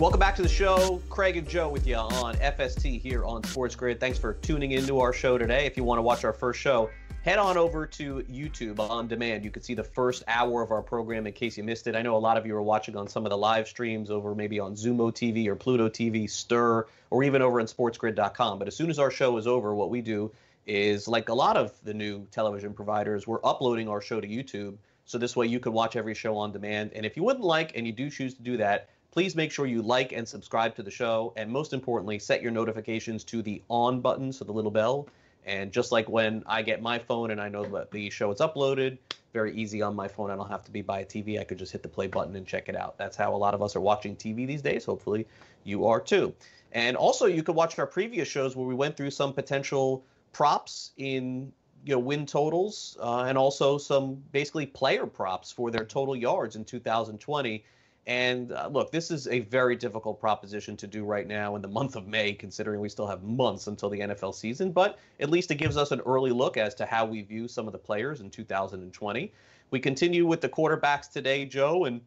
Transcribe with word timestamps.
Welcome 0.00 0.18
back 0.18 0.34
to 0.36 0.42
the 0.42 0.48
show. 0.48 1.02
Craig 1.10 1.36
and 1.36 1.46
Joe 1.46 1.68
with 1.68 1.86
you 1.86 1.96
on 1.96 2.34
FST 2.36 3.02
here 3.02 3.22
on 3.26 3.44
Sports 3.44 3.76
Grid. 3.76 4.00
Thanks 4.00 4.18
for 4.18 4.32
tuning 4.32 4.70
into 4.70 4.98
our 4.98 5.12
show 5.12 5.36
today. 5.36 5.66
If 5.66 5.76
you 5.76 5.84
want 5.84 5.98
to 5.98 6.02
watch 6.02 6.24
our 6.24 6.32
first 6.32 6.58
show, 6.58 6.88
head 7.22 7.38
on 7.38 7.58
over 7.58 7.84
to 7.84 8.22
YouTube 8.22 8.78
on 8.78 9.08
demand. 9.08 9.44
You 9.44 9.50
can 9.50 9.62
see 9.62 9.74
the 9.74 9.84
first 9.84 10.22
hour 10.26 10.62
of 10.62 10.70
our 10.70 10.80
program 10.80 11.26
in 11.26 11.34
case 11.34 11.58
you 11.58 11.64
missed 11.64 11.86
it. 11.86 11.94
I 11.94 12.00
know 12.00 12.16
a 12.16 12.18
lot 12.18 12.38
of 12.38 12.46
you 12.46 12.56
are 12.56 12.62
watching 12.62 12.96
on 12.96 13.08
some 13.08 13.26
of 13.26 13.30
the 13.30 13.36
live 13.36 13.68
streams 13.68 14.10
over 14.10 14.34
maybe 14.34 14.58
on 14.58 14.74
Xumo 14.74 15.12
TV 15.12 15.46
or 15.48 15.54
Pluto 15.54 15.90
TV, 15.90 16.24
Stirr, 16.24 16.84
or 17.10 17.22
even 17.22 17.42
over 17.42 17.60
on 17.60 17.66
sportsgrid.com. 17.66 18.58
But 18.58 18.68
as 18.68 18.74
soon 18.74 18.88
as 18.88 18.98
our 18.98 19.10
show 19.10 19.36
is 19.36 19.46
over, 19.46 19.74
what 19.74 19.90
we 19.90 20.00
do 20.00 20.32
is 20.66 21.08
like 21.08 21.28
a 21.28 21.34
lot 21.34 21.58
of 21.58 21.74
the 21.84 21.92
new 21.92 22.26
television 22.30 22.72
providers, 22.72 23.26
we're 23.26 23.44
uploading 23.44 23.86
our 23.86 24.00
show 24.00 24.18
to 24.18 24.26
YouTube. 24.26 24.78
So 25.04 25.18
this 25.18 25.36
way 25.36 25.46
you 25.46 25.60
can 25.60 25.74
watch 25.74 25.94
every 25.94 26.14
show 26.14 26.38
on 26.38 26.52
demand. 26.52 26.92
And 26.94 27.04
if 27.04 27.18
you 27.18 27.22
wouldn't 27.22 27.44
like 27.44 27.76
and 27.76 27.86
you 27.86 27.92
do 27.92 28.08
choose 28.08 28.32
to 28.32 28.42
do 28.42 28.56
that, 28.56 28.88
please 29.10 29.34
make 29.34 29.50
sure 29.50 29.66
you 29.66 29.82
like 29.82 30.12
and 30.12 30.26
subscribe 30.26 30.74
to 30.76 30.82
the 30.82 30.90
show. 30.90 31.32
And 31.36 31.50
most 31.50 31.72
importantly, 31.72 32.18
set 32.18 32.42
your 32.42 32.52
notifications 32.52 33.24
to 33.24 33.42
the 33.42 33.62
on 33.68 34.00
button, 34.00 34.32
so 34.32 34.44
the 34.44 34.52
little 34.52 34.70
bell. 34.70 35.08
And 35.46 35.72
just 35.72 35.90
like 35.90 36.08
when 36.08 36.42
I 36.46 36.62
get 36.62 36.82
my 36.82 36.98
phone 36.98 37.30
and 37.30 37.40
I 37.40 37.48
know 37.48 37.64
that 37.64 37.90
the 37.90 38.10
show 38.10 38.30
is 38.30 38.40
uploaded, 38.40 38.98
very 39.32 39.54
easy 39.54 39.80
on 39.80 39.94
my 39.94 40.08
phone. 40.08 40.30
I 40.30 40.36
don't 40.36 40.48
have 40.48 40.64
to 40.64 40.70
be 40.70 40.82
by 40.82 41.00
a 41.00 41.04
TV. 41.04 41.40
I 41.40 41.44
could 41.44 41.58
just 41.58 41.72
hit 41.72 41.82
the 41.82 41.88
play 41.88 42.06
button 42.06 42.36
and 42.36 42.46
check 42.46 42.68
it 42.68 42.76
out. 42.76 42.98
That's 42.98 43.16
how 43.16 43.34
a 43.34 43.38
lot 43.38 43.54
of 43.54 43.62
us 43.62 43.74
are 43.76 43.80
watching 43.80 44.16
TV 44.16 44.46
these 44.46 44.62
days. 44.62 44.84
Hopefully, 44.84 45.26
you 45.64 45.86
are 45.86 46.00
too. 46.00 46.34
And 46.72 46.96
also, 46.96 47.26
you 47.26 47.42
could 47.42 47.54
watch 47.54 47.78
our 47.78 47.86
previous 47.86 48.28
shows 48.28 48.54
where 48.54 48.66
we 48.66 48.74
went 48.74 48.96
through 48.96 49.10
some 49.10 49.32
potential 49.32 50.04
props 50.32 50.92
in 50.96 51.52
you 51.84 51.94
know 51.94 51.98
win 51.98 52.26
totals 52.26 52.96
uh, 53.00 53.22
and 53.22 53.38
also 53.38 53.78
some 53.78 54.22
basically 54.32 54.66
player 54.66 55.06
props 55.06 55.50
for 55.50 55.70
their 55.70 55.84
total 55.84 56.14
yards 56.14 56.54
in 56.54 56.64
2020 56.64 57.64
and 58.06 58.52
uh, 58.52 58.68
look, 58.72 58.90
this 58.90 59.10
is 59.10 59.28
a 59.28 59.40
very 59.40 59.76
difficult 59.76 60.18
proposition 60.18 60.76
to 60.78 60.86
do 60.86 61.04
right 61.04 61.26
now 61.26 61.54
in 61.56 61.62
the 61.62 61.68
month 61.68 61.96
of 61.96 62.06
May, 62.06 62.32
considering 62.32 62.80
we 62.80 62.88
still 62.88 63.06
have 63.06 63.22
months 63.22 63.66
until 63.66 63.90
the 63.90 64.00
NFL 64.00 64.34
season. 64.34 64.72
But 64.72 64.98
at 65.20 65.30
least 65.30 65.50
it 65.50 65.56
gives 65.56 65.76
us 65.76 65.90
an 65.90 66.00
early 66.00 66.30
look 66.30 66.56
as 66.56 66.74
to 66.76 66.86
how 66.86 67.04
we 67.04 67.22
view 67.22 67.46
some 67.46 67.66
of 67.66 67.72
the 67.72 67.78
players 67.78 68.20
in 68.20 68.30
2020. 68.30 69.32
We 69.70 69.80
continue 69.80 70.26
with 70.26 70.40
the 70.40 70.48
quarterbacks 70.48 71.10
today, 71.10 71.44
Joe, 71.44 71.84
and 71.84 72.00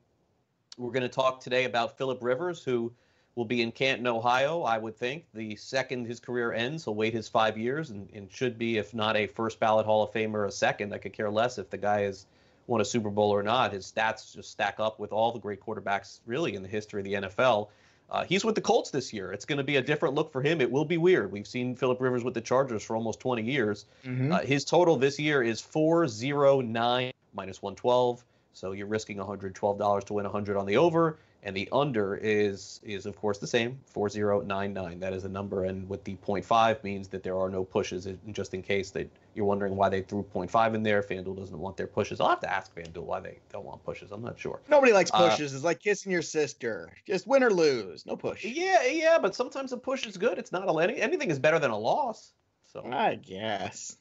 we're 0.77 0.91
going 0.91 1.03
to 1.03 1.09
talk 1.09 1.39
today 1.39 1.65
about 1.65 1.97
Philip 1.97 2.19
Rivers, 2.21 2.63
who 2.63 2.91
will 3.35 3.45
be 3.45 3.61
in 3.61 3.71
Canton, 3.71 4.07
Ohio, 4.07 4.63
I 4.63 4.79
would 4.79 4.97
think. 4.97 5.25
The 5.33 5.55
second 5.55 6.05
his 6.05 6.19
career 6.19 6.53
ends, 6.53 6.83
he'll 6.83 6.95
wait 6.95 7.13
his 7.13 7.29
five 7.29 7.57
years 7.57 7.91
and, 7.91 8.09
and 8.13 8.31
should 8.31 8.57
be, 8.57 8.77
if 8.77 8.93
not 8.93 9.15
a 9.15 9.27
first 9.27 9.59
ballot 9.59 9.85
Hall 9.85 10.03
of 10.03 10.11
Famer, 10.11 10.47
a 10.47 10.51
second. 10.51 10.93
I 10.93 10.97
could 10.97 11.13
care 11.13 11.31
less 11.31 11.57
if 11.59 11.69
the 11.69 11.77
guy 11.77 12.01
is– 12.01 12.25
won 12.67 12.81
a 12.81 12.85
Super 12.85 13.09
Bowl 13.09 13.31
or 13.31 13.43
not. 13.43 13.73
His 13.73 13.91
stats 13.91 14.33
just 14.33 14.51
stack 14.51 14.75
up 14.79 14.99
with 14.99 15.11
all 15.11 15.31
the 15.31 15.39
great 15.39 15.61
quarterbacks 15.61 16.19
really 16.25 16.55
in 16.55 16.61
the 16.61 16.69
history 16.69 17.01
of 17.01 17.05
the 17.05 17.13
NFL. 17.13 17.69
Uh, 18.09 18.23
he's 18.23 18.45
with 18.45 18.55
the 18.55 18.61
Colts 18.61 18.91
this 18.91 19.11
year. 19.11 19.31
It's 19.31 19.45
going 19.45 19.57
to 19.57 19.63
be 19.63 19.77
a 19.77 19.81
different 19.81 20.13
look 20.13 20.31
for 20.31 20.41
him. 20.41 20.61
It 20.61 20.71
will 20.71 20.85
be 20.85 20.97
weird. 20.97 21.31
We've 21.31 21.47
seen 21.47 21.75
Philip 21.75 21.99
Rivers 21.99 22.23
with 22.23 22.33
the 22.33 22.41
Chargers 22.41 22.83
for 22.83 22.95
almost 22.95 23.19
20 23.19 23.41
years. 23.41 23.85
Mm-hmm. 24.05 24.31
Uh, 24.31 24.39
his 24.39 24.65
total 24.65 24.97
this 24.97 25.19
year 25.19 25.41
is 25.41 25.59
409 25.59 27.11
minus 27.33 27.61
112. 27.61 28.23
So 28.53 28.73
you're 28.73 28.87
risking 28.87 29.17
$112 29.17 30.03
to 30.05 30.13
win 30.13 30.25
100 30.25 30.57
on 30.57 30.65
the 30.67 30.77
over 30.77 31.17
and 31.43 31.55
the 31.55 31.67
under 31.71 32.15
is 32.15 32.79
is 32.83 33.05
of 33.05 33.15
course 33.17 33.37
the 33.37 33.47
same 33.47 33.77
4099 33.85 34.99
that 34.99 35.13
is 35.13 35.25
a 35.25 35.29
number. 35.29 35.65
And 35.65 35.87
with 35.87 36.03
the 36.03 36.15
0.5 36.25 36.83
means 36.83 37.09
that 37.09 37.21
there 37.21 37.37
are 37.37 37.49
no 37.49 37.63
pushes. 37.63 38.07
Just 38.31 38.53
in 38.53 38.61
case 38.61 38.91
that 38.91 39.09
you're 39.35 39.45
wondering 39.45 39.75
why 39.75 39.89
they 39.89 40.01
threw 40.01 40.23
0.5 40.33 40.73
in 40.73 40.83
there 40.83 41.03
fanduel 41.03 41.35
doesn't 41.37 41.57
want 41.57 41.75
their 41.75 41.87
pushes. 41.87 42.19
I'll 42.19 42.29
have 42.29 42.39
to 42.41 42.51
ask 42.51 42.73
fanduel 42.73 43.03
why 43.03 43.19
they 43.19 43.39
don't 43.51 43.65
want 43.65 43.83
pushes. 43.83 44.11
I'm 44.11 44.21
not 44.21 44.39
sure. 44.39 44.61
Nobody 44.69 44.93
likes 44.93 45.11
uh, 45.13 45.29
pushes. 45.29 45.53
Uh, 45.53 45.57
it's 45.57 45.65
like 45.65 45.81
kissing 45.81 46.11
your 46.11 46.21
sister. 46.21 46.89
Just 47.05 47.27
win 47.27 47.43
or 47.43 47.51
lose. 47.51 48.05
No 48.05 48.15
push. 48.15 48.45
Yeah 48.45 48.85
yeah 48.85 49.19
but 49.19 49.35
sometimes 49.35 49.73
a 49.73 49.77
push 49.77 50.05
is 50.05 50.17
good. 50.17 50.37
It's 50.37 50.51
not 50.51 50.67
a 50.67 50.77
any, 50.79 50.99
anything 50.99 51.29
is 51.29 51.39
better 51.39 51.59
than 51.59 51.71
a 51.71 51.77
loss. 51.77 52.31
So 52.71 52.85
i 52.89 53.15
guess. 53.15 53.97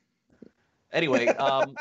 Anyway 0.92 1.26
um, 1.38 1.74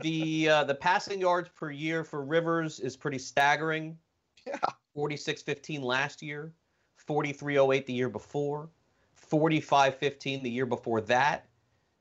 the 0.00 0.48
uh, 0.48 0.64
the 0.64 0.74
passing 0.74 1.20
yards 1.20 1.50
per 1.50 1.70
year 1.70 2.02
for 2.02 2.24
rivers 2.24 2.80
is 2.80 2.96
pretty 2.96 3.18
staggering 3.18 3.98
yeah 4.46 4.58
46-15 4.96 5.82
last 5.82 6.22
year, 6.22 6.52
43-08 7.06 7.86
the 7.86 7.92
year 7.92 8.08
before, 8.08 8.68
45-15 9.30 10.42
the 10.42 10.50
year 10.50 10.66
before 10.66 11.00
that. 11.02 11.46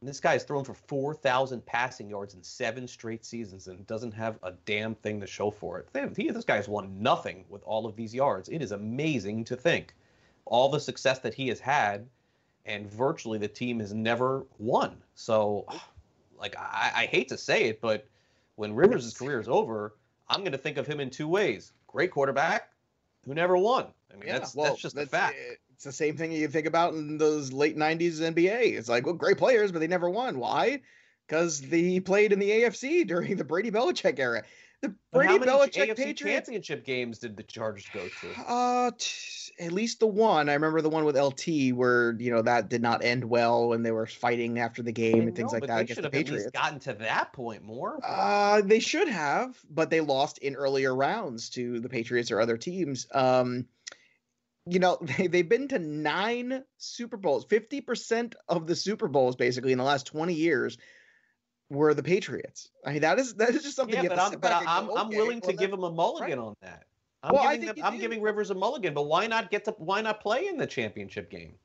And 0.01 0.09
this 0.09 0.19
guy 0.19 0.33
has 0.33 0.43
thrown 0.43 0.63
for 0.63 0.73
4,000 0.73 1.65
passing 1.65 2.09
yards 2.09 2.35
in 2.35 2.43
seven 2.43 2.87
straight 2.87 3.25
seasons 3.25 3.67
and 3.67 3.85
doesn't 3.87 4.13
have 4.13 4.37
a 4.43 4.53
damn 4.65 4.95
thing 4.95 5.19
to 5.19 5.27
show 5.27 5.51
for 5.51 5.79
it. 5.79 6.15
He, 6.15 6.29
this 6.29 6.45
guy 6.45 6.57
has 6.57 6.67
won 6.67 7.01
nothing 7.01 7.45
with 7.49 7.63
all 7.63 7.85
of 7.85 7.95
these 7.95 8.13
yards. 8.13 8.49
It 8.49 8.61
is 8.61 8.71
amazing 8.71 9.45
to 9.45 9.55
think 9.55 9.93
all 10.45 10.69
the 10.69 10.79
success 10.79 11.19
that 11.19 11.33
he 11.33 11.47
has 11.47 11.59
had, 11.59 12.07
and 12.65 12.89
virtually 12.89 13.39
the 13.39 13.47
team 13.47 13.79
has 13.79 13.93
never 13.93 14.45
won. 14.59 14.97
So, 15.15 15.65
like, 16.37 16.55
I, 16.57 16.91
I 16.95 17.05
hate 17.07 17.29
to 17.29 17.37
say 17.37 17.63
it, 17.63 17.81
but 17.81 18.07
when 18.57 18.75
Rivers' 18.75 19.13
career 19.17 19.39
is 19.39 19.47
over, 19.47 19.95
I'm 20.29 20.41
going 20.41 20.51
to 20.51 20.57
think 20.57 20.77
of 20.77 20.85
him 20.85 20.99
in 20.99 21.09
two 21.09 21.27
ways: 21.27 21.73
great 21.95 22.11
quarterback, 22.11 22.69
who 23.25 23.33
never 23.33 23.57
won. 23.57 23.85
I 24.11 24.17
mean, 24.17 24.27
yeah, 24.27 24.39
that's 24.39 24.53
well, 24.53 24.71
that's 24.71 24.81
just 24.81 24.95
that's, 24.95 25.07
a 25.07 25.09
fact. 25.09 25.35
Eh, 25.35 25.55
it's 25.73 25.85
the 25.85 25.93
same 25.93 26.17
thing 26.17 26.31
you 26.33 26.47
think 26.49 26.67
about 26.67 26.93
in 26.93 27.17
those 27.17 27.53
late 27.53 27.77
'90s 27.77 28.19
NBA. 28.19 28.77
It's 28.77 28.89
like, 28.89 29.05
well, 29.05 29.15
great 29.15 29.37
players, 29.37 29.71
but 29.71 29.79
they 29.79 29.87
never 29.87 30.09
won. 30.09 30.37
Why? 30.37 30.81
Because 31.25 31.59
he 31.59 32.01
played 32.01 32.33
in 32.33 32.39
the 32.39 32.49
AFC 32.49 33.07
during 33.07 33.37
the 33.37 33.45
Brady 33.45 33.71
Belichick 33.71 34.19
era. 34.19 34.43
The 34.87 34.95
Brady 35.11 35.39
Belichick 35.39 35.89
AFC 35.89 35.95
Patriots 35.95 36.21
championship 36.21 36.85
games 36.85 37.19
did 37.19 37.37
the 37.37 37.43
Chargers 37.43 37.85
go 37.93 38.07
to? 38.07 38.41
Uh, 38.47 38.91
t- 38.97 39.53
at 39.59 39.71
least 39.71 39.99
the 39.99 40.07
one. 40.07 40.49
I 40.49 40.53
remember 40.53 40.81
the 40.81 40.89
one 40.89 41.05
with 41.05 41.17
LT 41.17 41.73
where 41.73 42.15
you 42.19 42.31
know 42.31 42.41
that 42.41 42.69
did 42.69 42.81
not 42.81 43.03
end 43.03 43.23
well 43.23 43.69
when 43.69 43.83
they 43.83 43.91
were 43.91 44.05
fighting 44.05 44.59
after 44.59 44.83
the 44.83 44.91
game 44.91 45.21
and 45.27 45.35
things 45.35 45.53
like 45.53 45.67
that 45.67 45.81
against 45.81 46.01
the 46.01 46.09
Patriots. 46.09 46.51
gotten 46.51 46.79
to 46.79 46.93
that 46.93 47.33
point 47.33 47.63
more. 47.63 47.99
Uh, 48.03 48.61
they 48.61 48.79
should 48.79 49.07
have, 49.07 49.57
but 49.69 49.89
they 49.89 50.01
lost 50.01 50.39
in 50.39 50.55
earlier 50.55 50.93
rounds 50.95 51.49
to 51.51 51.79
the 51.79 51.89
Patriots 51.89 52.31
or 52.31 52.41
other 52.41 52.57
teams. 52.57 53.07
Um, 53.13 53.65
you 54.67 54.79
know 54.79 54.97
they, 55.17 55.27
they've 55.27 55.49
been 55.49 55.67
to 55.69 55.79
nine 55.79 56.63
super 56.77 57.17
bowls 57.17 57.45
50% 57.45 58.33
of 58.47 58.67
the 58.67 58.75
super 58.75 59.07
bowls 59.07 59.35
basically 59.35 59.71
in 59.71 59.77
the 59.77 59.83
last 59.83 60.07
20 60.07 60.33
years 60.33 60.77
were 61.69 61.93
the 61.93 62.03
Patriots. 62.03 62.69
I 62.85 62.93
mean, 62.93 63.01
that 63.01 63.19
is 63.19 63.33
that 63.35 63.49
is 63.49 63.63
just 63.63 63.75
something. 63.75 63.95
Yeah, 63.95 64.09
but, 64.09 64.19
I'm, 64.19 64.39
but 64.39 64.51
I'm, 64.51 64.87
go, 64.87 64.97
I'm 64.97 65.09
willing 65.09 65.39
well, 65.41 65.51
to 65.51 65.57
give 65.57 65.71
him 65.71 65.83
a 65.83 65.91
mulligan 65.91 66.39
right. 66.39 66.47
on 66.47 66.55
that. 66.61 66.83
I'm 67.23 67.33
well, 67.33 67.51
giving 67.51 67.65
them, 67.65 67.75
I'm 67.83 67.99
giving 67.99 68.21
Rivers 68.21 68.51
a 68.51 68.55
mulligan, 68.55 68.93
but 68.93 69.03
why 69.03 69.25
not 69.27 69.49
get 69.49 69.65
to 69.65 69.71
why 69.77 70.01
not 70.01 70.21
play 70.21 70.47
in 70.47 70.57
the 70.57 70.67
championship 70.67 71.29
game? 71.31 71.55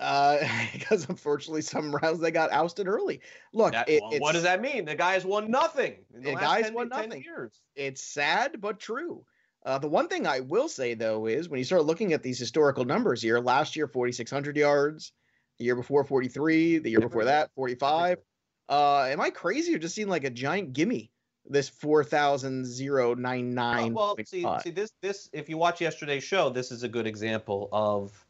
Uh, 0.00 0.38
because 0.72 1.08
unfortunately, 1.08 1.62
some 1.62 1.94
rounds 1.94 2.20
they 2.20 2.30
got 2.30 2.52
ousted 2.52 2.86
early. 2.86 3.20
Look, 3.52 3.72
That- 3.72 3.88
it- 3.88 4.02
well, 4.02 4.20
what 4.20 4.32
does 4.32 4.44
that 4.44 4.60
mean? 4.60 4.84
The 4.84 4.94
guy's 4.94 5.24
won 5.24 5.50
nothing. 5.50 5.96
In 6.14 6.22
the 6.22 6.34
guy's 6.34 6.70
won 6.70 6.88
10 6.90 7.08
nothing. 7.08 7.22
Years. 7.22 7.60
it's 7.74 8.02
sad 8.02 8.60
but 8.60 8.78
true. 8.78 9.24
Uh, 9.66 9.78
the 9.78 9.88
one 9.88 10.08
thing 10.08 10.26
I 10.26 10.40
will 10.40 10.68
say 10.68 10.94
though 10.94 11.26
is 11.26 11.48
when 11.48 11.58
you 11.58 11.64
start 11.64 11.84
looking 11.84 12.12
at 12.12 12.22
these 12.22 12.38
historical 12.38 12.84
numbers 12.84 13.20
here, 13.20 13.40
last 13.40 13.74
year 13.74 13.88
4,600 13.88 14.56
yards, 14.56 15.12
the 15.58 15.64
year 15.64 15.74
before 15.74 16.04
43, 16.04 16.78
the 16.78 16.90
year 16.90 17.00
before 17.00 17.24
that 17.24 17.50
45. 17.56 18.18
Uh, 18.68 19.04
am 19.04 19.20
I 19.20 19.30
crazy 19.30 19.74
or 19.74 19.78
just 19.78 19.94
seem 19.94 20.08
like 20.08 20.24
a 20.24 20.30
giant 20.30 20.72
gimme? 20.72 21.10
This 21.46 21.68
4,099. 21.68 23.94
well, 23.94 24.16
see, 24.24 24.54
see 24.58 24.70
this 24.70 24.92
this 25.00 25.30
if 25.32 25.48
you 25.48 25.56
watch 25.56 25.80
yesterday's 25.80 26.24
show, 26.24 26.50
this 26.50 26.70
is 26.70 26.82
a 26.82 26.88
good 26.88 27.06
example 27.06 27.68
of 27.72 28.26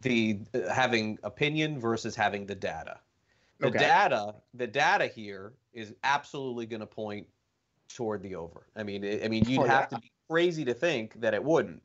the 0.00 0.40
uh, 0.54 0.72
having 0.72 1.18
opinion 1.24 1.80
versus 1.80 2.14
having 2.14 2.46
the 2.46 2.54
data. 2.54 3.00
The 3.60 3.68
Okay. 3.68 3.78
data, 3.78 4.42
the 4.54 4.66
data 4.66 5.06
here 5.06 5.54
is 5.72 5.94
absolutely 6.04 6.66
going 6.66 6.80
to 6.80 6.86
point 6.86 7.28
toward 7.88 8.22
the 8.22 8.36
over. 8.36 8.68
I 8.76 8.82
mean, 8.84 9.04
I 9.04 9.24
I 9.24 9.28
mean, 9.28 9.44
you'd 9.46 9.62
Oh, 9.62 9.64
have 9.64 9.82
yeah. 9.84 9.86
to 9.88 9.96
be 9.96 10.12
crazy 10.30 10.64
to 10.64 10.74
think 10.74 11.20
that 11.20 11.34
it 11.34 11.42
wouldn't. 11.44 11.82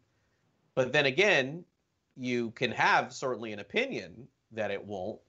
But 0.76 0.94
then 0.94 1.06
again, 1.06 1.66
you 2.16 2.52
can 2.52 2.72
have 2.72 3.14
certainly 3.14 3.54
an 3.54 3.60
opinion 3.60 4.28
that 4.52 4.72
it 4.72 4.86
won't 4.86 5.22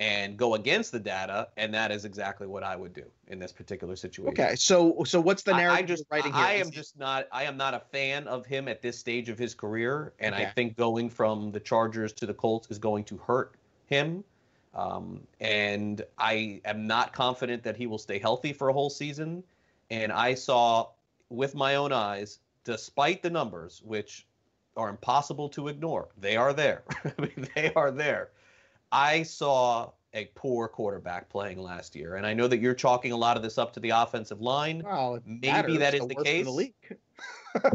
and 0.00 0.36
go 0.36 0.54
against 0.54 0.92
the 0.92 1.00
data, 1.00 1.48
and 1.56 1.74
that 1.74 1.90
is 1.90 2.04
exactly 2.04 2.46
what 2.46 2.62
I 2.62 2.76
would 2.76 2.94
do 2.94 3.04
in 3.26 3.38
this 3.38 3.50
particular 3.50 3.96
situation. 3.96 4.30
Okay, 4.40 4.54
so 4.54 5.02
so 5.04 5.20
what's 5.20 5.42
the 5.42 5.52
narrative 5.52 5.76
I 5.76 5.80
am 5.80 5.86
just 5.86 6.04
writing 6.10 6.32
here? 6.32 6.42
I 6.42 6.52
am 6.54 6.70
just 6.70 6.98
not 6.98 7.26
I 7.32 7.44
am 7.44 7.56
not 7.56 7.74
a 7.74 7.80
fan 7.80 8.28
of 8.28 8.46
him 8.46 8.68
at 8.68 8.80
this 8.80 8.98
stage 8.98 9.28
of 9.28 9.38
his 9.38 9.54
career, 9.54 10.12
and 10.20 10.34
I 10.34 10.46
think 10.46 10.76
going 10.76 11.10
from 11.10 11.50
the 11.50 11.60
Chargers 11.60 12.12
to 12.14 12.26
the 12.26 12.34
Colts 12.34 12.68
is 12.70 12.78
going 12.78 13.04
to 13.04 13.16
hurt 13.16 13.54
him. 13.86 14.22
Um, 14.74 15.20
and 15.40 16.02
I 16.18 16.60
am 16.64 16.86
not 16.86 17.12
confident 17.12 17.64
that 17.64 17.76
he 17.76 17.86
will 17.86 17.98
stay 17.98 18.18
healthy 18.18 18.52
for 18.52 18.68
a 18.68 18.72
whole 18.72 18.90
season. 18.90 19.42
And 19.90 20.12
I 20.12 20.34
saw 20.34 20.88
with 21.30 21.54
my 21.54 21.74
own 21.76 21.92
eyes, 21.92 22.38
despite 22.64 23.22
the 23.22 23.30
numbers, 23.30 23.82
which 23.84 24.26
are 24.76 24.88
impossible 24.88 25.48
to 25.48 25.68
ignore, 25.68 26.08
they 26.18 26.36
are 26.36 26.52
there. 26.52 26.84
I 27.04 27.12
mean, 27.20 27.48
they 27.56 27.72
are 27.74 27.90
there. 27.90 28.30
I 28.92 29.22
saw 29.22 29.90
a 30.14 30.24
poor 30.34 30.68
quarterback 30.68 31.28
playing 31.28 31.58
last 31.60 31.94
year, 31.94 32.16
and 32.16 32.24
I 32.26 32.32
know 32.32 32.48
that 32.48 32.58
you're 32.58 32.74
chalking 32.74 33.12
a 33.12 33.16
lot 33.16 33.36
of 33.36 33.42
this 33.42 33.58
up 33.58 33.72
to 33.74 33.80
the 33.80 33.90
offensive 33.90 34.40
line 34.40 34.82
Well, 34.84 35.20
maybe 35.26 35.48
matters, 35.48 35.78
that 35.78 35.94
is 35.94 36.00
the 36.00 36.06
the 36.08 36.24
case. 36.24 36.46
The 36.46 36.72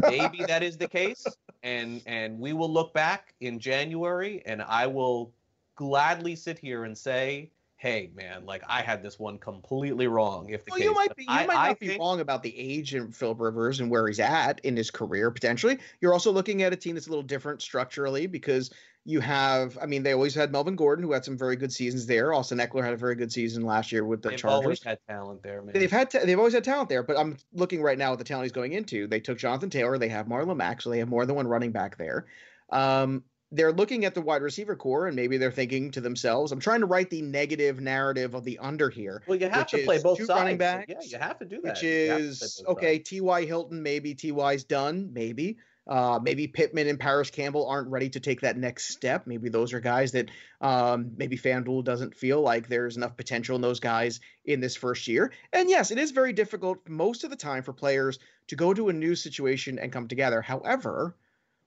maybe 0.02 0.44
that 0.46 0.62
is 0.62 0.76
the 0.78 0.88
case 0.88 1.24
and 1.62 2.00
and 2.06 2.38
we 2.38 2.52
will 2.54 2.72
look 2.72 2.94
back 2.94 3.34
in 3.40 3.58
january 3.58 4.42
and 4.46 4.62
i 4.62 4.86
will 4.86 5.30
gladly 5.74 6.34
sit 6.34 6.58
here 6.58 6.84
and 6.84 6.96
say 6.96 7.50
hey 7.76 8.10
man 8.14 8.46
like 8.46 8.62
i 8.68 8.80
had 8.80 9.02
this 9.02 9.18
one 9.18 9.36
completely 9.36 10.06
wrong 10.06 10.48
if 10.48 10.64
the 10.64 10.70
Well, 10.70 10.78
case 10.78 10.84
you 10.86 10.94
might 10.94 11.14
be 11.16 11.24
you 11.24 11.28
I- 11.28 11.46
might 11.46 11.56
I 11.58 11.68
not 11.68 11.80
be 11.80 11.88
think- 11.88 12.00
wrong 12.00 12.20
about 12.20 12.42
the 12.42 12.56
age 12.58 12.94
of 12.94 13.14
Philip 13.14 13.40
Rivers 13.40 13.80
and 13.80 13.90
where 13.90 14.06
he's 14.06 14.20
at 14.20 14.60
in 14.64 14.74
his 14.76 14.90
career 14.90 15.30
potentially. 15.30 15.78
You're 16.00 16.14
also 16.14 16.32
looking 16.32 16.62
at 16.62 16.72
a 16.72 16.76
team 16.76 16.94
that's 16.94 17.08
a 17.08 17.10
little 17.10 17.22
different 17.22 17.60
structurally 17.60 18.26
because 18.26 18.70
you 19.06 19.20
have 19.20 19.76
I 19.80 19.86
mean 19.86 20.02
they 20.02 20.12
always 20.12 20.34
had 20.34 20.50
Melvin 20.50 20.76
Gordon 20.76 21.04
who 21.04 21.12
had 21.12 21.24
some 21.24 21.36
very 21.36 21.56
good 21.56 21.72
seasons 21.72 22.06
there. 22.06 22.32
Austin 22.32 22.58
Ekeler 22.58 22.82
had 22.82 22.94
a 22.94 22.96
very 22.96 23.14
good 23.14 23.30
season 23.32 23.64
last 23.64 23.92
year 23.92 24.04
with 24.04 24.22
the 24.22 24.30
they've 24.30 24.38
Chargers. 24.38 24.64
always 24.64 24.82
had 24.82 24.98
talent 25.08 25.42
there 25.42 25.62
man 25.62 25.74
They've 25.74 25.90
had 25.90 26.10
ta- 26.10 26.20
they've 26.24 26.38
always 26.38 26.54
had 26.54 26.64
talent 26.64 26.88
there, 26.88 27.02
but 27.02 27.18
I'm 27.18 27.36
looking 27.52 27.82
right 27.82 27.98
now 27.98 28.12
at 28.12 28.18
the 28.18 28.24
talent 28.24 28.44
he's 28.44 28.52
going 28.52 28.72
into. 28.72 29.06
They 29.06 29.20
took 29.20 29.38
Jonathan 29.38 29.68
Taylor, 29.70 29.98
they 29.98 30.08
have 30.08 30.26
Marlon 30.26 30.56
Mack, 30.56 30.80
so 30.80 30.88
they 30.90 30.98
have 30.98 31.08
more 31.08 31.26
than 31.26 31.36
one 31.36 31.46
running 31.46 31.70
back 31.70 31.98
there. 31.98 32.26
Um, 32.70 33.24
they're 33.52 33.72
looking 33.72 34.04
at 34.04 34.14
the 34.14 34.20
wide 34.22 34.42
receiver 34.42 34.74
core, 34.74 35.06
and 35.06 35.14
maybe 35.14 35.36
they're 35.36 35.52
thinking 35.52 35.90
to 35.92 36.00
themselves, 36.00 36.50
"I'm 36.50 36.58
trying 36.58 36.80
to 36.80 36.86
write 36.86 37.10
the 37.10 37.22
negative 37.22 37.78
narrative 37.80 38.34
of 38.34 38.42
the 38.42 38.58
under 38.58 38.88
here." 38.90 39.22
well 39.28 39.38
you 39.38 39.48
have 39.48 39.66
to 39.68 39.84
play 39.84 40.02
both 40.02 40.18
two 40.18 40.24
sides 40.26 40.58
running 40.58 40.84
yeah 40.88 40.96
you 41.02 41.18
have 41.18 41.38
to 41.38 41.44
do 41.44 41.60
that 41.62 41.74
which 41.74 41.82
You 41.82 42.08
have 42.10 42.18
to 42.18 42.24
is 42.24 42.64
okay. 42.66 42.96
sides. 42.96 43.10
T.Y. 43.10 43.44
Hilton, 43.44 43.82
maybe 43.82 44.14
T.Y.'s 44.14 44.64
done, 44.64 45.10
maybe. 45.12 45.58
Uh, 45.86 46.18
maybe 46.22 46.46
Pittman 46.46 46.88
and 46.88 46.98
Parris 46.98 47.30
Campbell 47.30 47.68
aren't 47.68 47.88
ready 47.88 48.08
to 48.10 48.20
take 48.20 48.40
that 48.40 48.56
next 48.56 48.88
step. 48.88 49.26
Maybe 49.26 49.50
those 49.50 49.74
are 49.74 49.80
guys 49.80 50.12
that 50.12 50.30
um, 50.60 51.12
maybe 51.16 51.36
FanDuel 51.36 51.84
doesn't 51.84 52.14
feel 52.14 52.40
like 52.40 52.68
there's 52.68 52.96
enough 52.96 53.16
potential 53.16 53.54
in 53.56 53.62
those 53.62 53.80
guys 53.80 54.20
in 54.46 54.60
this 54.60 54.76
first 54.76 55.06
year. 55.08 55.32
And 55.52 55.68
yes, 55.68 55.90
it 55.90 55.98
is 55.98 56.10
very 56.10 56.32
difficult 56.32 56.88
most 56.88 57.24
of 57.24 57.30
the 57.30 57.36
time 57.36 57.62
for 57.62 57.74
players 57.74 58.18
to 58.48 58.56
go 58.56 58.72
to 58.72 58.88
a 58.88 58.94
new 58.94 59.14
situation 59.14 59.78
and 59.78 59.92
come 59.92 60.08
together. 60.08 60.40
However, 60.40 61.14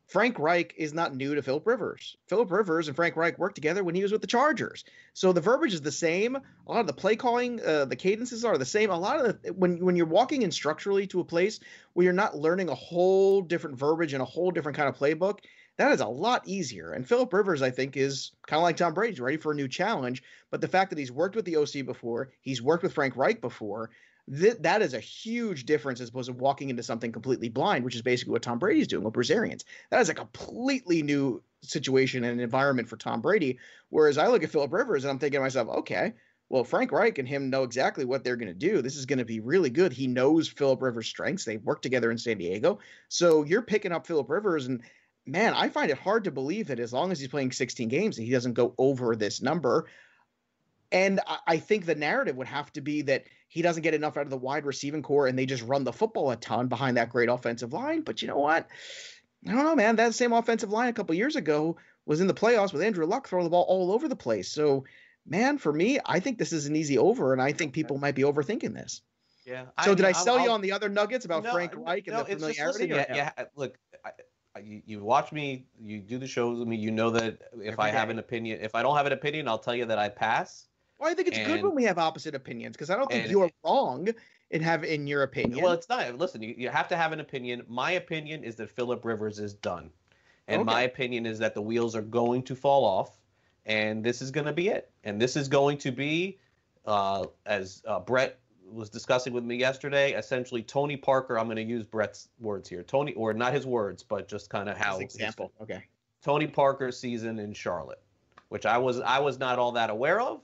Frank 0.07 0.39
Reich 0.39 0.74
is 0.77 0.94
not 0.94 1.15
new 1.15 1.36
to 1.36 1.42
Philip 1.42 1.68
Rivers. 1.68 2.15
Philip 2.27 2.50
Rivers 2.50 2.88
and 2.88 2.95
Frank 2.95 3.18
Reich 3.18 3.38
worked 3.38 3.56
together 3.56 3.83
when 3.83 3.94
he 3.94 4.04
was 4.04 4.13
with 4.13 4.21
the 4.21 4.27
Chargers. 4.27 4.86
So 5.13 5.33
the 5.33 5.42
verbiage 5.42 5.74
is 5.74 5.81
the 5.81 5.92
same. 5.92 6.38
A 6.38 6.42
lot 6.71 6.80
of 6.80 6.88
the 6.88 6.94
play 6.94 7.18
calling, 7.18 7.59
uh, 7.62 7.86
the 7.86 7.95
cadences 7.95 8.45
are 8.45 8.57
the 8.57 8.65
same. 8.65 8.89
A 8.89 8.98
lot 8.98 9.19
of 9.19 9.42
the 9.42 9.54
when 9.54 9.83
when 9.83 9.98
you're 9.98 10.06
walking 10.06 10.44
in 10.44 10.51
structurally 10.51 11.07
to 11.07 11.19
a 11.19 11.25
place 11.25 11.59
where 11.94 12.06
you're 12.06 12.13
not 12.13 12.38
learning 12.38 12.69
a 12.69 12.75
whole 12.75 13.42
different 13.42 13.77
verbiage 13.77 14.13
and 14.13 14.21
a 14.21 14.25
whole 14.25 14.50
different 14.50 14.77
kind 14.77 14.88
of 14.88 14.95
playbook, 14.95 15.39
that 15.75 15.92
is 15.92 16.00
a 16.00 16.07
lot 16.07 16.48
easier. 16.48 16.94
And 16.94 17.07
Philip 17.07 17.33
Rivers, 17.33 17.62
I 17.62 17.69
think, 17.69 17.98
is 17.98 18.31
kind 18.48 18.59
of 18.59 18.63
like 18.63 18.77
Tom 18.77 18.94
Brady, 18.94 19.19
ready 19.19 19.38
for 19.38 19.51
a 19.51 19.56
new 19.56 19.68
challenge. 19.68 20.24
But 20.51 20.62
the 20.62 20.69
fact 20.69 20.89
that 20.89 21.00
he's 21.00 21.12
worked 21.12 21.36
with 21.36 21.44
the 21.44 21.57
OC 21.57 21.86
before, 21.86 22.31
he's 22.39 22.62
worked 22.62 22.83
with 22.83 22.94
Frank 22.94 23.18
Reich 23.18 23.42
before, 23.42 23.89
th- 24.33 24.57
that 24.59 24.81
is 24.81 24.94
a 24.94 25.00
huge 25.00 25.65
difference 25.65 26.01
as 26.01 26.09
opposed 26.09 26.27
to 26.27 26.33
walking 26.33 26.69
into 26.69 26.83
something 26.83 27.12
completely 27.12 27.50
blind, 27.50 27.85
which 27.85 27.95
is 27.95 28.01
basically 28.01 28.33
what 28.33 28.41
Tom 28.41 28.59
Brady's 28.59 28.88
doing 28.88 29.03
with 29.03 29.13
Bruce 29.13 29.29
Arians. 29.29 29.65
That 29.89 30.01
is 30.01 30.09
a 30.09 30.13
completely 30.13 31.03
new 31.03 31.41
situation 31.62 32.24
and 32.24 32.39
environment 32.39 32.88
for 32.88 32.97
Tom 32.97 33.21
Brady. 33.21 33.59
Whereas 33.89 34.18
I 34.18 34.27
look 34.27 34.44
at 34.44 34.51
Philip 34.51 34.71
Rivers 34.74 35.03
and 35.03 35.12
I'm 35.12 35.19
thinking 35.19 35.39
to 35.39 35.44
myself, 35.44 35.69
okay, 35.69 36.13
well, 36.50 36.63
Frank 36.63 36.91
Reich 36.91 37.18
and 37.18 37.27
him 37.27 37.50
know 37.50 37.63
exactly 37.63 38.06
what 38.06 38.24
they're 38.24 38.38
going 38.38 38.47
to 38.47 38.53
do. 38.53 38.81
This 38.81 38.95
is 38.95 39.06
going 39.06 39.19
to 39.19 39.25
be 39.25 39.41
really 39.41 39.69
good. 39.69 39.91
He 39.91 40.07
knows 40.07 40.47
Philip 40.47 40.81
Rivers' 40.81 41.07
strengths. 41.07 41.44
They've 41.44 41.63
worked 41.63 41.83
together 41.83 42.09
in 42.09 42.18
San 42.18 42.38
Diego. 42.38 42.80
So 43.09 43.44
you're 43.44 43.62
picking 43.62 43.91
up 43.91 44.07
Philip 44.07 44.30
Rivers 44.30 44.68
and 44.68 44.81
man, 45.27 45.53
I 45.53 45.69
find 45.69 45.91
it 45.91 45.97
hard 45.97 46.23
to 46.23 46.31
believe 46.31 46.68
that 46.68 46.80
as 46.80 46.94
long 46.94 47.12
as 47.12 47.19
he's 47.19 47.27
playing 47.27 47.51
16 47.51 47.89
games, 47.89 48.18
he 48.18 48.31
doesn't 48.31 48.53
go 48.53 48.73
over 48.77 49.15
this 49.15 49.41
number. 49.41 49.88
And 50.91 51.19
I, 51.27 51.37
I 51.47 51.57
think 51.57 51.85
the 51.85 51.95
narrative 51.95 52.35
would 52.37 52.47
have 52.47 52.71
to 52.73 52.81
be 52.81 53.01
that 53.03 53.25
he 53.49 53.61
doesn't 53.61 53.83
get 53.83 53.93
enough 53.93 54.17
out 54.17 54.23
of 54.23 54.29
the 54.29 54.37
wide 54.37 54.65
receiving 54.65 55.01
core 55.01 55.27
and 55.27 55.37
they 55.37 55.45
just 55.45 55.63
run 55.63 55.83
the 55.83 55.93
football 55.93 56.31
a 56.31 56.35
ton 56.35 56.67
behind 56.67 56.97
that 56.97 57.09
great 57.09 57.29
offensive 57.29 57.73
line. 57.73 58.01
But 58.01 58.21
you 58.21 58.27
know 58.27 58.37
what? 58.37 58.67
I 59.47 59.51
don't 59.53 59.63
know, 59.63 59.75
man. 59.75 59.95
That 59.97 60.13
same 60.15 60.33
offensive 60.33 60.71
line 60.71 60.89
a 60.89 60.93
couple 60.93 61.15
years 61.15 61.35
ago 61.35 61.77
was 62.05 62.21
in 62.21 62.27
the 62.27 62.33
playoffs 62.33 62.73
with 62.73 62.81
Andrew 62.81 63.05
Luck 63.05 63.27
throwing 63.27 63.43
the 63.45 63.49
ball 63.49 63.65
all 63.67 63.91
over 63.91 64.07
the 64.07 64.15
place. 64.15 64.49
So, 64.49 64.85
man, 65.25 65.57
for 65.57 65.71
me, 65.71 65.99
I 66.05 66.19
think 66.19 66.37
this 66.37 66.53
is 66.53 66.65
an 66.65 66.75
easy 66.75 66.97
over, 66.97 67.33
and 67.33 67.41
I 67.41 67.51
think 67.51 67.73
people 67.73 67.97
might 67.97 68.15
be 68.15 68.23
overthinking 68.23 68.73
this. 68.73 69.01
yeah 69.45 69.65
So, 69.83 69.94
did 69.94 70.06
I 70.06 70.13
sell 70.13 70.37
you 70.39 70.45
I'll- 70.45 70.51
on 70.53 70.61
the 70.61 70.71
other 70.71 70.89
nuggets 70.89 71.25
about 71.25 71.44
No, 71.44 71.51
Frank 71.51 71.75
no, 71.77 71.83
Reich 71.83 72.07
and 72.07 72.15
no, 72.17 72.23
the 72.23 72.31
it's 72.31 72.41
just- 72.44 72.57
familiarity? 72.57 72.94
listen, 72.94 73.15
yeah, 73.15 73.31
yeah, 73.37 73.45
look, 73.56 73.77
I, 74.06 74.11
I, 74.56 74.59
you, 74.59 74.81
you 74.85 75.03
watch 75.03 75.31
me, 75.31 75.67
you 75.79 75.99
do 75.99 76.17
the 76.17 76.27
shows 76.27 76.59
with 76.59 76.67
me. 76.67 76.77
You 76.77 76.91
know 76.91 77.11
that 77.11 77.39
if 77.61 77.73
Every 77.73 77.75
I 77.77 77.89
have 77.89 78.09
an 78.09 78.19
opinion, 78.19 78.59
if 78.61 78.73
I 78.73 78.81
don't 78.83 78.95
have 78.97 79.06
an 79.06 79.13
opinion, 79.13 79.47
I'll 79.47 79.59
tell 79.59 79.75
you 79.75 79.85
that 79.85 79.99
I 79.99 80.09
pass. 80.09 80.67
Well, 80.99 81.11
I 81.11 81.13
think 81.13 81.27
it's 81.27 81.37
good 81.37 81.61
when 81.61 81.75
we 81.75 81.83
have 81.83 81.97
opposite 81.97 82.33
opinions 82.33 82.75
because 82.75 82.89
I 82.89 82.95
don't 82.95 83.09
think 83.09 83.23
and- 83.23 83.31
you're 83.31 83.51
wrong 83.63 84.09
in 84.49 84.61
have 84.61 84.83
in 84.83 85.07
your 85.07 85.23
opinion. 85.23 85.61
Well, 85.61 85.73
it's 85.73 85.89
not. 85.89 86.18
Listen, 86.18 86.42
you, 86.42 86.56
you 86.57 86.69
have 86.69 86.87
to 86.89 86.97
have 86.97 87.11
an 87.11 87.19
opinion. 87.19 87.63
My 87.68 87.92
opinion 87.92 88.44
is 88.44 88.56
that 88.56 88.69
Philip 88.69 89.04
Rivers 89.06 89.39
is 89.39 89.54
done, 89.54 89.92
and 90.47 90.66
my 90.66 90.81
opinion 90.81 91.25
is 91.25 91.39
that 91.39 91.54
the 91.54 91.61
wheels 91.61 91.95
are 91.95 92.01
going 92.01 92.44
to 92.44 92.56
fall 92.56 92.85
off, 92.85 93.19
and 93.66 94.04
this 94.04 94.21
is 94.21 94.31
going 94.31 94.47
to 94.47 94.54
be 94.54 94.69
it. 94.69 94.92
And 95.04 95.21
this 95.21 95.35
is 95.35 95.47
going 95.47 95.77
to 95.80 95.92
be, 95.92 96.39
uh, 96.85 97.25
as 97.45 97.83
uh, 97.87 97.99
Brett 97.99 98.39
was 98.69 98.89
discussing 98.89 99.33
with 99.33 99.44
me 99.44 99.56
yesterday, 99.56 100.13
essentially 100.13 100.63
Tony 100.63 100.97
Parker. 100.97 101.37
I'm 101.37 101.45
going 101.45 101.57
to 101.57 101.63
use 101.63 101.85
Brett's 101.85 102.30
words 102.39 102.68
here. 102.69 102.83
Tony, 102.83 103.13
or 103.13 103.33
not 103.33 103.54
his 103.54 103.66
words, 103.66 104.04
but 104.04 104.27
just 104.27 104.49
kind 104.49 104.69
of 104.69 104.77
how 104.77 104.99
example. 104.99 105.51
Okay. 105.61 105.83
Tony 106.23 106.47
Parker's 106.47 106.99
season 106.99 107.39
in 107.39 107.54
Charlotte, 107.54 108.01
which 108.49 108.66
I 108.66 108.77
was 108.77 108.99
I 108.99 109.19
was 109.19 109.39
not 109.39 109.59
all 109.59 109.73
that 109.73 109.89
aware 109.89 110.19
of, 110.19 110.42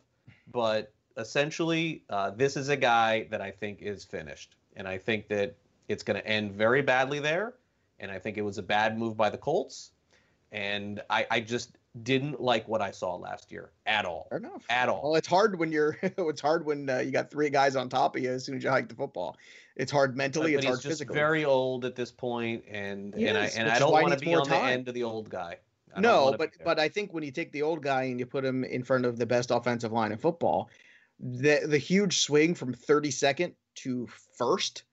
but 0.52 0.92
essentially 1.18 2.04
uh, 2.10 2.32
this 2.32 2.58
is 2.58 2.70
a 2.70 2.78
guy 2.78 3.28
that 3.30 3.42
I 3.42 3.52
think 3.52 3.82
is 3.82 4.04
finished, 4.04 4.56
and 4.76 4.88
I 4.88 4.98
think 4.98 5.28
that 5.30 5.56
it's 5.88 6.04
going 6.04 6.20
to 6.20 6.28
end 6.28 6.54
very 6.54 6.82
badly 6.82 7.20
there, 7.20 7.54
and 8.00 8.12
I 8.12 8.20
think 8.20 8.38
it 8.38 8.42
was 8.42 8.58
a 8.58 8.64
bad 8.64 8.98
move 8.98 9.16
by 9.18 9.30
the 9.30 9.38
Colts, 9.38 9.92
and 10.52 11.02
I, 11.10 11.26
I 11.30 11.40
just 11.40 11.78
didn't 12.02 12.42
like 12.42 12.68
what 12.68 12.82
I 12.82 12.90
saw 12.90 13.16
last 13.16 13.52
year 13.52 13.70
at 13.86 14.06
all, 14.06 14.28
Fair 14.30 14.40
enough. 14.40 14.66
at 14.70 14.90
all. 14.90 15.02
Well, 15.04 15.16
it's 15.16 15.28
hard 15.28 15.60
when 15.60 15.72
you're. 15.72 15.98
it's 16.02 16.42
hard 16.42 16.66
when 16.66 16.90
uh, 16.90 17.00
you 17.00 17.12
got 17.12 17.30
three 17.30 17.50
guys 17.50 17.76
on 17.76 17.90
top 17.90 18.16
of 18.16 18.24
you 18.24 18.32
as 18.32 18.44
soon 18.46 18.56
as 18.56 18.64
you 18.64 18.70
hike 18.70 18.90
the 18.90 18.96
football. 18.96 19.38
It's 19.76 19.92
hard 19.92 20.16
mentally. 20.16 20.54
but 20.54 20.58
it's 20.58 20.66
he's 20.66 20.70
hard 20.70 20.82
just 20.82 20.88
physically. 20.88 21.16
very 21.16 21.46
old 21.46 21.86
at 21.86 21.96
this 21.96 22.12
point, 22.12 22.64
and 22.68 23.14
He 23.14 23.28
and 23.28 23.38
I 23.38 23.46
and 23.56 23.70
I 23.70 23.80
don't 23.80 23.92
want 23.92 24.18
to 24.18 24.20
be 24.20 24.34
on 24.34 24.48
the 24.48 24.56
end 24.56 24.88
of 24.88 24.94
the 24.94 25.04
old 25.04 25.30
guy. 25.30 25.58
I 25.96 26.02
No, 26.02 26.36
but 26.38 26.52
but 26.64 26.80
I 26.80 26.90
think 26.90 27.14
when 27.14 27.24
you 27.24 27.32
take 27.32 27.52
the 27.52 27.62
old 27.62 27.82
guy 27.84 28.04
and 28.04 28.20
you 28.20 28.26
put 28.26 28.44
him 28.44 28.64
in 28.64 28.84
front 28.84 29.06
of 29.06 29.18
the 29.18 29.26
best 29.26 29.52
offensive 29.52 29.92
line 29.92 30.12
in 30.12 30.18
football, 30.18 30.70
the 31.20 31.62
the 31.66 31.78
huge 31.78 32.20
swing 32.20 32.56
from 32.56 32.74
32nd 32.74 33.54
to 33.76 34.08
first, 34.38 34.84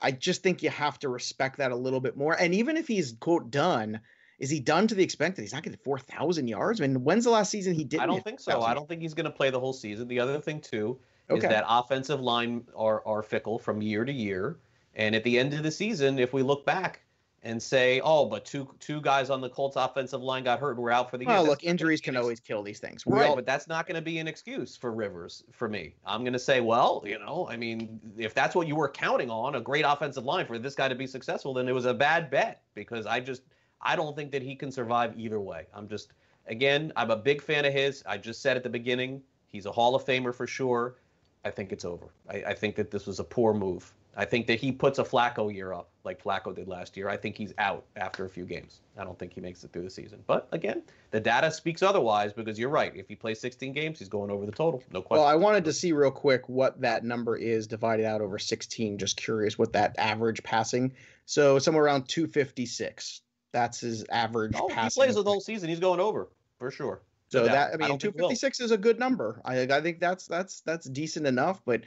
I 0.00 0.10
just 0.10 0.42
think 0.42 0.62
you 0.62 0.70
have 0.70 0.98
to 1.00 1.08
respect 1.08 1.58
that 1.58 1.72
a 1.72 1.76
little 1.76 2.00
bit 2.00 2.16
more. 2.16 2.34
And 2.38 2.54
even 2.54 2.76
if 2.76 2.88
he's 2.88 3.12
quote 3.20 3.50
done, 3.50 4.00
is 4.38 4.50
he 4.50 4.60
done 4.60 4.86
to 4.88 4.94
the 4.94 5.04
extent 5.04 5.36
that 5.36 5.42
he's 5.42 5.52
not 5.52 5.62
getting 5.62 5.78
4,000 5.78 6.48
yards? 6.48 6.80
I 6.80 6.86
mean, 6.86 7.04
when's 7.04 7.24
the 7.24 7.30
last 7.30 7.50
season 7.50 7.74
he 7.74 7.84
did? 7.84 8.00
I 8.00 8.06
don't 8.06 8.24
think 8.24 8.40
so. 8.40 8.62
I 8.62 8.74
don't 8.74 8.88
think 8.88 9.02
he's 9.02 9.14
going 9.14 9.24
to 9.24 9.30
play 9.30 9.50
the 9.50 9.60
whole 9.60 9.72
season. 9.72 10.08
The 10.08 10.20
other 10.20 10.40
thing 10.40 10.60
too 10.60 10.98
okay. 11.30 11.38
is 11.38 11.50
that 11.50 11.64
offensive 11.68 12.20
line 12.20 12.64
are 12.76 13.06
are 13.06 13.22
fickle 13.22 13.58
from 13.58 13.82
year 13.82 14.04
to 14.04 14.12
year, 14.12 14.58
and 14.94 15.14
at 15.14 15.24
the 15.24 15.38
end 15.38 15.54
of 15.54 15.62
the 15.62 15.70
season, 15.70 16.18
if 16.18 16.32
we 16.32 16.42
look 16.42 16.66
back, 16.66 17.00
and 17.44 17.62
say, 17.62 18.00
"Oh, 18.02 18.24
but 18.24 18.44
two 18.44 18.68
two 18.80 19.00
guys 19.00 19.30
on 19.30 19.40
the 19.40 19.48
Colts 19.48 19.76
offensive 19.76 20.22
line 20.22 20.44
got 20.44 20.58
hurt 20.58 20.72
and 20.72 20.78
we're 20.78 20.90
out 20.90 21.10
for 21.10 21.18
the 21.18 21.26
year." 21.26 21.40
Look, 21.40 21.62
injuries 21.62 22.00
can 22.00 22.16
always 22.16 22.40
kill 22.40 22.62
these 22.62 22.80
things. 22.80 23.06
We 23.06 23.12
right, 23.12 23.28
all... 23.28 23.36
but 23.36 23.46
that's 23.46 23.68
not 23.68 23.86
going 23.86 23.96
to 23.96 24.02
be 24.02 24.18
an 24.18 24.26
excuse 24.26 24.76
for 24.76 24.92
Rivers 24.92 25.44
for 25.52 25.68
me. 25.68 25.94
I'm 26.04 26.22
going 26.22 26.32
to 26.32 26.38
say, 26.38 26.60
well, 26.60 27.02
you 27.06 27.18
know, 27.18 27.46
I 27.50 27.56
mean, 27.56 28.00
if 28.16 28.34
that's 28.34 28.54
what 28.54 28.66
you 28.66 28.74
were 28.74 28.88
counting 28.88 29.30
on, 29.30 29.54
a 29.54 29.60
great 29.60 29.84
offensive 29.86 30.24
line 30.24 30.46
for 30.46 30.58
this 30.58 30.74
guy 30.74 30.88
to 30.88 30.94
be 30.94 31.06
successful, 31.06 31.54
then 31.54 31.68
it 31.68 31.72
was 31.72 31.84
a 31.84 31.94
bad 31.94 32.30
bet 32.30 32.62
because 32.74 33.06
I 33.06 33.20
just 33.20 33.42
I 33.82 33.94
don't 33.94 34.16
think 34.16 34.32
that 34.32 34.42
he 34.42 34.56
can 34.56 34.72
survive 34.72 35.16
either 35.16 35.40
way. 35.40 35.66
I'm 35.74 35.86
just 35.86 36.12
again, 36.46 36.92
I'm 36.96 37.10
a 37.10 37.16
big 37.16 37.42
fan 37.42 37.64
of 37.64 37.72
his. 37.72 38.02
I 38.06 38.16
just 38.16 38.40
said 38.40 38.56
at 38.56 38.62
the 38.62 38.70
beginning, 38.70 39.22
he's 39.46 39.66
a 39.66 39.72
Hall 39.72 39.94
of 39.94 40.04
Famer 40.04 40.34
for 40.34 40.46
sure. 40.46 40.96
I 41.44 41.50
think 41.50 41.72
it's 41.72 41.84
over. 41.84 42.06
I, 42.28 42.36
I 42.36 42.54
think 42.54 42.74
that 42.76 42.90
this 42.90 43.06
was 43.06 43.20
a 43.20 43.24
poor 43.24 43.52
move. 43.52 43.92
I 44.16 44.24
think 44.24 44.46
that 44.46 44.60
he 44.60 44.72
puts 44.72 44.98
a 44.98 45.04
Flacco 45.04 45.52
year 45.52 45.72
up 45.72 45.90
like 46.04 46.22
Flacco 46.22 46.54
did 46.54 46.68
last 46.68 46.96
year. 46.96 47.08
I 47.08 47.16
think 47.16 47.36
he's 47.36 47.52
out 47.58 47.84
after 47.96 48.24
a 48.24 48.28
few 48.28 48.44
games. 48.44 48.80
I 48.96 49.04
don't 49.04 49.18
think 49.18 49.32
he 49.32 49.40
makes 49.40 49.64
it 49.64 49.72
through 49.72 49.82
the 49.82 49.90
season. 49.90 50.22
But 50.26 50.48
again, 50.52 50.82
the 51.10 51.20
data 51.20 51.50
speaks 51.50 51.82
otherwise 51.82 52.32
because 52.32 52.58
you're 52.58 52.68
right. 52.68 52.94
If 52.94 53.08
he 53.08 53.16
plays 53.16 53.40
16 53.40 53.72
games, 53.72 53.98
he's 53.98 54.08
going 54.08 54.30
over 54.30 54.46
the 54.46 54.52
total. 54.52 54.82
No 54.92 55.02
question. 55.02 55.22
Well, 55.22 55.30
I 55.30 55.34
wanted 55.36 55.64
to 55.64 55.72
see 55.72 55.92
real 55.92 56.10
quick 56.10 56.48
what 56.48 56.80
that 56.82 57.04
number 57.04 57.36
is 57.36 57.66
divided 57.66 58.06
out 58.06 58.20
over 58.20 58.38
16. 58.38 58.98
Just 58.98 59.16
curious 59.16 59.58
what 59.58 59.72
that 59.72 59.96
average 59.98 60.42
passing. 60.42 60.92
So 61.26 61.58
somewhere 61.58 61.84
around 61.84 62.08
256. 62.08 63.22
That's 63.52 63.80
his 63.80 64.04
average. 64.10 64.52
Passing. 64.52 64.70
Oh, 64.70 64.82
he 64.82 64.90
plays 64.90 65.14
the 65.14 65.22
whole 65.22 65.40
season. 65.40 65.68
He's 65.68 65.80
going 65.80 66.00
over 66.00 66.28
for 66.58 66.70
sure. 66.70 67.02
So 67.30 67.44
that 67.46 67.74
I 67.74 67.76
mean, 67.76 67.90
I 67.90 67.96
256 67.96 68.60
is 68.60 68.70
a 68.70 68.76
good 68.76 69.00
number. 69.00 69.40
I 69.44 69.62
I 69.62 69.80
think 69.80 69.98
that's 69.98 70.26
that's 70.26 70.60
that's 70.60 70.88
decent 70.88 71.26
enough. 71.26 71.60
But 71.64 71.82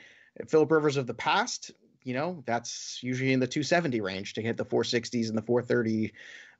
Philip 0.48 0.72
Rivers 0.72 0.98
of 0.98 1.08
the 1.08 1.14
past, 1.14 1.72
you 2.08 2.14
know, 2.14 2.42
that's 2.46 3.00
usually 3.04 3.34
in 3.34 3.42
the 3.42 3.46
270 3.46 4.00
range 4.00 4.34
to 4.36 4.42
hit 4.42 4.56
the 4.56 4.64
460s 4.64 5.28
and 5.28 5.38
the 5.38 5.42
430 5.42 6.14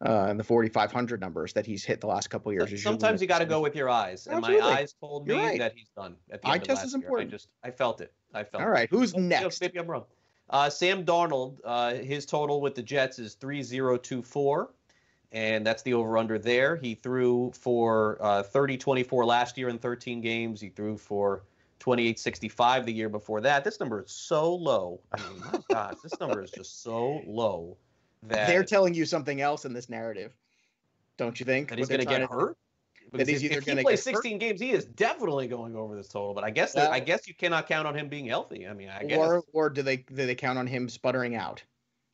uh, 0.06 0.26
and 0.28 0.38
the 0.38 0.44
4500 0.44 1.22
numbers 1.22 1.54
that 1.54 1.66
he's 1.66 1.86
hit 1.86 2.02
the 2.02 2.08
last 2.08 2.30
couple 2.30 2.52
years. 2.52 2.84
Sometimes 2.84 3.22
you 3.22 3.30
got 3.30 3.40
to 3.40 3.46
go 3.46 3.62
with 3.62 3.74
your 3.74 3.90
eyes, 3.90 4.28
and 4.28 4.40
Absolutely. 4.40 4.62
my 4.62 4.80
eyes 4.80 4.94
told 5.00 5.26
me 5.26 5.36
right. 5.36 5.58
that 5.58 5.72
he's 5.74 5.88
done. 5.96 6.18
At 6.32 6.42
the 6.42 6.50
Eye 6.50 6.58
test 6.58 6.84
is 6.84 6.94
important. 6.94 7.30
I 7.30 7.32
just 7.32 7.48
I 7.64 7.72
felt 7.72 8.02
it. 8.02 8.12
I 8.34 8.44
felt. 8.44 8.62
All 8.62 8.70
right, 8.70 8.90
who's 8.90 9.16
next? 9.16 9.62
Maybe 9.62 9.80
I'm 9.80 9.88
wrong. 9.88 10.04
Uh, 10.50 10.70
Sam 10.70 11.06
Darnold, 11.06 11.60
uh, 11.64 11.94
his 11.94 12.26
total 12.26 12.60
with 12.60 12.76
the 12.76 12.84
Jets 12.84 13.18
is 13.18 13.36
3024, 13.36 14.70
and 15.32 15.66
that's 15.66 15.82
the 15.82 15.94
over 15.94 16.18
under 16.18 16.38
there. 16.38 16.76
He 16.76 16.94
threw 16.94 17.54
for 17.54 18.18
uh, 18.20 18.44
30 18.44 18.78
24 18.78 19.24
last 19.24 19.58
year 19.58 19.70
in 19.70 19.80
13 19.80 20.20
games. 20.20 20.60
He 20.60 20.68
threw 20.68 20.98
for 20.98 21.44
2865 21.80 22.86
the 22.86 22.94
year 22.94 23.10
before 23.10 23.42
that. 23.42 23.64
This 23.64 23.80
number 23.80 24.04
is 24.04 24.12
so 24.12 24.56
low. 24.56 25.02
I 25.12 25.18
mean, 25.22 25.40
my 25.40 25.60
gosh, 25.72 25.96
this 26.04 26.20
number 26.20 26.42
is 26.42 26.52
just 26.52 26.82
so 26.84 27.22
low 27.26 27.78
that 28.24 28.48
they're 28.48 28.64
telling 28.64 28.94
you 28.94 29.06
something 29.06 29.42
else 29.42 29.66
in 29.66 29.74
this 29.74 29.90
narrative. 29.90 30.34
Don't 31.18 31.40
you 31.40 31.46
think? 31.46 31.70
That 31.70 31.78
he's 31.78 31.88
going 31.88 32.02
to 32.02 32.06
get 32.06 32.22
hurt? 32.30 32.58
That 33.14 33.28
he's 33.28 33.44
either 33.44 33.60
if 33.60 33.66
he 33.66 33.82
plays 33.82 34.04
16 34.04 34.34
hurt? 34.34 34.40
games, 34.40 34.60
he 34.60 34.72
is 34.72 34.86
definitely 34.86 35.48
going 35.48 35.76
over 35.76 35.96
this 35.96 36.10
total. 36.10 36.34
But 36.34 36.44
I 36.44 36.50
guess 36.50 36.74
that, 36.74 36.92
I 36.92 37.00
guess 37.00 37.28
you 37.28 37.34
cannot 37.34 37.68
count 37.68 37.88
on 37.88 37.96
him 37.96 38.10
being 38.10 38.26
healthy. 38.26 38.68
I 38.68 38.74
mean, 38.74 38.90
I 38.90 39.04
guess. 39.04 39.18
Or 39.18 39.44
or 39.54 39.70
do 39.70 39.82
they 39.82 39.98
do 39.98 40.26
they 40.26 40.36
count 40.36 40.60
on 40.60 40.68
him 40.68 40.90
sputtering 40.90 41.36
out? 41.36 41.64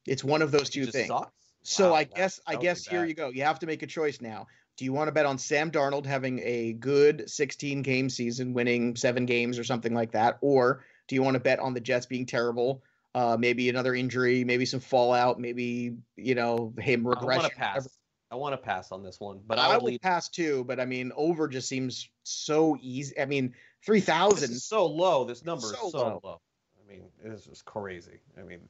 It's 0.05 0.23
one 0.23 0.41
of 0.41 0.51
those 0.51 0.69
two 0.69 0.85
things. 0.85 1.07
Sucks. 1.07 1.31
So 1.63 1.91
wow, 1.91 1.97
I 1.97 2.03
guess 2.03 2.39
I 2.45 2.55
guess 2.57 2.85
here 2.85 3.05
you 3.05 3.13
go. 3.13 3.29
You 3.29 3.43
have 3.43 3.59
to 3.59 3.65
make 3.65 3.81
a 3.81 3.87
choice 3.87 4.21
now. 4.21 4.47
Do 4.75 4.85
you 4.85 4.93
want 4.93 5.07
to 5.07 5.11
bet 5.11 5.25
on 5.25 5.37
Sam 5.37 5.69
Darnold 5.69 6.05
having 6.05 6.39
a 6.39 6.73
good 6.73 7.29
16 7.29 7.81
game 7.83 8.09
season, 8.09 8.53
winning 8.53 8.95
seven 8.95 9.25
games 9.25 9.59
or 9.59 9.63
something 9.63 9.93
like 9.93 10.11
that? 10.13 10.37
Or 10.41 10.83
do 11.07 11.15
you 11.15 11.21
want 11.21 11.35
to 11.35 11.39
bet 11.39 11.59
on 11.59 11.73
the 11.73 11.79
Jets 11.79 12.05
being 12.05 12.25
terrible? 12.25 12.83
Uh, 13.15 13.37
maybe 13.39 13.69
another 13.69 13.93
injury, 13.93 14.43
maybe 14.43 14.65
some 14.65 14.79
fallout, 14.79 15.39
maybe, 15.39 15.95
you 16.15 16.33
know, 16.33 16.73
him 16.79 17.07
regression. 17.07 17.41
I 17.41 17.43
want 17.43 17.53
to 17.53 17.59
pass. 17.59 17.97
I 18.31 18.35
want 18.35 18.53
to 18.53 18.57
pass 18.57 18.91
on 18.91 19.03
this 19.03 19.19
one, 19.19 19.41
but 19.45 19.59
I, 19.59 19.73
I 19.73 19.77
would 19.77 19.83
lead... 19.83 20.01
pass 20.01 20.27
too. 20.27 20.63
But 20.63 20.79
I 20.79 20.85
mean, 20.85 21.11
over 21.15 21.47
just 21.47 21.69
seems 21.69 22.09
so 22.23 22.75
easy. 22.81 23.19
I 23.19 23.25
mean, 23.25 23.53
three 23.85 23.99
thousand 23.99 24.55
so 24.55 24.87
low. 24.87 25.23
This 25.23 25.45
number 25.45 25.67
so 25.67 25.85
is 25.85 25.91
so 25.91 25.97
low. 25.99 26.19
low. 26.23 26.41
I 26.83 26.91
mean, 26.91 27.03
this 27.23 27.45
is 27.45 27.61
crazy. 27.61 28.17
I 28.35 28.41
mean, 28.41 28.61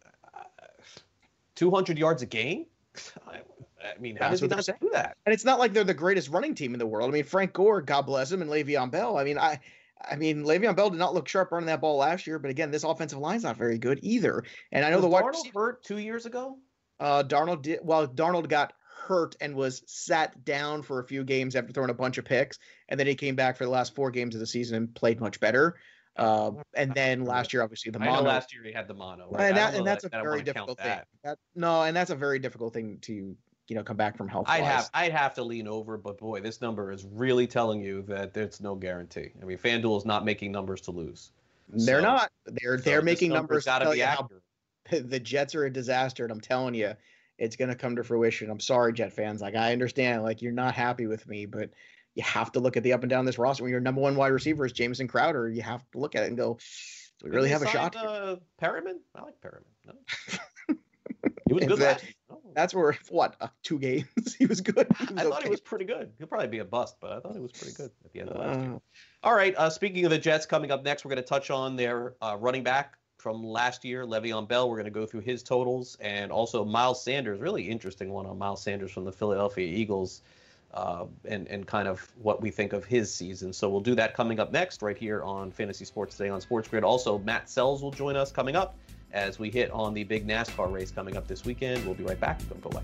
two 1.56 1.72
hundred 1.72 1.98
yards 1.98 2.22
a 2.22 2.26
game. 2.26 2.66
I 3.84 4.00
mean, 4.00 4.16
how 4.16 4.30
does 4.30 4.40
he 4.40 4.48
not 4.48 4.66
do 4.66 4.90
that? 4.94 5.18
And 5.26 5.34
it's 5.34 5.46
not 5.46 5.60
like 5.60 5.74
they're 5.74 5.84
the 5.84 5.94
greatest 5.94 6.30
running 6.30 6.56
team 6.56 6.74
in 6.74 6.80
the 6.80 6.88
world. 6.88 7.10
I 7.10 7.14
mean, 7.14 7.24
Frank 7.24 7.54
Gore, 7.54 7.82
God 7.82 8.04
bless 8.04 8.32
him, 8.32 8.42
and 8.42 8.50
Le'Veon 8.50 8.92
Bell. 8.92 9.18
I 9.18 9.24
mean, 9.24 9.38
I. 9.38 9.60
I 10.06 10.18
mean, 10.18 10.44
Le'Veon 10.44 10.76
Bell 10.76 10.90
did 10.90 11.00
not 11.00 11.14
look 11.14 11.30
sharp 11.30 11.54
running 11.54 11.68
that 11.68 11.80
ball 11.80 11.96
last 11.96 12.28
year, 12.28 12.38
but 12.38 12.52
again, 12.52 12.72
this 12.72 12.84
offensive 12.84 13.20
line's 13.20 13.44
not 13.44 13.56
very 13.56 13.78
good 13.78 14.00
either. 14.02 14.44
And 14.74 14.84
I 14.84 14.90
know 14.90 14.98
was 14.98 15.04
the 15.04 15.10
wide 15.10 15.24
Darnold 15.24 15.28
receiver, 15.30 15.60
hurt 15.60 15.84
two 15.84 15.98
years 15.98 16.26
ago. 16.26 16.58
Uh, 17.00 17.24
Darnold 17.24 17.62
did 17.62 17.80
well. 17.84 18.06
Darnold 18.06 18.50
got 18.50 18.74
hurt 19.08 19.38
and 19.40 19.56
was 19.56 19.82
sat 19.86 20.44
down 20.44 20.82
for 20.82 21.00
a 21.00 21.06
few 21.06 21.24
games 21.24 21.56
after 21.56 21.72
throwing 21.72 21.90
a 21.90 21.94
bunch 21.94 22.18
of 22.18 22.26
picks, 22.26 22.60
and 22.90 23.00
then 23.00 23.08
he 23.08 23.16
came 23.16 23.36
back 23.36 23.56
for 23.56 23.64
the 23.64 23.70
last 23.70 23.96
four 23.96 24.12
games 24.12 24.36
of 24.36 24.40
the 24.42 24.48
season 24.48 24.76
and 24.76 24.94
played 24.94 25.22
much 25.22 25.40
better. 25.40 25.76
Uh, 26.16 26.52
and 26.76 26.94
then 26.94 27.26
last 27.26 27.54
year, 27.54 27.64
obviously, 27.64 27.92
the 27.92 28.00
mono. 28.00 28.22
last 28.22 28.54
year 28.54 28.64
he 28.64 28.72
had 28.72 28.88
the 28.88 28.94
mono, 28.94 29.28
right? 29.32 29.48
and, 29.48 29.58
that, 29.58 29.74
and 29.74 29.88
that's 29.88 30.04
that, 30.04 30.14
a 30.14 30.22
very 30.22 30.44
difficult 30.44 30.78
thing. 30.78 30.88
That. 30.88 31.08
That, 31.24 31.38
no, 31.56 31.82
and 31.84 31.96
that's 31.96 32.12
a 32.12 32.16
very 32.16 32.40
difficult 32.40 32.74
thing 32.74 33.00
to 33.02 33.36
you 33.68 33.76
know 33.76 33.84
come 33.84 33.98
back 33.98 34.18
from 34.18 34.28
health. 34.28 34.46
I'd 34.48 34.64
have 34.64 34.90
I'd 34.94 35.12
have 35.12 35.34
to 35.36 35.44
lean 35.44 35.68
over, 35.68 35.98
but 35.98 36.18
boy, 36.18 36.42
this 36.42 36.62
number 36.62 36.92
is 36.92 37.06
really 37.06 37.48
telling 37.48 37.82
you 37.82 38.02
that 38.04 38.34
there's 38.34 38.62
no 38.62 38.76
guarantee. 38.76 39.32
I 39.42 39.46
mean, 39.46 39.58
FanDuel 39.58 39.98
is 39.98 40.06
not 40.06 40.26
making 40.26 40.52
numbers 40.52 40.82
to 40.82 40.92
lose. 40.92 41.32
They're 41.70 42.02
so, 42.02 42.06
not. 42.06 42.32
They're 42.46 42.78
so 42.78 42.84
they're 42.84 43.02
making 43.02 43.32
numbers. 43.32 43.66
Got 43.66 43.80
to 43.80 43.92
be 43.92 44.02
accurate. 44.02 44.42
The 44.92 45.20
Jets 45.20 45.56
are 45.56 45.64
a 45.64 45.72
disaster, 45.72 46.26
and 46.26 46.32
I'm 46.32 46.42
telling 46.42 46.76
you, 46.76 46.94
it's 47.38 47.56
going 47.56 47.70
to 47.70 47.76
come 47.76 47.96
to 47.96 48.04
fruition. 48.04 48.50
I'm 48.50 48.60
sorry, 48.60 48.92
Jet 48.92 49.14
fans. 49.14 49.42
Like 49.42 49.56
I 49.56 49.72
understand, 49.72 50.24
like 50.24 50.42
you're 50.42 50.52
not 50.52 50.76
happy 50.76 51.08
with 51.08 51.26
me, 51.26 51.46
but 51.46 51.70
you 52.16 52.24
have 52.24 52.52
to 52.52 52.60
look 52.60 52.76
at 52.76 52.84
the 52.84 52.92
up 52.92 53.02
and 53.02 53.10
down 53.10 53.24
this 53.24 53.38
roster. 53.38 53.64
When 53.64 53.72
your 53.72 53.80
number 53.80 54.02
one 54.02 54.18
wide 54.18 54.34
receiver 54.34 54.66
is 54.66 54.74
Jamison 54.74 55.08
Crowder, 55.08 55.50
you 55.50 55.62
have 55.62 55.90
to 55.94 56.00
look 56.00 56.16
at 56.16 56.24
it 56.24 56.28
and 56.28 56.38
go, 56.38 56.60
"Do 57.20 57.30
we 57.30 57.32
really 57.32 57.50
have 57.50 57.62
a 57.62 57.68
shot?" 57.68 57.96
Uh, 57.96 58.36
Perriman, 58.62 59.00
I 59.16 59.22
like 59.22 59.36
Perriman. 59.42 59.64
No. 59.86 59.94
He 61.48 61.54
was 61.54 61.66
good 61.66 61.80
that, 61.80 62.02
last. 62.02 62.06
That's 62.56 62.74
where 62.74 62.98
what 63.10 63.36
uh, 63.42 63.48
two 63.64 63.80
games 63.80 64.08
he 64.38 64.46
was 64.46 64.62
good. 64.62 64.88
He 64.98 65.14
was 65.14 65.18
I 65.18 65.24
thought 65.24 65.40
okay. 65.40 65.44
he 65.44 65.50
was 65.50 65.62
pretty 65.62 65.86
good. 65.86 66.12
He'll 66.18 66.28
probably 66.28 66.48
be 66.48 66.60
a 66.60 66.66
bust, 66.66 66.98
but 67.00 67.12
I 67.12 67.20
thought 67.20 67.36
he 67.36 67.42
was 67.42 67.52
pretty 67.52 67.74
good 67.74 67.92
at 68.06 68.14
the 68.14 68.20
end 68.20 68.30
of 68.30 68.38
last 68.38 68.58
uh, 68.58 68.62
year. 68.62 68.82
All 69.24 69.36
right. 69.36 69.56
Uh, 69.56 69.70
speaking 69.70 70.06
of 70.06 70.12
the 70.12 70.18
Jets, 70.18 70.46
coming 70.46 70.72
up 70.72 70.84
next, 70.84 71.06
we're 71.06 71.10
going 71.10 71.24
to 71.24 71.28
touch 71.28 71.50
on 71.50 71.76
their 71.76 72.16
uh, 72.22 72.38
running 72.40 72.64
back 72.64 72.98
from 73.18 73.44
last 73.44 73.86
year, 73.86 74.06
Le'Veon 74.06 74.48
Bell. 74.48 74.70
We're 74.70 74.76
going 74.76 74.86
to 74.86 74.92
go 74.92 75.06
through 75.06 75.22
his 75.22 75.44
totals 75.44 75.98
and 76.02 76.32
also 76.32 76.66
Miles 76.66 77.04
Sanders. 77.04 77.40
Really 77.40 77.70
interesting 77.70 78.12
one 78.12 78.26
on 78.26 78.38
Miles 78.38 78.62
Sanders 78.62 78.92
from 78.92 79.06
the 79.06 79.12
Philadelphia 79.12 79.68
Eagles. 79.68 80.22
Uh, 80.74 81.06
and 81.26 81.48
and 81.50 81.68
kind 81.68 81.88
of 81.88 82.02
what 82.20 82.42
we 82.42 82.50
think 82.50 82.74
of 82.74 82.84
his 82.84 83.14
season. 83.14 83.54
So 83.54 83.70
we'll 83.70 83.80
do 83.80 83.94
that 83.94 84.16
coming 84.16 84.40
up 84.40 84.52
next, 84.52 84.82
right 84.82 84.98
here 84.98 85.22
on 85.22 85.52
Fantasy 85.52 85.86
Sports 85.86 86.18
Today 86.18 86.30
on 86.30 86.42
Sports 86.42 86.68
Grid. 86.68 86.84
Also, 86.84 87.20
Matt 87.20 87.48
Sells 87.48 87.84
will 87.84 87.92
join 87.92 88.16
us 88.16 88.32
coming 88.32 88.56
up 88.56 88.76
as 89.14 89.40
we 89.40 89.50
hit 89.50 89.72
on 89.72 89.94
the 89.94 90.04
big 90.04 90.28
NASCAR 90.28 90.72
race 90.72 90.92
coming 90.92 91.16
up 91.16 91.28
this 91.28 91.46
weekend. 91.46 91.86
We'll 91.86 91.96
be 91.96 92.04
right 92.04 92.20
back. 92.20 92.40
Don't 92.50 92.62
go 92.62 92.72
away. 92.72 92.84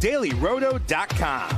dailyroto.com. 0.00 1.57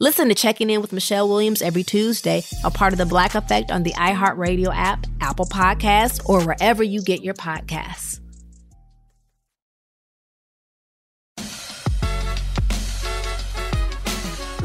Listen 0.00 0.28
to 0.28 0.34
Checking 0.34 0.70
In 0.70 0.80
with 0.80 0.92
Michelle 0.92 1.28
Williams 1.28 1.62
every 1.62 1.84
Tuesday, 1.84 2.42
a 2.64 2.70
part 2.70 2.92
of 2.92 2.98
the 2.98 3.06
Black 3.06 3.36
Effect 3.36 3.70
on 3.70 3.84
the 3.84 3.92
iHeartRadio 3.92 4.74
app, 4.74 5.06
Apple 5.20 5.44
Podcasts, 5.44 6.20
or 6.28 6.44
wherever 6.44 6.82
you 6.82 7.00
get 7.00 7.22
your 7.22 7.34
podcasts. 7.34 8.18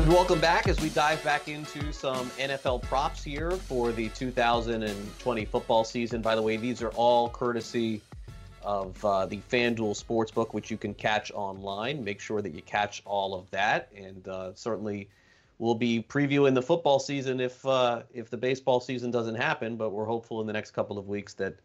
Welcome 0.08 0.40
back 0.40 0.68
as 0.68 0.82
we 0.82 0.90
dive 0.90 1.24
back 1.24 1.48
into 1.48 1.94
some 1.94 2.32
NFL 2.32 2.82
props 2.82 3.24
here 3.24 3.52
for 3.52 3.92
the 3.92 4.10
2020 4.10 5.46
football 5.46 5.84
season. 5.84 6.24
By 6.24 6.34
the 6.34 6.42
way, 6.42 6.58
these 6.58 6.82
are 6.82 6.90
all 6.96 7.30
courtesy 7.30 8.02
of 8.64 9.06
uh, 9.06 9.28
the 9.28 9.38
FanDuel 9.52 10.04
Sportsbook, 10.04 10.56
which 10.56 10.72
you 10.72 10.78
can 10.78 10.96
catch 10.96 11.32
online. 11.36 12.04
Make 12.04 12.20
sure 12.20 12.42
that 12.42 12.56
you 12.56 12.64
catch 12.64 13.04
all 13.06 13.36
of 13.36 13.48
that, 13.52 13.92
and 13.96 14.28
uh, 14.28 14.56
certainly 14.56 15.08
we'll 15.60 15.76
be 15.76 16.02
previewing 16.02 16.56
the 16.56 16.62
football 16.62 17.00
season 17.00 17.40
if 17.40 17.64
uh, 17.66 18.02
if 18.14 18.30
the 18.30 18.38
baseball 18.38 18.80
season 18.80 19.12
doesn't 19.12 19.36
happen. 19.36 19.76
But 19.76 19.92
we're 19.92 20.06
hopeful 20.06 20.42
in 20.42 20.48
the 20.48 20.54
next 20.54 20.72
couple 20.72 20.98
of 20.98 21.08
weeks 21.08 21.34
that 21.36 21.56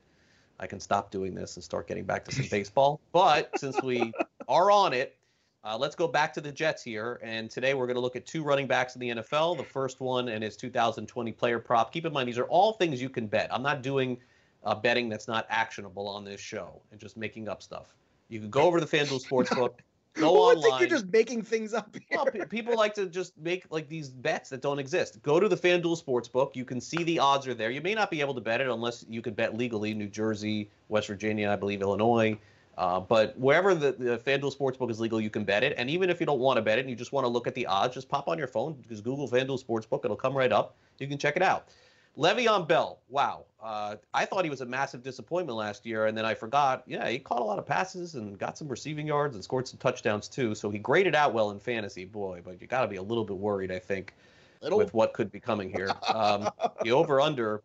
I 0.60 0.66
can 0.66 0.80
stop 0.80 1.10
doing 1.10 1.34
this 1.34 1.56
and 1.56 1.64
start 1.64 1.88
getting 1.88 2.04
back 2.04 2.24
to 2.26 2.34
some 2.34 2.46
baseball. 2.50 3.00
But 3.12 3.58
since 3.58 3.80
we 3.82 4.12
are 4.48 4.70
on 4.70 4.92
it, 4.92 5.16
uh, 5.64 5.78
let's 5.78 5.96
go 5.96 6.06
back 6.06 6.34
to 6.34 6.40
the 6.40 6.52
Jets 6.52 6.82
here. 6.82 7.18
And 7.22 7.50
today 7.50 7.72
we're 7.72 7.86
going 7.86 7.96
to 7.96 8.00
look 8.00 8.16
at 8.16 8.26
two 8.26 8.42
running 8.42 8.66
backs 8.66 8.96
in 8.96 9.00
the 9.00 9.10
NFL. 9.10 9.56
The 9.56 9.64
first 9.64 10.00
one 10.00 10.28
and 10.28 10.44
his 10.44 10.56
2020 10.56 11.32
player 11.32 11.58
prop. 11.58 11.92
Keep 11.92 12.04
in 12.04 12.12
mind 12.12 12.28
these 12.28 12.38
are 12.38 12.44
all 12.44 12.74
things 12.74 13.00
you 13.00 13.08
can 13.08 13.26
bet. 13.26 13.48
I'm 13.50 13.62
not 13.62 13.82
doing 13.82 14.18
uh, 14.64 14.74
betting 14.74 15.08
that's 15.08 15.28
not 15.28 15.46
actionable 15.48 16.06
on 16.06 16.24
this 16.24 16.40
show 16.40 16.82
and 16.90 17.00
just 17.00 17.16
making 17.16 17.48
up 17.48 17.62
stuff. 17.62 17.94
You 18.28 18.40
can 18.40 18.50
go 18.50 18.62
over 18.62 18.78
to 18.78 18.84
the 18.84 18.96
FanDuel 18.96 19.26
Sportsbook. 19.26 19.74
Go 20.14 20.32
would 20.32 20.58
online. 20.58 20.62
think 20.62 20.80
you're 20.80 20.98
just 20.98 21.12
making 21.12 21.42
things 21.42 21.74
up? 21.74 21.94
Well, 22.10 22.26
pe- 22.26 22.46
people 22.46 22.76
like 22.76 22.94
to 22.94 23.06
just 23.06 23.36
make 23.36 23.66
like 23.70 23.88
these 23.88 24.08
bets 24.08 24.50
that 24.50 24.62
don't 24.62 24.78
exist. 24.78 25.20
Go 25.22 25.40
to 25.40 25.48
the 25.48 25.56
FanDuel 25.56 26.02
Sportsbook. 26.02 26.54
You 26.54 26.64
can 26.64 26.80
see 26.80 27.02
the 27.02 27.18
odds 27.18 27.48
are 27.48 27.54
there. 27.54 27.70
You 27.70 27.80
may 27.80 27.94
not 27.94 28.10
be 28.10 28.20
able 28.20 28.34
to 28.34 28.40
bet 28.40 28.60
it 28.60 28.68
unless 28.68 29.04
you 29.08 29.20
could 29.20 29.34
bet 29.34 29.56
legally. 29.56 29.92
New 29.94 30.08
Jersey, 30.08 30.70
West 30.88 31.08
Virginia, 31.08 31.50
I 31.50 31.56
believe 31.56 31.82
Illinois. 31.82 32.38
Uh, 32.76 33.00
but 33.00 33.38
wherever 33.38 33.74
the, 33.74 33.92
the 33.92 34.18
FanDuel 34.18 34.56
Sportsbook 34.56 34.90
is 34.90 35.00
legal, 35.00 35.20
you 35.20 35.30
can 35.30 35.44
bet 35.44 35.62
it. 35.62 35.74
And 35.76 35.88
even 35.90 36.10
if 36.10 36.20
you 36.20 36.26
don't 36.26 36.40
want 36.40 36.56
to 36.56 36.62
bet 36.62 36.78
it 36.78 36.82
and 36.82 36.90
you 36.90 36.96
just 36.96 37.12
want 37.12 37.24
to 37.24 37.28
look 37.28 37.46
at 37.46 37.54
the 37.54 37.66
odds, 37.66 37.94
just 37.94 38.08
pop 38.08 38.28
on 38.28 38.38
your 38.38 38.48
phone, 38.48 38.76
just 38.88 39.04
Google 39.04 39.28
FanDuel 39.28 39.64
Sportsbook. 39.64 40.04
It'll 40.04 40.16
come 40.16 40.36
right 40.36 40.52
up. 40.52 40.76
You 40.98 41.08
can 41.08 41.18
check 41.18 41.36
it 41.36 41.42
out. 41.42 41.68
Le'Veon 42.16 42.68
Bell, 42.68 43.00
wow. 43.08 43.44
Uh, 43.60 43.96
I 44.12 44.24
thought 44.24 44.44
he 44.44 44.50
was 44.50 44.60
a 44.60 44.66
massive 44.66 45.02
disappointment 45.02 45.56
last 45.56 45.84
year, 45.84 46.06
and 46.06 46.16
then 46.16 46.24
I 46.24 46.34
forgot. 46.34 46.84
Yeah, 46.86 47.08
he 47.08 47.18
caught 47.18 47.40
a 47.40 47.44
lot 47.44 47.58
of 47.58 47.66
passes 47.66 48.14
and 48.14 48.38
got 48.38 48.56
some 48.56 48.68
receiving 48.68 49.06
yards 49.06 49.34
and 49.34 49.42
scored 49.42 49.66
some 49.66 49.78
touchdowns 49.78 50.28
too. 50.28 50.54
So 50.54 50.70
he 50.70 50.78
graded 50.78 51.14
out 51.14 51.32
well 51.32 51.50
in 51.50 51.58
fantasy, 51.58 52.04
boy. 52.04 52.40
But 52.44 52.60
you 52.60 52.66
got 52.66 52.82
to 52.82 52.88
be 52.88 52.96
a 52.96 53.02
little 53.02 53.24
bit 53.24 53.36
worried, 53.36 53.72
I 53.72 53.78
think, 53.78 54.14
Little. 54.60 54.78
with 54.78 54.94
what 54.94 55.12
could 55.12 55.32
be 55.32 55.40
coming 55.40 55.70
here. 55.70 55.90
Um, 56.12 56.48
the 56.82 56.92
over 56.92 57.20
under 57.20 57.62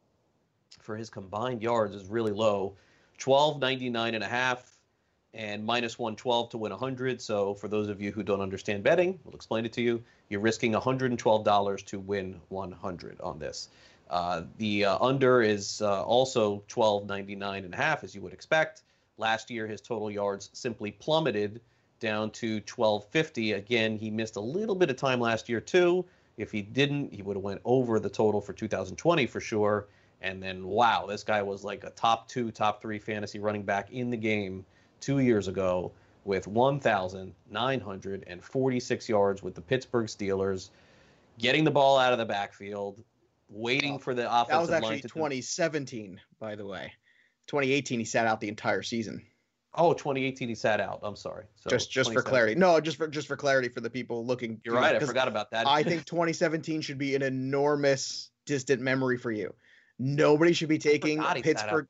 for 0.80 0.96
his 0.96 1.10
combined 1.10 1.62
yards 1.62 1.94
is 1.94 2.06
really 2.06 2.32
low 2.32 2.74
1299 3.24 4.16
and 4.16 4.24
a 4.24 4.28
half 4.28 4.80
and 5.34 5.64
minus 5.64 6.00
112 6.00 6.50
to 6.50 6.58
win 6.58 6.72
100 6.72 7.22
so 7.22 7.54
for 7.54 7.68
those 7.68 7.90
of 7.90 8.02
you 8.02 8.12
who 8.12 8.24
don't 8.24 8.42
understand 8.42 8.82
betting 8.82 9.20
we'll 9.24 9.36
explain 9.36 9.66
it 9.66 9.74
to 9.74 9.82
you 9.82 10.04
you're 10.30 10.40
risking 10.40 10.74
$112 10.74 11.86
to 11.86 12.00
win 12.00 12.40
100 12.50 13.22
on 13.22 13.38
this 13.38 13.70
uh, 14.10 14.44
the 14.58 14.86
uh, 14.86 14.98
under 15.00 15.42
is 15.42 15.82
uh, 15.82 16.04
also 16.04 16.64
1299 16.74 17.66
and 17.66 17.74
a 17.74 17.78
half 17.78 18.04
as 18.04 18.16
you 18.16 18.22
would 18.22 18.34
expect. 18.34 18.82
Last 19.18 19.52
year 19.52 19.68
his 19.68 19.82
total 19.82 20.10
yards 20.10 20.50
simply 20.54 20.92
plummeted 20.92 21.62
down 22.00 22.32
to 22.32 22.62
1250 22.74 23.54
again 23.54 23.98
he 23.98 24.10
missed 24.10 24.38
a 24.38 24.42
little 24.42 24.76
bit 24.76 24.90
of 24.90 24.96
time 24.96 25.20
last 25.20 25.50
year 25.50 25.62
too. 25.62 26.06
If 26.38 26.52
he 26.52 26.62
didn't 26.62 27.14
he 27.14 27.22
would 27.22 27.36
have 27.36 27.44
went 27.44 27.62
over 27.66 28.00
the 28.00 28.10
total 28.10 28.42
for 28.42 28.54
2020 28.54 29.28
for 29.28 29.40
sure. 29.40 29.88
And 30.22 30.42
then 30.42 30.66
wow 30.66 31.06
this 31.06 31.24
guy 31.24 31.42
was 31.42 31.64
like 31.64 31.84
a 31.84 31.92
top 31.92 32.28
two 32.28 32.52
top 32.52 32.82
three 32.82 33.00
fantasy 33.00 33.40
running 33.40 33.64
back 33.64 33.92
in 33.92 34.10
the 34.10 34.18
game 34.18 34.66
two 35.02 35.20
years 35.20 35.48
ago 35.48 35.92
with 36.26 36.48
1,946 36.48 39.10
yards 39.10 39.42
with 39.42 39.56
the 39.56 39.62
Pittsburgh 39.62 40.08
Steelers, 40.08 40.70
getting 41.40 41.64
the 41.64 41.72
ball 41.72 41.98
out 41.98 42.12
of 42.12 42.20
the 42.20 42.26
backfield, 42.26 43.02
waiting 43.50 44.00
for 44.00 44.14
the 44.14 44.28
offensive 44.28 44.50
That 44.50 44.62
was 44.62 44.70
actually 44.70 45.02
to 45.02 45.08
2017, 45.08 46.20
by 46.40 46.56
the 46.56 46.66
way. 46.66 46.94
2018, 47.48 48.00
he 48.00 48.06
sat 48.06 48.28
out 48.28 48.40
the 48.40 48.48
entire 48.48 48.84
season. 48.84 49.26
Oh, 49.74 49.94
2018 49.94 50.50
he 50.50 50.56
sat 50.56 50.82
out. 50.82 51.00
I'm 51.04 51.16
sorry. 51.16 51.46
So 51.56 51.70
just 51.70 51.92
just 51.92 52.12
for 52.12 52.24
clarity. 52.24 52.56
No, 52.56 52.80
just 52.80 52.98
for 52.98 53.08
just 53.08 53.28
for 53.28 53.38
clarity 53.38 53.70
for 53.70 53.82
the 53.82 53.90
people 53.90 54.26
looking. 54.26 54.60
You're 54.64 54.76
right. 54.76 54.96
I 54.96 55.00
forgot 55.00 55.28
about 55.28 55.52
that. 55.52 55.68
I 55.68 55.84
think 55.90 56.06
2017 56.06 56.82
should 56.82 56.98
be 56.98 57.16
an 57.16 57.22
enormous 57.22 58.32
distant 58.46 58.82
memory 58.82 59.18
for 59.18 59.32
you. 59.32 59.54
Nobody 60.00 60.54
should 60.54 60.70
be 60.70 60.80
taking 60.80 61.18
forgot 61.18 61.38
he 61.38 61.44
sat 61.44 61.56
out 61.56 61.62
Pittsburgh. 61.62 61.88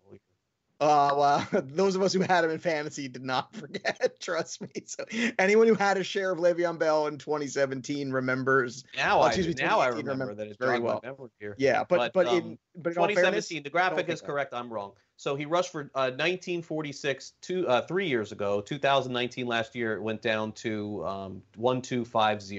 Uh, 0.80 1.14
well, 1.18 1.48
those 1.66 1.96
of 1.96 2.02
us 2.02 2.14
who 2.14 2.22
had 2.22 2.46
him 2.46 2.52
in 2.52 2.60
fantasy 2.60 3.08
did 3.10 3.24
not 3.24 3.54
forget. 3.56 4.20
Trust 4.20 4.62
me. 4.62 4.70
So 4.86 5.04
anyone 5.38 5.68
who 5.68 5.76
had 5.76 5.98
a 5.98 6.04
share 6.04 6.32
of 6.32 6.40
Le'Veon 6.40 6.80
Bell 6.80 7.08
in 7.08 7.18
2017 7.18 8.12
remembers. 8.12 8.86
Now 8.96 9.20
Oh, 9.20 9.24
I 9.24 9.28
excuse 9.28 9.48
me, 9.48 9.54
now 9.56 9.80
I 9.80 9.88
remember 9.88 10.12
remember 10.12 10.36
that 10.36 10.48
it's 10.48 10.58
very 10.58 10.80
well. 10.80 11.02
here. 11.40 11.56
Yeah, 11.58 11.84
but 11.84 11.98
But, 11.98 12.14
but, 12.14 12.28
um, 12.28 12.38
in 12.38 12.58
but 12.78 12.94
in 12.94 12.98
all 12.98 13.08
2017. 13.08 13.64
the 13.64 13.70
graphic 13.70 14.08
is 14.10 14.22
correct. 14.22 14.54
I'm 14.54 14.72
wrong. 14.72 14.94
So 15.18 15.36
he 15.36 15.46
rushed 15.46 15.74
for 15.74 15.82
uh, 15.96 16.16
1946 16.16 17.34
two 17.42 17.68
uh, 17.68 17.82
three 17.82 18.08
years 18.08 18.32
ago. 18.32 18.62
2019 18.62 19.48
last 19.48 19.76
year 19.76 19.94
it 19.96 20.02
went 20.02 20.22
down 20.22 20.54
to 20.54 21.06
um, 21.06 21.44
1250. 21.58 22.56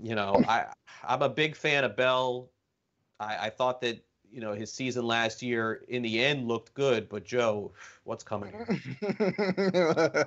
You 0.00 0.14
know, 0.14 0.42
I 0.48 0.66
I'm 1.06 1.20
a 1.20 1.28
big 1.28 1.56
fan 1.56 1.84
of 1.84 1.94
Bell. 1.94 2.48
I, 3.20 3.46
I 3.46 3.50
thought 3.50 3.82
that 3.82 4.02
you 4.32 4.40
know 4.40 4.52
his 4.52 4.72
season 4.72 5.06
last 5.06 5.42
year 5.42 5.82
in 5.88 6.02
the 6.02 6.22
end 6.24 6.46
looked 6.46 6.74
good, 6.74 7.08
but 7.08 7.24
Joe, 7.24 7.72
what's 8.04 8.24
coming? 8.24 8.52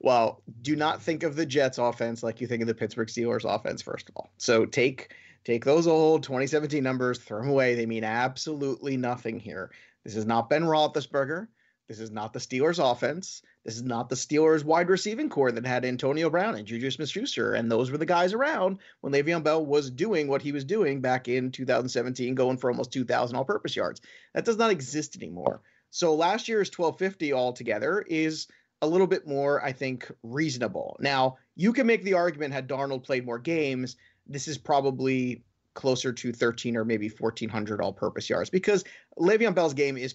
well, 0.00 0.42
do 0.62 0.76
not 0.76 1.02
think 1.02 1.22
of 1.22 1.36
the 1.36 1.46
Jets 1.46 1.78
offense 1.78 2.22
like 2.22 2.40
you 2.40 2.46
think 2.46 2.62
of 2.62 2.68
the 2.68 2.74
Pittsburgh 2.74 3.08
Steelers 3.08 3.44
offense, 3.44 3.82
first 3.82 4.08
of 4.08 4.16
all. 4.16 4.30
So 4.38 4.66
take 4.66 5.14
take 5.44 5.64
those 5.64 5.86
old 5.86 6.22
2017 6.22 6.82
numbers, 6.82 7.18
throw 7.18 7.40
them 7.40 7.50
away. 7.50 7.74
They 7.74 7.86
mean 7.86 8.04
absolutely 8.04 8.96
nothing 8.96 9.38
here. 9.38 9.70
This 10.04 10.16
is 10.16 10.26
not 10.26 10.50
Ben 10.50 10.62
Roethlisberger. 10.62 11.48
This 11.88 12.00
is 12.00 12.10
not 12.10 12.32
the 12.32 12.40
Steelers 12.40 12.78
offense. 12.78 13.42
This 13.66 13.74
is 13.74 13.82
not 13.82 14.08
the 14.08 14.14
Steelers 14.14 14.62
wide 14.62 14.88
receiving 14.88 15.28
core 15.28 15.50
that 15.50 15.66
had 15.66 15.84
Antonio 15.84 16.30
Brown 16.30 16.54
and 16.54 16.64
Juju 16.64 16.88
Smith-Schuster, 16.88 17.54
and 17.54 17.68
those 17.68 17.90
were 17.90 17.98
the 17.98 18.06
guys 18.06 18.32
around 18.32 18.78
when 19.00 19.12
Le'Veon 19.12 19.42
Bell 19.42 19.66
was 19.66 19.90
doing 19.90 20.28
what 20.28 20.40
he 20.40 20.52
was 20.52 20.64
doing 20.64 21.00
back 21.00 21.26
in 21.26 21.50
2017, 21.50 22.36
going 22.36 22.58
for 22.58 22.70
almost 22.70 22.92
2,000 22.92 23.34
all-purpose 23.36 23.74
yards. 23.74 24.00
That 24.34 24.44
does 24.44 24.56
not 24.56 24.70
exist 24.70 25.16
anymore. 25.16 25.62
So 25.90 26.14
last 26.14 26.46
year's 26.46 26.70
1250 26.70 27.32
altogether 27.32 28.04
is 28.06 28.46
a 28.82 28.86
little 28.86 29.08
bit 29.08 29.26
more, 29.26 29.64
I 29.64 29.72
think, 29.72 30.12
reasonable. 30.22 30.96
Now, 31.00 31.38
you 31.56 31.72
can 31.72 31.88
make 31.88 32.04
the 32.04 32.14
argument 32.14 32.54
had 32.54 32.68
Darnold 32.68 33.02
played 33.02 33.26
more 33.26 33.40
games, 33.40 33.96
this 34.28 34.46
is 34.46 34.58
probably 34.58 35.42
closer 35.76 36.12
to 36.12 36.32
13 36.32 36.76
or 36.76 36.84
maybe 36.84 37.08
1400 37.08 37.80
all-purpose 37.80 38.28
yards 38.28 38.50
because 38.50 38.82
Le'Veon 39.18 39.54
Bell's 39.54 39.74
game 39.74 39.96
is 39.96 40.12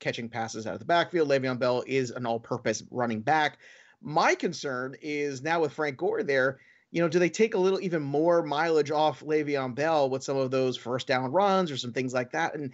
catching 0.00 0.28
passes 0.28 0.66
out 0.66 0.72
of 0.74 0.80
the 0.80 0.84
backfield. 0.84 1.28
Le'Veon 1.28 1.58
Bell 1.58 1.84
is 1.86 2.10
an 2.10 2.26
all-purpose 2.26 2.82
running 2.90 3.20
back. 3.20 3.58
My 4.00 4.34
concern 4.34 4.96
is 5.00 5.42
now 5.42 5.60
with 5.60 5.72
Frank 5.72 5.96
Gore 5.96 6.24
there, 6.24 6.58
you 6.90 7.00
know, 7.00 7.08
do 7.08 7.20
they 7.20 7.30
take 7.30 7.54
a 7.54 7.58
little 7.58 7.80
even 7.80 8.02
more 8.02 8.42
mileage 8.42 8.90
off 8.90 9.20
Le'Veon 9.20 9.74
Bell 9.74 10.10
with 10.10 10.24
some 10.24 10.36
of 10.36 10.50
those 10.50 10.76
first 10.76 11.06
down 11.06 11.30
runs 11.30 11.70
or 11.70 11.76
some 11.76 11.92
things 11.92 12.12
like 12.12 12.32
that? 12.32 12.54
And 12.54 12.72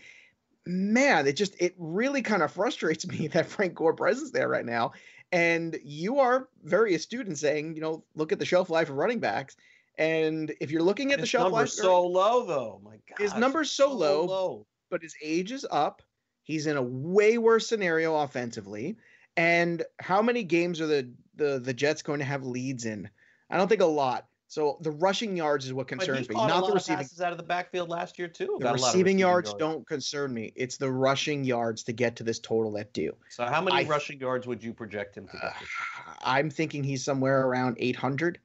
man, 0.66 1.26
it 1.26 1.34
just 1.34 1.60
it 1.60 1.74
really 1.76 2.22
kind 2.22 2.42
of 2.42 2.52
frustrates 2.54 3.06
me 3.06 3.28
that 3.28 3.46
Frank 3.46 3.74
Gore 3.74 3.94
presence 3.94 4.30
there 4.30 4.48
right 4.48 4.64
now. 4.64 4.92
And 5.30 5.78
you 5.84 6.20
are 6.20 6.48
very 6.64 6.94
astute 6.94 7.26
in 7.26 7.36
saying, 7.36 7.74
you 7.74 7.82
know, 7.82 8.02
look 8.14 8.32
at 8.32 8.38
the 8.38 8.46
shelf 8.46 8.70
life 8.70 8.88
of 8.88 8.96
running 8.96 9.20
backs. 9.20 9.56
And 9.98 10.54
if 10.60 10.70
you're 10.70 10.82
looking 10.82 11.12
at 11.12 11.18
his 11.18 11.24
the 11.24 11.26
shelf 11.26 11.52
life, 11.52 11.68
so 11.68 12.06
low 12.06 12.46
though. 12.46 12.80
My 12.84 12.92
God, 12.92 13.18
his 13.18 13.34
number's 13.34 13.70
so, 13.70 13.88
so 13.88 13.94
low, 13.94 14.24
low. 14.24 14.66
but 14.90 15.02
his 15.02 15.14
age 15.22 15.50
is 15.50 15.66
up. 15.70 16.02
He's 16.44 16.66
in 16.66 16.76
a 16.76 16.82
way 16.82 17.36
worse 17.36 17.66
scenario 17.66 18.16
offensively. 18.16 18.96
And 19.36 19.82
how 20.00 20.22
many 20.22 20.44
games 20.44 20.80
are 20.80 20.86
the 20.86 21.10
the 21.34 21.58
the 21.58 21.74
Jets 21.74 22.02
going 22.02 22.20
to 22.20 22.24
have 22.24 22.44
leads 22.44 22.86
in? 22.86 23.10
I 23.50 23.56
don't 23.56 23.68
think 23.68 23.82
a 23.82 23.86
lot. 23.86 24.26
So 24.46 24.78
the 24.80 24.92
rushing 24.92 25.36
yards 25.36 25.66
is 25.66 25.74
what 25.74 25.88
concerns 25.88 26.26
he 26.26 26.34
me, 26.34 26.36
not 26.36 26.48
lot 26.48 26.60
the 26.62 26.68
of 26.68 26.74
receiving. 26.74 26.96
passes 26.98 27.20
out 27.20 27.32
of 27.32 27.38
the 27.38 27.44
backfield 27.44 27.90
last 27.90 28.18
year 28.18 28.28
too. 28.28 28.56
The 28.58 28.64
Got 28.64 28.78
a 28.78 28.80
lot 28.80 28.88
of 28.88 28.94
receiving 28.94 29.18
yards 29.18 29.52
don't 29.54 29.86
concern 29.86 30.32
me. 30.32 30.52
It's 30.56 30.78
the 30.78 30.90
rushing 30.90 31.44
yards 31.44 31.82
to 31.84 31.92
get 31.92 32.16
to 32.16 32.24
this 32.24 32.38
total 32.38 32.72
that 32.72 32.94
do. 32.94 33.12
So 33.28 33.44
how 33.44 33.60
many 33.60 33.84
I- 33.84 33.88
rushing 33.88 34.18
yards 34.18 34.46
would 34.46 34.62
you 34.62 34.72
project 34.72 35.16
him 35.18 35.26
to 35.26 35.32
get? 35.32 35.44
Uh. 35.44 35.52
I'm 36.22 36.48
thinking 36.48 36.82
he's 36.82 37.04
somewhere 37.04 37.46
around 37.46 37.76
800 37.78 38.38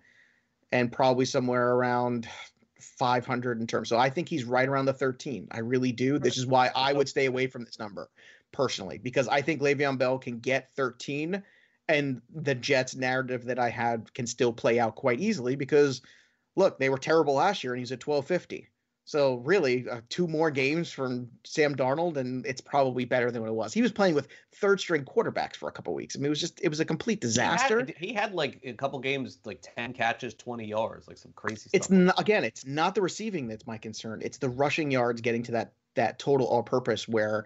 and 0.73 0.91
probably 0.91 1.23
somewhere 1.23 1.75
around 1.75 2.27
500 2.79 3.61
in 3.61 3.67
terms. 3.67 3.87
So 3.87 3.97
I 3.97 4.09
think 4.09 4.27
he's 4.27 4.43
right 4.43 4.67
around 4.67 4.85
the 4.85 4.93
13. 4.93 5.47
I 5.51 5.59
really 5.59 5.91
do. 5.91 6.17
This 6.17 6.35
is 6.35 6.47
why 6.47 6.71
I 6.75 6.91
would 6.91 7.07
stay 7.07 7.27
away 7.27 7.45
from 7.45 7.63
this 7.63 7.77
number 7.77 8.09
personally 8.51 8.97
because 8.97 9.27
I 9.27 9.41
think 9.41 9.61
Le'Veon 9.61 9.99
Bell 9.99 10.17
can 10.17 10.39
get 10.39 10.71
13 10.75 11.43
and 11.89 12.21
the 12.33 12.55
Jets 12.55 12.95
narrative 12.95 13.45
that 13.45 13.59
I 13.59 13.69
had 13.69 14.11
can 14.15 14.25
still 14.25 14.51
play 14.51 14.79
out 14.79 14.95
quite 14.95 15.19
easily 15.19 15.55
because 15.55 16.01
look, 16.55 16.79
they 16.79 16.89
were 16.89 16.97
terrible 16.97 17.35
last 17.35 17.63
year 17.63 17.73
and 17.73 17.79
he's 17.79 17.91
at 17.91 18.05
1250. 18.05 18.67
So 19.05 19.35
really, 19.35 19.85
uh, 19.89 19.99
two 20.07 20.27
more 20.27 20.49
games 20.49 20.89
from 20.89 21.29
Sam 21.43 21.75
Darnold, 21.75 22.15
and 22.15 22.45
it's 22.45 22.61
probably 22.61 23.03
better 23.03 23.31
than 23.31 23.41
what 23.41 23.49
it 23.49 23.53
was. 23.53 23.73
He 23.73 23.81
was 23.81 23.91
playing 23.91 24.15
with 24.15 24.29
third 24.55 24.79
string 24.79 25.03
quarterbacks 25.03 25.55
for 25.57 25.67
a 25.67 25.71
couple 25.73 25.93
weeks. 25.93 26.15
I 26.15 26.19
mean, 26.19 26.27
it 26.27 26.29
was 26.29 26.39
just 26.39 26.61
it 26.61 26.69
was 26.69 26.79
a 26.79 26.85
complete 26.85 27.21
He 27.21 27.27
had- 27.27 27.31
disaster. 27.31 27.87
He 27.97 28.13
had, 28.13 28.33
like 28.33 28.61
a 28.63 28.73
couple 28.73 28.99
games, 28.99 29.39
like 29.43 29.59
ten 29.75 29.91
catches, 29.93 30.33
twenty 30.35 30.65
yards, 30.67 31.07
like 31.07 31.17
some 31.17 31.33
crazy 31.35 31.69
It's 31.73 31.87
stuff. 31.87 31.97
not, 31.97 32.19
again, 32.19 32.45
it's 32.45 32.65
not 32.65 32.95
the 32.95 33.01
receiving 33.01 33.47
that's 33.47 33.67
my 33.67 33.77
concern. 33.77 34.21
It's 34.23 34.37
the 34.37 34.49
rushing 34.49 34.89
yards 34.89 35.19
getting 35.21 35.43
to 35.43 35.51
that 35.53 35.73
that 35.95 36.17
total 36.17 36.47
all 36.47 36.63
purpose 36.63 37.07
where 37.07 37.45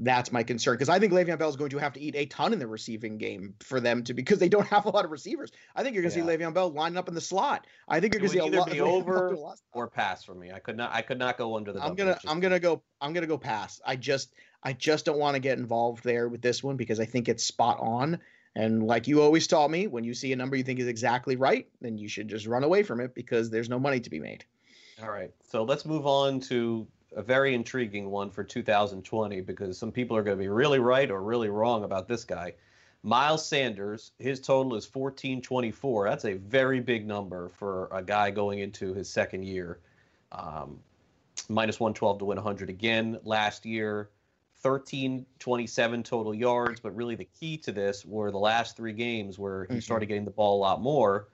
that's 0.00 0.30
my 0.32 0.42
concern 0.42 0.74
because 0.74 0.88
I 0.88 0.98
think 0.98 1.12
Le'Veon 1.12 1.38
Bell 1.38 1.48
is 1.48 1.56
going 1.56 1.70
to 1.70 1.78
have 1.78 1.92
to 1.94 2.00
eat 2.00 2.14
a 2.16 2.26
ton 2.26 2.52
in 2.52 2.58
the 2.58 2.66
receiving 2.66 3.18
game 3.18 3.54
for 3.60 3.80
them 3.80 4.04
to 4.04 4.14
because 4.14 4.38
they 4.38 4.48
don't 4.48 4.66
have 4.68 4.86
a 4.86 4.90
lot 4.90 5.04
of 5.04 5.10
receivers. 5.10 5.50
I 5.74 5.82
think 5.82 5.94
you're 5.94 6.02
going 6.02 6.12
to 6.12 6.18
Yeah. 6.20 6.26
see 6.26 6.36
Le'Veon 6.36 6.54
Bell 6.54 6.70
lining 6.70 6.96
up 6.98 7.08
in 7.08 7.14
the 7.14 7.20
slot. 7.20 7.66
I 7.88 8.00
think 8.00 8.14
you're 8.14 8.20
going 8.20 8.30
to 8.30 8.34
see 8.38 8.40
would 8.40 8.54
a 8.54 8.56
either 8.56 8.58
lot 8.58 8.70
be 8.70 8.80
over 8.80 9.34
do 9.34 9.40
a 9.40 9.40
lot 9.40 9.52
of 9.52 9.58
stuff. 9.58 9.68
or 9.72 9.88
pass 9.88 10.24
for 10.24 10.34
me. 10.34 10.52
I 10.52 10.58
could 10.60 10.76
not. 10.76 10.92
I 10.94 11.02
could 11.02 11.18
not 11.18 11.36
go 11.38 11.56
under 11.56 11.72
the. 11.72 11.82
I'm 11.82 11.94
gonna 11.94 12.12
digits. 12.12 12.26
I'm 12.30 12.40
gonna 12.40 12.60
go 12.60 12.82
I'm 13.00 13.12
gonna 13.12 13.26
go 13.26 13.38
pass. 13.38 13.80
I 13.84 13.96
just 13.96 14.32
I 14.62 14.72
just 14.72 15.04
don't 15.04 15.18
want 15.18 15.34
to 15.34 15.40
get 15.40 15.58
involved 15.58 16.04
there 16.04 16.28
with 16.28 16.42
this 16.42 16.62
one 16.62 16.76
because 16.76 17.00
I 17.00 17.04
think 17.04 17.28
it's 17.28 17.44
spot 17.44 17.78
on. 17.80 18.18
And 18.54 18.82
like 18.82 19.06
you 19.06 19.22
always 19.22 19.46
taught 19.46 19.70
me, 19.70 19.86
when 19.86 20.02
you 20.04 20.14
see 20.14 20.32
a 20.32 20.36
number 20.36 20.56
you 20.56 20.64
think 20.64 20.80
is 20.80 20.88
exactly 20.88 21.36
right, 21.36 21.68
then 21.80 21.96
you 21.98 22.08
should 22.08 22.28
just 22.28 22.46
run 22.46 22.64
away 22.64 22.82
from 22.82 23.00
it 23.00 23.14
because 23.14 23.50
there's 23.50 23.68
no 23.68 23.78
money 23.78 24.00
to 24.00 24.10
be 24.10 24.18
made. 24.18 24.44
All 25.00 25.10
right. 25.10 25.30
So 25.48 25.62
let's 25.62 25.84
move 25.84 26.06
on 26.08 26.40
to 26.40 26.86
a 27.16 27.22
very 27.22 27.54
intriguing 27.54 28.10
one 28.10 28.30
for 28.30 28.44
2020 28.44 29.40
because 29.40 29.78
some 29.78 29.90
people 29.92 30.16
are 30.16 30.22
going 30.22 30.36
to 30.36 30.42
be 30.42 30.48
really 30.48 30.78
right 30.78 31.10
or 31.10 31.22
really 31.22 31.48
wrong 31.48 31.84
about 31.84 32.06
this 32.08 32.24
guy. 32.24 32.52
Miles 33.02 33.46
Sanders, 33.46 34.12
his 34.18 34.40
total 34.40 34.74
is 34.74 34.84
1424. 34.92 36.08
That's 36.08 36.24
a 36.24 36.34
very 36.34 36.80
big 36.80 37.06
number 37.06 37.48
for 37.48 37.88
a 37.92 38.02
guy 38.02 38.30
going 38.30 38.58
into 38.58 38.92
his 38.92 39.08
second 39.08 39.44
year. 39.44 39.78
Um, 40.32 40.80
minus 41.48 41.80
112 41.80 42.18
to 42.18 42.24
win 42.26 42.36
100 42.36 42.68
again 42.68 43.18
last 43.24 43.64
year. 43.64 44.10
1327 44.62 46.02
total 46.02 46.34
yards, 46.34 46.80
but 46.80 46.94
really 46.96 47.14
the 47.14 47.28
key 47.38 47.56
to 47.58 47.70
this 47.70 48.04
were 48.04 48.32
the 48.32 48.38
last 48.38 48.76
three 48.76 48.92
games 48.92 49.38
where 49.38 49.66
he 49.66 49.76
Mhm. 49.76 49.82
started 49.82 50.06
getting 50.06 50.24
the 50.24 50.32
ball 50.32 50.58
a 50.58 50.60
lot 50.60 50.82
more, 50.82 51.28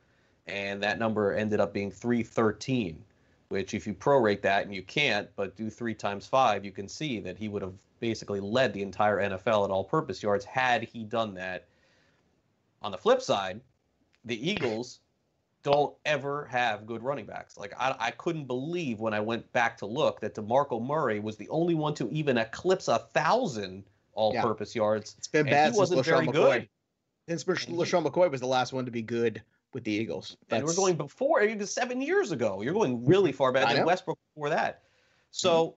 and 0.47 0.83
that 0.83 0.99
number 0.99 1.33
ended 1.33 1.59
up 1.59 1.73
being 1.73 1.91
313 1.91 3.03
which 3.49 3.75
if 3.75 3.87
you 3.87 3.95
prorate 3.95 4.43
that 4.43 4.65
and 4.65 4.75
you 4.75 4.83
can't 4.83 5.29
but 5.37 5.57
do 5.57 5.71
three 5.71 5.95
times 5.95 6.27
five 6.27 6.65
you 6.65 6.73
can 6.73 6.89
see 6.89 7.21
that 7.21 7.37
he 7.39 7.49
would 7.49 7.63
have 7.63 7.75
basically 8.01 8.41
led 8.41 8.73
the 8.73 8.83
entire 8.83 9.19
nfl 9.31 9.65
at 9.65 9.71
all 9.71 9.85
purpose 9.85 10.23
yards 10.23 10.45
had 10.45 10.83
he 10.83 11.05
done 11.05 11.35
that 11.35 11.67
on 12.83 12.91
the 12.93 12.99
flip 12.99 13.23
side 13.23 13.61
the 14.25 14.51
eagles 14.51 15.01
don't 15.63 15.95
ever 16.05 16.45
have 16.45 16.87
good 16.87 17.03
running 17.03 17.25
backs 17.25 17.57
like 17.57 17.73
i, 17.79 17.95
I 17.99 18.11
couldn't 18.13 18.45
believe 18.47 19.01
when 19.01 19.15
i 19.15 19.21
went 19.21 19.51
back 19.53 19.79
to 19.79 19.87
look 19.87 20.21
that 20.21 20.35
demarco 20.35 20.83
murray 20.85 21.21
was 21.21 21.37
the 21.37 21.49
only 21.49 21.75
one 21.75 21.95
to 21.95 22.11
even 22.11 22.37
eclipse 22.39 22.89
a 22.89 22.99
thousand 22.99 23.85
all-purpose 24.15 24.75
yards 24.75 25.15
It's 25.19 25.29
been 25.29 25.47
bad 25.47 25.73
he 25.73 25.77
since 25.77 25.79
wasn't 25.79 26.05
very 26.05 26.27
McCoy. 26.27 26.33
good. 26.33 26.69
Since 27.29 27.45
LeSean 27.45 28.05
McCoy 28.07 28.31
was 28.31 28.41
the 28.41 28.47
last 28.47 28.73
one 28.73 28.85
to 28.85 28.91
be 28.91 29.03
good 29.03 29.43
with 29.75 29.85
the 29.85 29.93
Eagles. 29.93 30.37
and 30.51 30.65
we're 30.65 30.75
going 30.75 30.97
before 30.97 31.43
even 31.43 31.67
seven 31.67 32.01
years 32.01 32.33
ago. 32.33 32.63
You're 32.63 32.73
going 32.73 33.05
really 33.05 33.33
far 33.33 33.53
back. 33.53 33.67
I 33.67 33.75
And. 33.75 33.85
Westbrook 33.85 34.19
before 34.33 34.49
that. 34.51 34.83
So, 35.33 35.67
mm-hmm. 35.67 35.75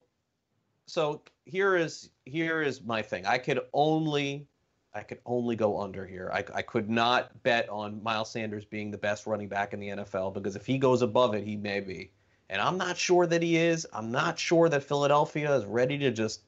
so 0.86 1.22
here 1.44 1.76
is 1.76 2.10
here 2.24 2.62
is 2.62 2.82
my 2.82 3.02
thing. 3.02 3.26
I 3.26 3.38
could 3.38 3.60
only, 3.72 4.46
I 4.94 5.02
could 5.02 5.18
only 5.26 5.56
go 5.56 5.80
under 5.80 6.06
here. 6.06 6.30
I, 6.32 6.44
I 6.54 6.62
could 6.62 6.88
not 6.88 7.42
bet 7.42 7.68
on 7.68 8.02
Miles 8.02 8.30
Sanders 8.30 8.64
being 8.64 8.90
the 8.90 8.98
best 8.98 9.26
running 9.26 9.48
back 9.48 9.74
in 9.74 9.80
the 9.80 9.88
NFL 9.88 10.32
because 10.32 10.56
if 10.56 10.64
he 10.64 10.78
goes 10.78 11.02
above 11.02 11.34
it, 11.34 11.44
he 11.44 11.56
may 11.56 11.80
be. 11.80 12.10
And 12.50 12.62
I'm 12.62 12.78
not 12.78 12.96
sure 12.96 13.26
that 13.26 13.42
he 13.42 13.56
is. 13.56 13.86
I'm 13.92 14.10
not 14.10 14.38
sure 14.38 14.68
that 14.70 14.82
Philadelphia 14.82 15.54
is 15.54 15.66
ready 15.66 15.98
to 15.98 16.10
just 16.10 16.42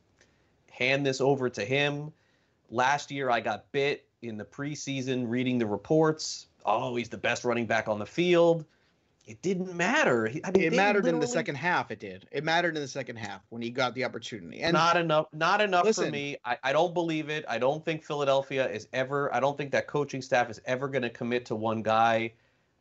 hand 0.71 1.05
this 1.05 1.21
over 1.21 1.51
to 1.51 1.65
him. 1.65 2.13
Last 2.71 3.11
year, 3.11 3.29
I 3.29 3.41
got 3.41 3.71
bit 3.73 4.07
in 4.23 4.39
the 4.39 4.45
preseason 4.45 5.29
reading 5.29 5.59
the 5.59 5.67
reports. 5.67 6.47
Oh, 6.65 6.97
he's 6.97 7.09
the 7.09 7.19
best 7.19 7.45
running 7.45 7.67
back 7.67 7.89
on 7.89 7.99
the 7.99 8.07
field. 8.07 8.65
It 9.27 9.43
didn't 9.43 9.75
matter. 9.77 10.29
I 10.45 10.51
mean, 10.51 10.65
it 10.65 10.73
mattered 10.73 11.07
in 11.07 11.21
the 11.21 11.27
second 11.27 11.55
half. 11.55 11.91
It 11.91 12.01
did. 12.01 12.27
It 12.33 12.43
mattered 12.43 12.75
in 12.75 12.83
the 12.83 12.89
second 12.89 13.17
half 13.17 13.43
when 13.51 13.63
he 13.63 13.71
got 13.71 13.95
the 13.95 14.05
opportunity. 14.05 14.61
And 14.63 14.73
not 14.73 14.97
enough. 14.97 15.27
Not 15.33 15.61
enough 15.61 15.95
for 15.95 16.11
me. 16.11 16.37
I, 16.45 16.59
I 16.65 16.73
don't 16.73 16.95
believe 16.95 17.29
it. 17.29 17.45
I 17.49 17.59
don't 17.59 17.85
think 17.85 18.03
Philadelphia 18.03 18.69
is 18.69 18.89
ever. 18.93 19.33
I 19.33 19.39
don't 19.39 19.57
think 19.57 19.71
that 19.73 19.87
coaching 19.87 20.21
staff 20.21 20.51
is 20.51 20.61
ever 20.65 20.89
going 20.89 21.03
to 21.03 21.11
commit 21.11 21.47
to 21.47 21.55
one 21.55 21.83
guy. 21.83 22.33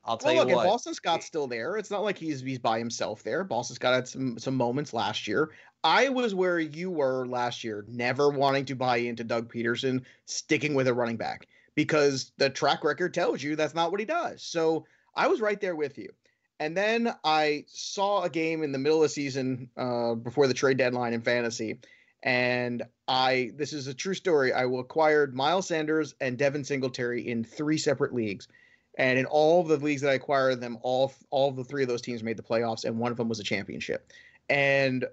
I'll 0.06 0.18
tell 0.18 0.34
well, 0.34 0.44
look, 0.44 0.50
you 0.50 0.54
if 0.54 0.58
what. 0.58 0.68
Boston 0.68 0.94
Scott's 0.94 1.26
still 1.26 1.46
there, 1.46 1.78
it's 1.78 1.92
not 1.92 2.04
like 2.04 2.18
he's 2.18 2.42
he's 2.42 2.58
by 2.58 2.80
himself 2.80 3.22
there. 3.22 3.44
Boston 3.44 3.76
Scott 3.76 3.94
had 3.94 4.08
some 4.08 4.39
some 4.39 4.56
moments 4.56 4.94
last 4.94 5.28
year. 5.28 5.52
I 5.84 6.10
was 6.10 6.34
where 6.34 6.60
you 6.60 6.89
were 6.89 7.28
last 7.28 7.63
year, 7.63 7.86
never 7.88 8.30
wanting 8.30 8.65
to 8.65 8.76
buy 8.76 8.98
into 8.98 9.24
Doug 9.24 9.54
Pederson 9.54 10.04
sticking 10.26 10.74
with 10.74 10.88
a 10.88 10.94
running 10.94 11.18
back 11.18 11.48
because 11.80 12.34
the 12.36 12.50
track 12.50 12.84
record 12.84 13.13
tells 13.13 13.42
you 13.42 13.56
that's 13.56 13.74
not 13.74 13.89
what 13.89 14.02
he 14.02 14.06
does. 14.06 14.44
So 14.44 14.86
I 15.15 15.28
was 15.28 15.39
right 15.39 15.62
there 15.62 15.78
with 15.78 15.98
you. 15.98 16.10
And 16.60 16.76
then 16.76 17.15
I 17.24 17.63
saw 17.68 18.24
a 18.24 18.30
game 18.30 18.63
in 18.63 18.74
the 18.74 18.78
middle 18.78 18.98
of 18.98 19.04
the 19.04 19.08
season 19.08 19.70
uh, 19.78 20.15
before 20.15 20.48
the 20.48 20.54
trade 20.54 20.76
deadline 20.76 21.13
in 21.13 21.22
fantasy. 21.22 21.80
And 22.22 22.84
I, 23.08 23.52
this 23.56 23.72
is 23.72 23.88
a 23.88 23.94
true 23.94 24.13
story. 24.13 24.52
I 24.52 24.65
acquired 24.65 25.34
Miles 25.34 25.68
Sanders 25.68 26.15
and 26.20 26.38
Devin 26.38 26.65
Singletary 26.65 27.26
in 27.26 27.46
three 27.46 27.78
separate 27.78 28.13
leagues. 28.13 28.50
And 28.98 29.18
in 29.18 29.26
all 29.26 29.63
the 29.63 29.78
leagues 29.78 30.02
that 30.02 30.10
I 30.10 30.15
acquired 30.15 30.60
them, 30.60 30.80
all 30.82 31.13
all 31.30 31.54
the 31.54 31.63
three 31.63 31.84
of 31.84 31.88
those 31.88 32.02
teams 32.02 32.24
made 32.24 32.36
the 32.36 32.44
playoffs, 32.44 32.84
and 32.84 33.00
one 33.00 33.12
of 33.12 33.18
them 33.18 33.30
was 33.30 33.39
a 33.39 33.44
championship. 33.44 34.12
And 34.50 35.06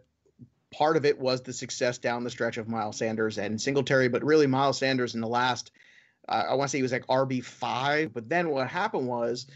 part 0.73 0.97
of 0.97 1.05
it 1.05 1.21
was 1.21 1.43
the 1.43 1.53
success 1.53 1.99
down 1.99 2.25
the 2.25 2.31
stretch 2.31 2.57
of 2.57 2.67
Miles 2.67 2.97
Sanders 2.97 3.39
and 3.39 3.61
Singletary, 3.61 4.09
but 4.09 4.25
really 4.25 4.49
Miles 4.49 4.79
Sanders 4.79 5.15
in 5.15 5.21
the 5.21 5.29
last, 5.29 5.71
I 6.29 6.55
want 6.55 6.69
to 6.69 6.73
say 6.73 6.79
he 6.79 6.83
was 6.83 6.93
like 6.93 7.07
RB 7.07 7.45
five. 7.45 8.13
But 8.13 8.29
then 8.29 8.51
what 8.51 8.69
happened 8.69 9.07
was 9.07 9.47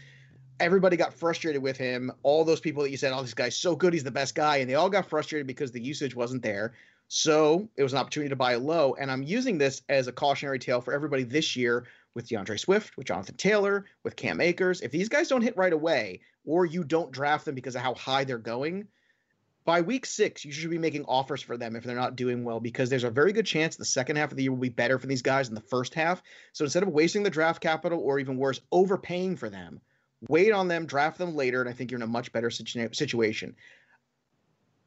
everybody 0.59 0.97
got 0.97 1.13
frustrated 1.13 1.61
with 1.61 1.77
him. 1.77 2.11
All 2.23 2.45
those 2.45 2.59
people 2.59 2.83
that 2.83 2.91
you 2.91 2.97
said, 2.97 3.13
"Oh, 3.13 3.21
this 3.21 3.33
guy's 3.33 3.55
so 3.55 3.75
good, 3.75 3.93
he's 3.93 4.03
the 4.03 4.11
best 4.11 4.35
guy," 4.35 4.57
and 4.57 4.69
they 4.69 4.75
all 4.75 4.89
got 4.89 5.09
frustrated 5.09 5.47
because 5.47 5.71
the 5.71 5.81
usage 5.81 6.15
wasn't 6.15 6.43
there. 6.43 6.73
So 7.07 7.67
it 7.75 7.83
was 7.83 7.91
an 7.91 7.99
opportunity 7.99 8.29
to 8.29 8.37
buy 8.37 8.55
low, 8.55 8.93
and 8.93 9.11
I'm 9.11 9.23
using 9.23 9.57
this 9.57 9.81
as 9.89 10.07
a 10.07 10.13
cautionary 10.13 10.59
tale 10.59 10.79
for 10.79 10.93
everybody 10.93 11.23
this 11.23 11.57
year 11.57 11.85
with 12.13 12.29
D'Andre 12.29 12.55
Swift, 12.55 12.95
with 12.95 13.07
Jonathan 13.07 13.35
Taylor, 13.35 13.85
with 14.03 14.15
Cam 14.15 14.39
Akers. 14.39 14.79
If 14.79 14.91
these 14.91 15.09
guys 15.09 15.27
don't 15.27 15.41
hit 15.41 15.57
right 15.57 15.73
away, 15.73 16.21
or 16.45 16.65
you 16.65 16.85
don't 16.85 17.11
draft 17.11 17.43
them 17.45 17.55
because 17.55 17.75
of 17.75 17.81
how 17.81 17.95
high 17.95 18.23
they're 18.23 18.37
going, 18.37 18.87
by 19.63 19.81
week 19.81 20.05
six, 20.05 20.43
you 20.43 20.51
should 20.51 20.69
be 20.69 20.77
making 20.77 21.05
offers 21.05 21.41
for 21.41 21.55
them 21.55 21.75
if 21.75 21.83
they're 21.83 21.95
not 21.95 22.15
doing 22.15 22.43
well, 22.43 22.59
because 22.59 22.89
there's 22.89 23.03
a 23.03 23.11
very 23.11 23.31
good 23.31 23.45
chance 23.45 23.75
the 23.75 23.85
second 23.85 24.15
half 24.15 24.31
of 24.31 24.37
the 24.37 24.43
year 24.43 24.51
will 24.51 24.57
be 24.57 24.69
better 24.69 24.97
for 24.97 25.07
these 25.07 25.21
guys 25.21 25.47
than 25.47 25.55
the 25.55 25.61
first 25.61 25.93
half. 25.93 26.23
So 26.53 26.63
instead 26.63 26.83
of 26.83 26.89
wasting 26.89 27.23
the 27.23 27.29
draft 27.29 27.61
capital, 27.61 27.99
or 27.99 28.19
even 28.19 28.37
worse, 28.37 28.59
overpaying 28.71 29.35
for 29.35 29.49
them, 29.49 29.79
wait 30.29 30.51
on 30.51 30.67
them, 30.67 30.85
draft 30.85 31.17
them 31.17 31.35
later, 31.35 31.61
and 31.61 31.69
I 31.69 31.73
think 31.73 31.91
you're 31.91 31.99
in 31.99 32.03
a 32.03 32.07
much 32.07 32.31
better 32.31 32.49
situ- 32.49 32.93
situation. 32.93 33.55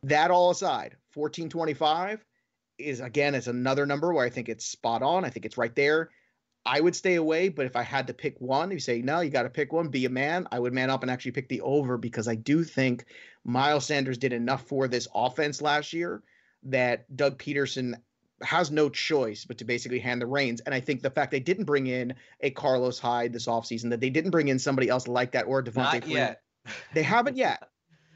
That 0.03 0.31
all 0.31 0.51
aside, 0.51 0.97
1425 1.15 2.25
is 2.77 2.99
again 3.01 3.37
it's 3.37 3.47
another 3.47 3.87
number 3.87 4.13
where 4.13 4.27
I 4.27 4.31
think 4.31 4.49
it's 4.49 4.67
spot 4.67 5.03
on. 5.03 5.25
I 5.25 5.31
think 5.31 5.47
it's 5.47 5.57
right 5.57 5.75
there. 5.75 6.11
I 6.67 6.81
would 6.81 6.97
stay 6.97 7.17
away, 7.17 7.51
but 7.51 7.67
if 7.67 7.77
I 7.77 7.83
had 7.83 8.07
to 8.07 8.15
pick 8.15 8.41
one, 8.41 8.71
you 8.71 8.79
say 8.79 9.03
no, 9.03 9.21
you 9.21 9.31
got 9.31 9.43
to 9.43 9.51
pick 9.51 9.73
one. 9.73 9.89
Be 9.89 10.07
a 10.07 10.11
man. 10.11 10.49
I 10.51 10.59
would 10.59 10.73
man 10.73 10.91
up 10.91 11.03
and 11.03 11.11
actually 11.11 11.33
pick 11.33 11.49
the 11.49 11.61
over 11.61 11.99
because 11.99 12.27
I 12.27 12.37
do 12.37 12.65
think 12.65 13.05
Miles 13.45 13.85
Sanders 13.85 14.17
did 14.17 14.33
enough 14.33 14.67
for 14.67 14.89
this 14.89 15.07
offense 15.15 15.61
last 15.61 15.93
year 15.93 16.23
that 16.65 17.15
Doug 17.17 17.39
Pederson 17.39 17.95
has 18.43 18.71
no 18.71 18.89
choice 18.89 19.45
but 19.45 19.59
to 19.59 19.65
basically 19.65 19.99
hand 19.99 20.23
the 20.23 20.27
reins. 20.27 20.61
And 20.63 20.75
I 20.75 20.81
think 20.81 21.03
the 21.03 21.11
fact 21.11 21.31
they 21.31 21.41
didn't 21.41 21.65
bring 21.65 21.87
in 21.87 22.15
a 22.41 22.51
Carlos 22.51 22.99
Hyde 22.99 23.33
this 23.33 23.47
offseason, 23.47 23.91
that 23.91 24.01
they 24.01 24.11
didn't 24.11 24.31
bring 24.31 24.49
in 24.49 24.59
somebody 24.59 24.89
else 24.89 25.07
like 25.07 25.33
that 25.33 25.47
or 25.47 25.63
Devonta 25.63 25.75
Not 25.75 26.05
Freeman, 26.05 26.11
yet. 26.11 26.43
they 26.95 27.03
haven't 27.03 27.37
yet. 27.37 27.63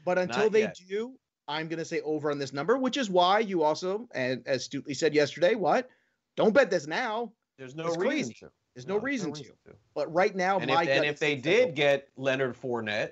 But 0.05 0.17
until 0.17 0.49
they 0.49 0.71
do, 0.87 1.13
I'm 1.47 1.67
going 1.67 1.77
to 1.77 1.85
say 1.85 1.99
over 2.01 2.31
on 2.31 2.39
this 2.39 2.53
number, 2.53 2.77
which 2.77 2.97
is 2.97 3.11
why 3.11 3.39
you 3.39 3.61
also, 3.61 4.07
and 4.15 4.41
as 4.47 4.61
astutely 4.61 4.95
said 4.95 5.13
yesterday, 5.13 5.53
what? 5.53 5.87
Don't 6.35 6.53
bet 6.53 6.71
this 6.71 6.87
now. 6.87 7.33
There's 7.59 7.75
no 7.75 7.87
It's 7.87 7.97
reason 7.97 8.09
crazy. 8.09 8.33
to. 8.35 8.51
There's 8.73 8.87
no, 8.87 8.97
reason, 8.97 9.33
to. 9.33 9.43
to. 9.43 9.53
But 9.93 10.11
right 10.13 10.33
now, 10.33 10.57
And 10.59 10.71
my 10.71 10.83
if, 10.83 10.89
and 10.89 11.05
if 11.05 11.19
they 11.19 11.35
that 11.35 11.43
did 11.43 11.75
get 11.75 12.07
Leonard 12.15 12.55
Fournette, 12.55 13.11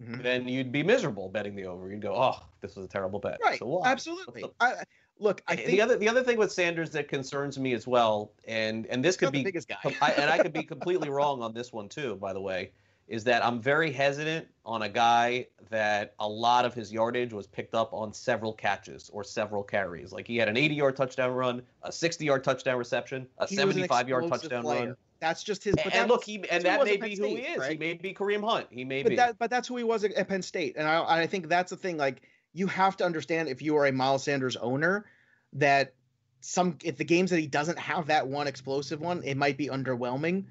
Mhm. 0.00 0.22
then 0.22 0.48
you'd 0.48 0.70
be 0.72 0.82
miserable 0.84 1.28
betting 1.28 1.54
the 1.56 1.66
over. 1.66 1.90
You'd 1.90 2.00
go, 2.00 2.14
oh, 2.14 2.40
this 2.60 2.76
was 2.76 2.86
a 2.86 2.88
terrible 2.88 3.18
bet. 3.18 3.38
right, 3.42 3.58
So 3.58 3.66
why? 3.66 3.88
absolutely. 3.90 4.44
I, 4.60 4.72
I- 4.74 4.84
look, 5.18 5.42
I 5.48 5.56
the, 5.56 5.62
think 5.62 5.70
the 5.72 5.80
other 5.80 5.96
the 5.96 6.08
other 6.08 6.22
thing 6.22 6.38
with 6.38 6.52
Sanders 6.52 6.90
that 6.90 7.08
concerns 7.08 7.58
me 7.58 7.72
as 7.74 7.86
well, 7.86 8.32
and 8.46 8.86
and 8.86 9.04
this 9.04 9.16
he's 9.16 9.22
not 9.22 9.26
could 9.28 9.34
the 9.34 9.38
be 9.40 9.44
biggest 9.44 9.68
guy. 9.68 9.76
I, 10.00 10.12
and 10.12 10.30
I 10.30 10.38
could 10.38 10.52
be 10.52 10.62
completely 10.64 11.10
wrong 11.10 11.42
on 11.42 11.52
this 11.54 11.72
one 11.72 11.88
too, 11.88 12.14
by 12.16 12.32
the 12.32 12.40
way, 12.40 12.70
is 13.08 13.24
that 13.24 13.44
I'm 13.44 13.60
very 13.60 13.90
hesitant 13.92 14.46
on 14.64 14.82
a 14.82 14.88
guy 14.88 15.46
that 15.70 16.14
a 16.18 16.28
lot 16.28 16.64
of 16.64 16.72
his 16.74 16.92
yardage 16.92 17.32
was 17.32 17.46
picked 17.46 17.74
up 17.74 17.92
on 17.92 18.12
several 18.12 18.52
catches 18.52 19.10
or 19.12 19.22
several 19.22 19.62
carries. 19.62 20.12
Like 20.12 20.26
he 20.26 20.36
had 20.36 20.48
an 20.48 20.56
80 20.56 20.74
yard 20.74 20.96
touchdown 20.96 21.32
run, 21.32 21.62
a 21.82 21.92
60 21.92 22.24
yard 22.24 22.44
touchdown 22.44 22.78
reception, 22.78 23.26
a 23.38 23.46
He 23.46 23.56
75 23.56 24.08
yard 24.08 24.28
touchdown 24.28 24.62
player. 24.62 24.86
run. 24.86 24.96
That's 25.20 25.42
just 25.42 25.64
his. 25.64 25.74
but 25.74 25.94
And, 25.94 26.08
look, 26.08 26.24
he 26.24 26.44
and 26.50 26.64
that 26.64 26.84
may 26.84 26.96
be 26.96 27.16
who 27.16 27.24
he 27.24 27.36
State, 27.42 27.58
is. 27.58 27.66
He 27.66 27.76
may 27.78 27.94
be 27.94 28.12
Kareem 28.14 28.46
Hunt. 28.48 28.66
He 28.70 28.84
may 28.84 29.02
but 29.02 29.10
be. 29.10 29.16
that 29.16 29.38
but 29.38 29.50
that's 29.50 29.68
who 29.68 29.76
he 29.76 29.84
was 29.84 30.04
at, 30.04 30.12
at 30.12 30.28
Penn 30.28 30.42
State, 30.42 30.74
and 30.76 30.86
I 30.86 31.22
I 31.22 31.26
think 31.26 31.48
that's 31.48 31.70
the 31.70 31.76
thing. 31.76 31.96
Like 31.96 32.22
you 32.52 32.66
have 32.66 32.96
to 32.98 33.04
understand 33.04 33.48
if 33.48 33.62
you 33.62 33.76
are 33.76 33.86
a 33.86 33.92
Miles 33.92 34.22
Sanders 34.24 34.56
owner, 34.56 35.06
that 35.54 35.94
some 36.40 36.76
if 36.84 36.96
the 36.96 37.04
games 37.04 37.30
that 37.30 37.40
he 37.40 37.46
doesn't 37.46 37.78
have 37.78 38.06
that 38.08 38.26
one 38.26 38.46
explosive 38.46 39.00
one, 39.00 39.22
it 39.24 39.36
might 39.36 39.56
be 39.56 39.68
underwhelming. 39.68 40.44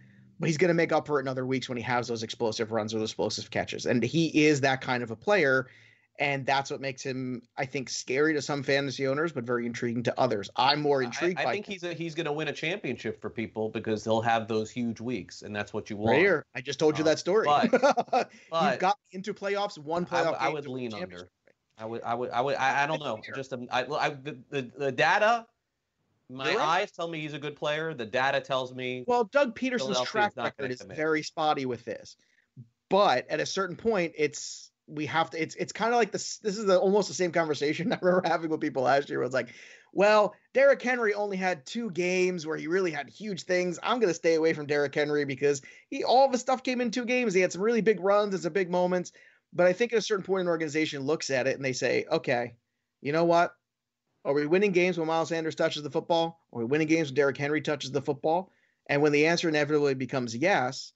But 0.44 0.48
he's 0.50 0.58
going 0.58 0.70
to 0.70 0.74
make 0.74 0.92
up 0.92 1.08
for 1.08 1.20
it 1.20 1.24
in 1.24 1.28
other 1.28 1.46
weeks 1.46 1.68
when 1.70 1.78
he 1.78 1.84
has 1.84 2.08
those 2.08 2.24
explosive 2.24 2.72
runs 2.72 2.94
or 2.94 3.00
those 3.00 3.10
explosive 3.12 3.50
catches, 3.50 3.86
and 3.86 4.04
he 4.04 4.46
is 4.46 4.62
that 4.62 4.82
kind 4.82 5.04
of 5.04 5.12
a 5.12 5.16
player. 5.16 5.68
And 6.20 6.46
that's 6.46 6.70
what 6.70 6.80
makes 6.80 7.02
him, 7.02 7.42
I 7.58 7.66
think, 7.66 7.90
scary 7.90 8.36
to 8.36 8.42
some 8.42 8.62
fantasy 8.62 9.08
owners, 9.08 9.32
but 9.32 9.46
very 9.46 9.66
intriguing 9.66 10.04
to 10.04 10.20
others. 10.20 10.48
I'm 10.56 10.80
more 10.80 11.02
intrigued 11.02 11.40
I, 11.40 11.46
I 11.46 11.52
think 11.54 11.66
him. 11.68 11.72
he's 11.74 11.84
a, 11.84 11.92
he's 11.94 12.14
going 12.14 12.28
to 12.28 12.32
win 12.32 12.50
a 12.50 12.54
championship 12.54 13.20
for 13.20 13.32
people 13.32 13.70
because 13.70 14.04
he'll 14.04 14.22
have 14.22 14.48
those 14.48 14.70
huge 14.70 15.02
weeks, 15.02 15.42
and 15.42 15.56
that's 15.56 15.74
what 15.74 15.90
you 15.90 15.98
want. 15.98 16.12
right 16.12 16.20
here. 16.20 16.46
I 16.54 16.62
just 16.62 16.78
told 16.78 17.00
you 17.00 17.04
Uh, 17.04 17.08
that 17.08 17.18
story. 17.20 17.48
but- 17.48 17.72
You've 18.54 18.80
got 18.80 19.00
into 19.12 19.34
playoffs, 19.34 19.80
one 19.80 20.06
playoff. 20.06 20.38
I, 20.40 20.46
game 20.46 20.54
would 20.54 20.68
lean 20.68 20.94
under. 20.94 21.30
I 21.80 21.86
would, 21.86 22.04
I 22.04 22.14
would, 22.14 22.30
I 22.30 22.42
would, 22.42 22.56
I, 22.58 22.84
I 22.84 22.86
don't 22.86 23.00
know. 23.00 23.20
Just 23.36 23.52
um, 23.52 23.68
I, 23.72 23.84
I, 23.84 24.10
the, 24.10 24.38
the, 24.52 24.72
the 24.78 24.92
data, 24.92 25.48
my 26.30 26.56
right. 26.56 26.60
eyes 26.60 26.92
tell 26.92 27.08
me 27.08 27.20
he's 27.20 27.34
a 27.34 27.40
good 27.40 27.56
player. 27.56 27.94
The 27.94 28.06
data 28.06 28.40
tells 28.40 28.74
me 28.74 29.04
Well, 29.08 29.26
Doug 29.26 29.56
Pederson's 29.56 30.02
track 30.02 30.34
record 30.38 30.72
is 30.72 30.82
very 30.82 31.24
spotty 31.24 31.66
with 31.66 31.86
this, 31.86 32.16
but 32.90 33.30
at 33.30 33.40
a 33.40 33.46
certain 33.46 33.76
point, 33.76 34.14
it's 34.18 34.72
we 34.88 35.06
have 35.06 35.30
to. 35.32 35.42
It's 35.42 35.56
it's 35.56 35.74
kind 35.74 35.94
of 35.94 35.98
like 35.98 36.12
this. 36.12 36.38
This 36.38 36.58
is 36.58 36.66
the, 36.66 36.80
almost 36.80 37.08
the 37.08 37.14
same 37.14 37.32
conversation 37.32 37.92
I 37.94 38.00
remember 38.02 38.28
having 38.28 38.50
with 38.50 38.62
people 38.62 38.84
last 38.84 39.10
year. 39.10 39.20
Where 39.20 39.26
it's 39.26 39.34
like, 39.34 39.54
well, 39.94 40.34
Derrick 40.54 40.82
Henry 40.82 41.14
only 41.14 41.38
had 41.38 41.66
two 41.66 41.92
games 41.92 42.46
where 42.46 42.58
he 42.58 42.68
really 42.68 42.92
had 42.92 43.10
huge 43.10 43.44
things. 43.44 43.80
I'm 43.82 44.00
going 44.00 44.10
to 44.10 44.14
stay 44.14 44.36
away 44.36 44.54
from 44.54 44.66
Derrick 44.66 44.94
Henry 44.94 45.26
because 45.26 45.62
he 45.90 46.04
all 46.04 46.26
of 46.26 46.32
his 46.32 46.42
stuff 46.42 46.64
came 46.64 46.82
in 46.82 46.92
two 46.92 47.06
games. 47.06 47.34
He 47.34 47.42
had 47.42 47.52
some 47.52 47.62
really 47.62 47.82
big 47.82 48.00
runs 48.00 48.34
and 48.34 48.44
some 48.44 48.54
big 48.54 48.70
moments. 48.70 49.12
But 49.54 49.68
I 49.68 49.74
think 49.74 49.94
at 49.94 50.00
a 50.00 50.02
certain 50.02 50.26
point, 50.26 50.42
an 50.42 50.48
organization 50.48 51.04
looks 51.04 51.30
at 51.30 51.48
it 51.48 51.56
and 51.56 51.64
they 51.64 51.74
say, 51.74 52.06
okay, 52.12 52.56
you 53.02 53.12
know 53.12 53.26
what? 53.26 53.54
Are 54.26 54.34
we 54.34 54.46
winning 54.46 54.72
games 54.72 54.98
when 54.98 55.08
Miles 55.08 55.30
Sanders 55.30 55.56
touches 55.56 55.84
the 55.84 55.92
football? 55.92 56.40
Are 56.54 56.60
we 56.60 56.66
winning 56.66 56.88
games 56.88 57.10
when 57.10 57.16
Derrick 57.16 57.38
Henry 57.38 57.62
touches 57.62 57.92
the 57.92 58.02
football? 58.02 58.52
And 58.88 59.02
when 59.02 59.12
the 59.12 59.28
answer 59.28 59.50
inevitably 59.50 59.96
becomes 59.96 60.36
yes, 60.36 60.94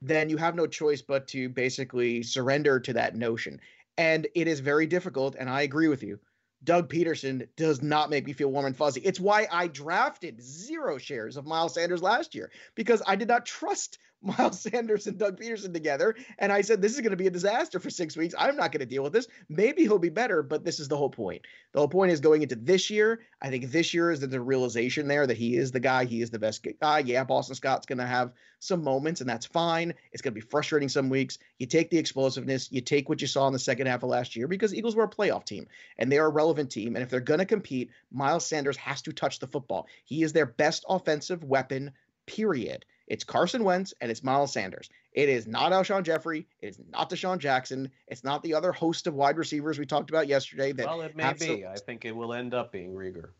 then 0.00 0.30
you 0.30 0.38
have 0.38 0.54
no 0.54 0.66
choice 0.66 1.02
but 1.02 1.28
to 1.28 1.48
basically 1.50 2.22
surrender 2.22 2.80
to 2.80 2.92
that 2.94 3.16
notion. 3.16 3.60
And 3.98 4.26
it 4.34 4.48
is 4.48 4.60
very 4.60 4.86
difficult. 4.86 5.36
And 5.38 5.50
I 5.50 5.62
agree 5.62 5.88
with 5.88 6.02
you. 6.02 6.18
Doug 6.64 6.90
Pederson 6.90 7.48
does 7.56 7.82
not 7.82 8.10
make 8.10 8.26
me 8.26 8.32
feel 8.32 8.50
warm 8.50 8.66
and 8.66 8.76
fuzzy. 8.76 9.00
It's 9.02 9.20
why 9.20 9.46
I 9.50 9.66
drafted 9.66 10.42
zero 10.42 10.98
shares 10.98 11.36
of 11.36 11.46
Miles 11.46 11.74
Sanders 11.74 12.02
last 12.02 12.34
year 12.34 12.50
because 12.74 13.02
I 13.06 13.16
did 13.16 13.28
not 13.28 13.46
trust 13.46 13.98
Miles 14.38 14.60
Sanders 14.60 15.06
and 15.06 15.18
Doug 15.18 15.40
Pederson 15.40 15.72
together. 15.72 16.14
And 16.38 16.52
I 16.52 16.60
said, 16.60 16.82
this 16.82 16.94
is 16.94 17.00
going 17.00 17.10
to 17.10 17.16
be 17.16 17.26
a 17.26 17.30
disaster 17.30 17.80
for 17.80 17.90
six 17.90 18.16
weeks. 18.16 18.34
I'm 18.38 18.56
not 18.56 18.72
going 18.72 18.80
to 18.80 18.86
deal 18.86 19.02
with 19.02 19.12
this. 19.12 19.28
Maybe 19.48 19.82
he'll 19.82 19.98
be 19.98 20.10
better, 20.10 20.42
but 20.42 20.64
this 20.64 20.78
is 20.78 20.88
the 20.88 20.96
whole 20.96 21.10
point. 21.10 21.42
The 21.72 21.78
whole 21.78 21.88
point 21.88 22.12
is 22.12 22.20
going 22.20 22.42
into 22.42 22.56
this 22.56 22.90
year. 22.90 23.20
I 23.40 23.48
think 23.48 23.70
this 23.70 23.94
year 23.94 24.10
is 24.10 24.20
the 24.20 24.40
realization 24.40 25.08
there 25.08 25.26
that 25.26 25.36
he 25.36 25.56
is 25.56 25.72
the 25.72 25.80
guy, 25.80 26.04
he 26.04 26.20
is 26.20 26.30
the 26.30 26.38
best 26.38 26.66
guy. 26.80 26.98
Yeah, 26.98 27.24
Boston 27.24 27.54
Scott's 27.54 27.86
going 27.86 27.98
to 27.98 28.06
have 28.06 28.32
some 28.58 28.84
moments, 28.84 29.22
and 29.22 29.30
that's 29.30 29.46
fine. 29.46 29.94
It's 30.12 30.20
going 30.20 30.34
to 30.34 30.40
be 30.40 30.46
frustrating 30.46 30.90
some 30.90 31.08
weeks. 31.08 31.38
You 31.58 31.66
take 31.66 31.90
the 31.90 31.98
explosiveness, 31.98 32.70
you 32.70 32.82
take 32.82 33.08
what 33.08 33.22
you 33.22 33.26
saw 33.26 33.46
in 33.46 33.54
the 33.54 33.58
second 33.58 33.86
half 33.86 34.02
of 34.02 34.10
last 34.10 34.36
year 34.36 34.46
because 34.46 34.74
Eagles 34.74 34.94
were 34.94 35.04
a 35.04 35.08
playoff 35.08 35.44
team 35.44 35.66
and 35.96 36.12
they 36.12 36.18
are 36.18 36.26
a 36.26 36.30
relevant 36.30 36.70
team. 36.70 36.94
And 36.94 37.02
if 37.02 37.08
they're 37.08 37.20
going 37.20 37.38
to 37.38 37.46
compete, 37.46 37.90
Miles 38.12 38.44
Sanders 38.44 38.76
has 38.76 39.00
to 39.02 39.12
touch 39.12 39.38
the 39.38 39.46
football. 39.46 39.86
He 40.04 40.22
is 40.22 40.34
their 40.34 40.46
best 40.46 40.84
offensive 40.88 41.42
weapon, 41.42 41.92
period. 42.26 42.84
It's 43.10 43.24
Carson 43.24 43.64
Wentz 43.64 43.92
and 44.00 44.08
it's 44.08 44.22
Miles 44.22 44.52
Sanders. 44.52 44.88
It 45.12 45.28
is 45.28 45.48
not 45.48 45.72
Alshon 45.72 46.04
Jeffery. 46.04 46.46
It 46.60 46.68
is 46.68 46.80
not 46.92 47.10
DeSean 47.10 47.38
Jackson. 47.38 47.90
It's 48.06 48.22
not 48.22 48.40
the 48.44 48.54
other 48.54 48.70
host 48.70 49.08
of 49.08 49.14
wide 49.14 49.36
receivers 49.36 49.80
we 49.80 49.84
talked 49.84 50.10
about 50.10 50.28
yesterday. 50.28 50.70
That 50.70 50.86
well, 50.86 51.00
it 51.00 51.16
may 51.16 51.32
be. 51.32 51.66
I 51.66 51.74
think 51.74 52.04
it 52.04 52.14
will 52.14 52.32
end 52.32 52.54
up 52.54 52.70
being 52.70 52.94
Reagor. 52.94 53.30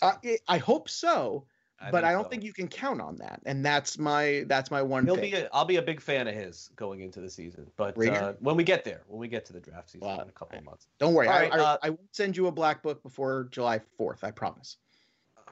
uh, 0.00 0.12
it, 0.22 0.42
I 0.46 0.58
hope 0.58 0.88
so, 0.88 1.44
but 1.90 2.04
I 2.04 2.12
don't 2.12 2.22
so. 2.22 2.28
think 2.28 2.44
you 2.44 2.52
can 2.52 2.68
count 2.68 3.00
on 3.00 3.16
that. 3.16 3.40
And 3.46 3.64
that's 3.66 3.98
my 3.98 4.44
that's 4.46 4.70
my 4.70 4.80
one 4.80 5.04
He'll 5.06 5.16
pick. 5.16 5.32
be. 5.32 5.38
A, 5.38 5.48
I'll 5.52 5.64
be 5.64 5.76
a 5.76 5.82
big 5.82 6.00
fan 6.00 6.28
of 6.28 6.34
his 6.36 6.70
going 6.76 7.00
into 7.00 7.20
the 7.20 7.30
season. 7.30 7.66
But 7.76 7.98
uh, 8.06 8.34
when 8.38 8.54
we 8.56 8.62
get 8.62 8.84
there, 8.84 9.02
when 9.08 9.18
we 9.18 9.26
get 9.26 9.44
to 9.46 9.52
the 9.52 9.60
draft 9.60 9.90
season 9.90 10.06
Wow. 10.06 10.20
in 10.20 10.28
a 10.28 10.32
couple 10.32 10.56
of 10.56 10.64
months. 10.64 10.86
don't 11.00 11.14
worry, 11.14 11.26
I, 11.26 11.42
right, 11.48 11.52
I, 11.52 11.58
uh, 11.58 11.76
I 11.82 11.90
won't 11.90 12.14
send 12.14 12.36
you 12.36 12.46
a 12.46 12.52
black 12.52 12.80
book 12.80 13.02
before 13.02 13.48
July 13.50 13.80
fourth. 13.96 14.22
I 14.22 14.30
promise. 14.30 14.76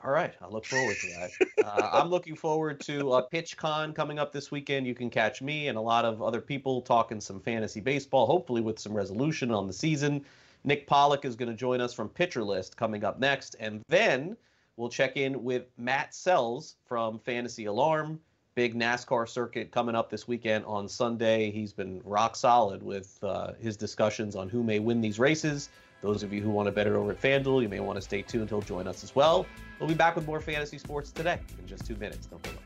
All 0.05 0.13
right, 0.13 0.33
I 0.41 0.49
look 0.49 0.65
forward 0.65 0.97
to 1.01 1.09
that. 1.09 1.67
uh, 1.67 1.91
I'm 1.93 2.09
looking 2.09 2.37
forward 2.37 2.81
to 2.83 3.13
uh, 3.13 3.23
PitchCon 3.33 3.95
coming 3.95 4.19
up 4.19 4.33
this 4.33 4.51
weekend. 4.51 4.87
You 4.87 4.95
can 4.95 5.11
catch 5.11 5.43
me 5.43 5.69
and 5.69 5.77
a 5.77 5.81
lot 5.81 6.05
of 6.05 6.23
other 6.23 6.41
people 6.41 6.83
talking 6.83 7.21
some 7.21 7.41
fantasy 7.41 7.81
baseball, 7.81 8.27
hopefully 8.27 8.61
with 8.61 8.79
some 8.79 8.95
resolution 8.95 9.51
on 9.51 9.67
the 9.67 9.73
season. 9.73 10.25
Nick 10.65 10.87
Pollack 10.87 11.25
is 11.25 11.35
going 11.35 11.51
to 11.51 11.57
join 11.57 11.81
us 11.81 11.93
from 11.93 12.09
Pitcher 12.09 12.45
List 12.45 12.77
coming 12.77 13.03
up 13.05 13.19
next, 13.19 13.57
and 13.59 13.83
then 13.89 14.37
we'll 14.77 14.89
check 14.89 15.17
in 15.17 15.43
with 15.43 15.65
Matt 15.77 16.15
Sells 16.15 16.77
from 16.87 17.19
Fantasy 17.19 17.65
Alarm. 17.65 18.21
Big 18.55 18.75
NASCAR 18.75 19.29
circuit 19.29 19.71
coming 19.71 19.95
up 19.95 20.11
this 20.11 20.27
weekend 20.27 20.65
on 20.65 20.89
Sunday. 20.89 21.51
He's 21.51 21.73
been 21.73 22.01
rock 22.05 22.35
solid 22.35 22.83
with 22.83 23.17
uh, 23.23 23.53
his 23.61 23.77
discussions 23.77 24.35
on 24.35 24.49
who 24.49 24.65
may 24.65 24.81
win 24.81 25.01
these 25.01 25.19
races. 25.19 25.69
Those 26.01 26.23
of 26.23 26.33
you 26.33 26.41
who 26.41 26.51
want 26.51 26.67
to 26.67 26.73
bet 26.73 26.87
it 26.87 26.93
over 26.93 27.11
at 27.11 27.21
FanDuel, 27.21 27.63
you 27.63 27.69
may 27.69 27.81
want 27.81 27.97
to 27.97 28.03
stay 28.03 28.23
tuned. 28.23 28.51
He'll 28.51 28.61
join 28.61 28.87
us 28.87 29.03
as 29.03 29.15
well. 29.15 29.47
We'll 29.81 29.89
be 29.89 29.95
back 29.95 30.15
with 30.15 30.27
more 30.27 30.41
fantasy 30.41 30.79
sports 30.79 31.11
today 31.11 31.41
in 31.59 31.67
just 31.67 31.87
two 31.87 31.97
minutes. 31.97 32.27
Don't 32.27 32.47
away. 32.47 32.57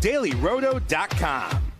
DailyRoto.com. 0.00 1.57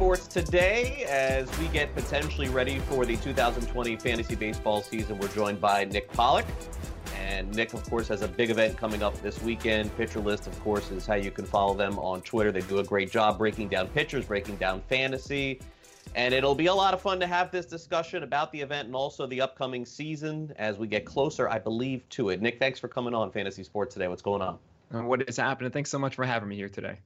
Sports 0.00 0.28
today 0.28 1.04
as 1.10 1.46
we 1.58 1.68
get 1.68 1.94
potentially 1.94 2.48
ready 2.48 2.78
for 2.78 3.04
the 3.04 3.18
2020 3.18 3.96
fantasy 3.96 4.34
baseball 4.34 4.80
season. 4.80 5.18
We're 5.18 5.28
joined 5.28 5.60
by 5.60 5.84
Nick 5.84 6.10
Pollack. 6.10 6.46
And 7.18 7.54
Nick, 7.54 7.74
of 7.74 7.84
course, 7.84 8.08
has 8.08 8.22
a 8.22 8.28
big 8.28 8.48
event 8.48 8.78
coming 8.78 9.02
up 9.02 9.14
this 9.20 9.42
weekend. 9.42 9.94
Pitcher 9.98 10.20
List, 10.20 10.46
of 10.46 10.58
course, 10.60 10.90
is 10.90 11.04
how 11.06 11.16
you 11.16 11.30
can 11.30 11.44
follow 11.44 11.74
them 11.74 11.98
on 11.98 12.22
Twitter. 12.22 12.50
They 12.50 12.62
do 12.62 12.78
a 12.78 12.82
great 12.82 13.10
job 13.10 13.36
breaking 13.36 13.68
down 13.68 13.88
pitchers, 13.88 14.24
breaking 14.24 14.56
down 14.56 14.80
fantasy. 14.88 15.60
And 16.14 16.32
it'll 16.32 16.54
be 16.54 16.68
a 16.68 16.74
lot 16.74 16.94
of 16.94 17.02
fun 17.02 17.20
to 17.20 17.26
have 17.26 17.50
this 17.50 17.66
discussion 17.66 18.22
about 18.22 18.52
the 18.52 18.60
event 18.62 18.86
and 18.86 18.96
also 18.96 19.26
the 19.26 19.42
upcoming 19.42 19.84
season 19.84 20.54
as 20.56 20.78
we 20.78 20.86
get 20.86 21.04
closer, 21.04 21.46
I 21.46 21.58
believe, 21.58 22.08
to 22.08 22.30
it. 22.30 22.40
Nick, 22.40 22.58
thanks 22.58 22.78
for 22.78 22.88
coming 22.88 23.12
on 23.12 23.30
Fantasy 23.32 23.64
Sports 23.64 23.92
today. 23.92 24.08
What's 24.08 24.22
going 24.22 24.40
on? 24.40 24.58
Uh, 24.94 25.02
What 25.02 25.28
is 25.28 25.36
happening? 25.36 25.70
Thanks 25.72 25.90
so 25.90 25.98
much 25.98 26.14
for 26.14 26.24
having 26.24 26.48
me 26.48 26.56
here 26.56 26.70
today. 26.70 26.96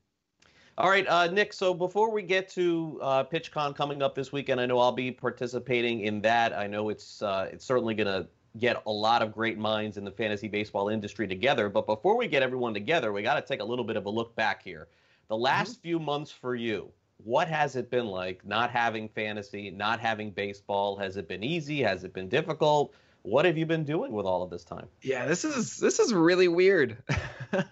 All 0.77 0.91
right, 0.91 1.07
uh, 1.07 1.29
Nick. 1.29 1.53
So 1.53 1.73
before 1.73 2.11
we 2.11 2.23
get 2.23 2.49
to 2.51 2.99
uh, 3.01 3.25
PitchCon 3.25 3.77
coming 3.77 4.03
up 4.03 4.17
this 4.17 4.33
weekend, 4.33 4.61
I 4.61 4.67
know 4.67 4.81
I'll 4.81 4.91
be 4.91 5.13
participating 5.13 6.01
in 6.01 6.21
that. 6.23 6.53
I 6.53 6.67
know 6.67 6.89
it's 6.89 7.23
uh, 7.23 7.49
it's 7.53 7.65
certainly 7.65 7.95
going 7.95 8.09
to 8.09 8.27
get 8.59 8.83
a 8.85 8.91
lot 8.91 9.23
of 9.23 9.33
great 9.33 9.57
minds 9.57 9.99
in 9.99 10.05
the 10.05 10.11
fantasy 10.11 10.49
baseball 10.49 10.89
industry 10.89 11.29
together. 11.29 11.69
But 11.69 11.87
before 11.87 12.17
we 12.17 12.27
get 12.27 12.43
everyone 12.43 12.75
together, 12.75 13.13
we 13.13 13.23
got 13.23 13.35
to 13.35 13.43
take 13.43 13.61
a 13.61 13.65
little 13.65 13.85
bit 13.85 13.97
of 13.97 14.07
a 14.07 14.11
look 14.11 14.35
back 14.35 14.65
here. 14.65 14.89
The 15.29 15.37
last 15.37 15.81
few 15.81 16.01
months 16.01 16.33
for 16.33 16.57
you, 16.57 16.91
what 17.19 17.47
has 17.47 17.77
it 17.77 17.89
been 17.89 18.07
like 18.07 18.45
not 18.45 18.71
having 18.71 19.09
fantasy, 19.09 19.71
not 19.71 20.01
having 20.01 20.33
baseball? 20.33 20.97
Has 20.97 21.17
it 21.17 21.29
been 21.29 21.45
easy? 21.45 21.83
Has 21.83 22.03
it 22.03 22.13
been 22.13 22.29
difficult? 22.29 22.95
What 23.25 23.47
have 23.47 23.57
you 23.57 23.65
been 23.65 23.85
doing 23.85 24.13
with 24.13 24.27
all 24.27 24.43
of 24.43 24.51
this 24.51 24.65
time? 24.65 24.87
Yeah, 25.01 25.25
this 25.25 25.47
is 25.47 25.79
this 25.79 25.99
is 25.99 26.13
really 26.13 26.47
weird. 26.47 26.99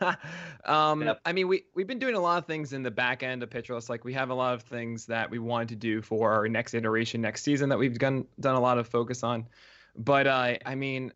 um, 0.64 1.02
Yep. 1.02 1.20
I 1.26 1.32
mean, 1.34 1.46
we 1.46 1.64
we've 1.74 1.86
been 1.86 1.98
doing 1.98 2.14
a 2.14 2.20
lot 2.20 2.38
of 2.38 2.46
things 2.46 2.72
in 2.72 2.82
the 2.82 2.90
back 2.90 3.22
end 3.22 3.42
of 3.42 3.50
Pitcher 3.50 3.74
List. 3.74 3.90
Like 3.90 4.02
we 4.02 4.14
have 4.14 4.30
a 4.30 4.34
lot 4.34 4.54
of 4.54 4.62
things 4.62 5.04
that 5.06 5.30
we 5.30 5.38
wanted 5.38 5.68
to 5.68 5.76
do 5.76 6.00
for 6.00 6.32
our 6.32 6.48
next 6.48 6.72
iteration 6.72 7.20
next 7.20 7.42
season 7.42 7.68
that 7.68 7.78
we've 7.78 7.98
done 7.98 8.24
done 8.40 8.54
a 8.54 8.60
lot 8.60 8.78
of 8.78 8.88
focus 8.88 9.22
on. 9.22 9.46
But 9.94 10.26
uh, 10.26 10.54
I 10.64 10.74
mean, 10.74 11.12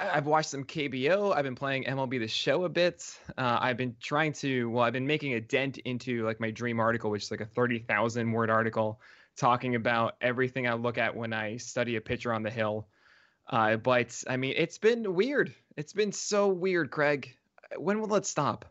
I've 0.00 0.24
watched 0.24 0.48
some 0.48 0.64
KBO. 0.64 1.36
I've 1.36 1.44
been 1.44 1.54
playing 1.54 1.84
MLB 1.84 2.20
The 2.20 2.28
Show 2.28 2.64
a 2.64 2.70
bit. 2.70 3.04
Uh, 3.36 3.58
I've 3.60 3.76
been 3.76 3.96
trying 4.00 4.32
to. 4.34 4.70
Well, 4.70 4.82
I've 4.82 4.94
been 4.94 5.06
making 5.06 5.34
a 5.34 5.42
dent 5.42 5.76
into 5.76 6.24
like 6.24 6.40
my 6.40 6.50
dream 6.50 6.80
article, 6.80 7.10
which 7.10 7.24
is 7.24 7.30
like 7.30 7.42
a 7.42 7.46
thirty 7.46 7.80
thousand 7.80 8.32
word 8.32 8.48
article 8.48 8.98
talking 9.36 9.74
about 9.74 10.16
everything 10.22 10.66
I 10.66 10.72
look 10.72 10.96
at 10.96 11.14
when 11.14 11.34
I 11.34 11.58
study 11.58 11.96
a 11.96 12.00
pitcher 12.00 12.32
on 12.32 12.42
the 12.42 12.50
hill. 12.50 12.88
Uh, 13.48 13.76
but 13.76 14.22
I 14.28 14.36
mean, 14.36 14.54
it's 14.56 14.78
been 14.78 15.14
weird. 15.14 15.54
It's 15.76 15.92
been 15.92 16.12
so 16.12 16.48
weird, 16.48 16.90
Craig. 16.90 17.36
When 17.76 18.00
will 18.00 18.14
it 18.14 18.26
stop? 18.26 18.66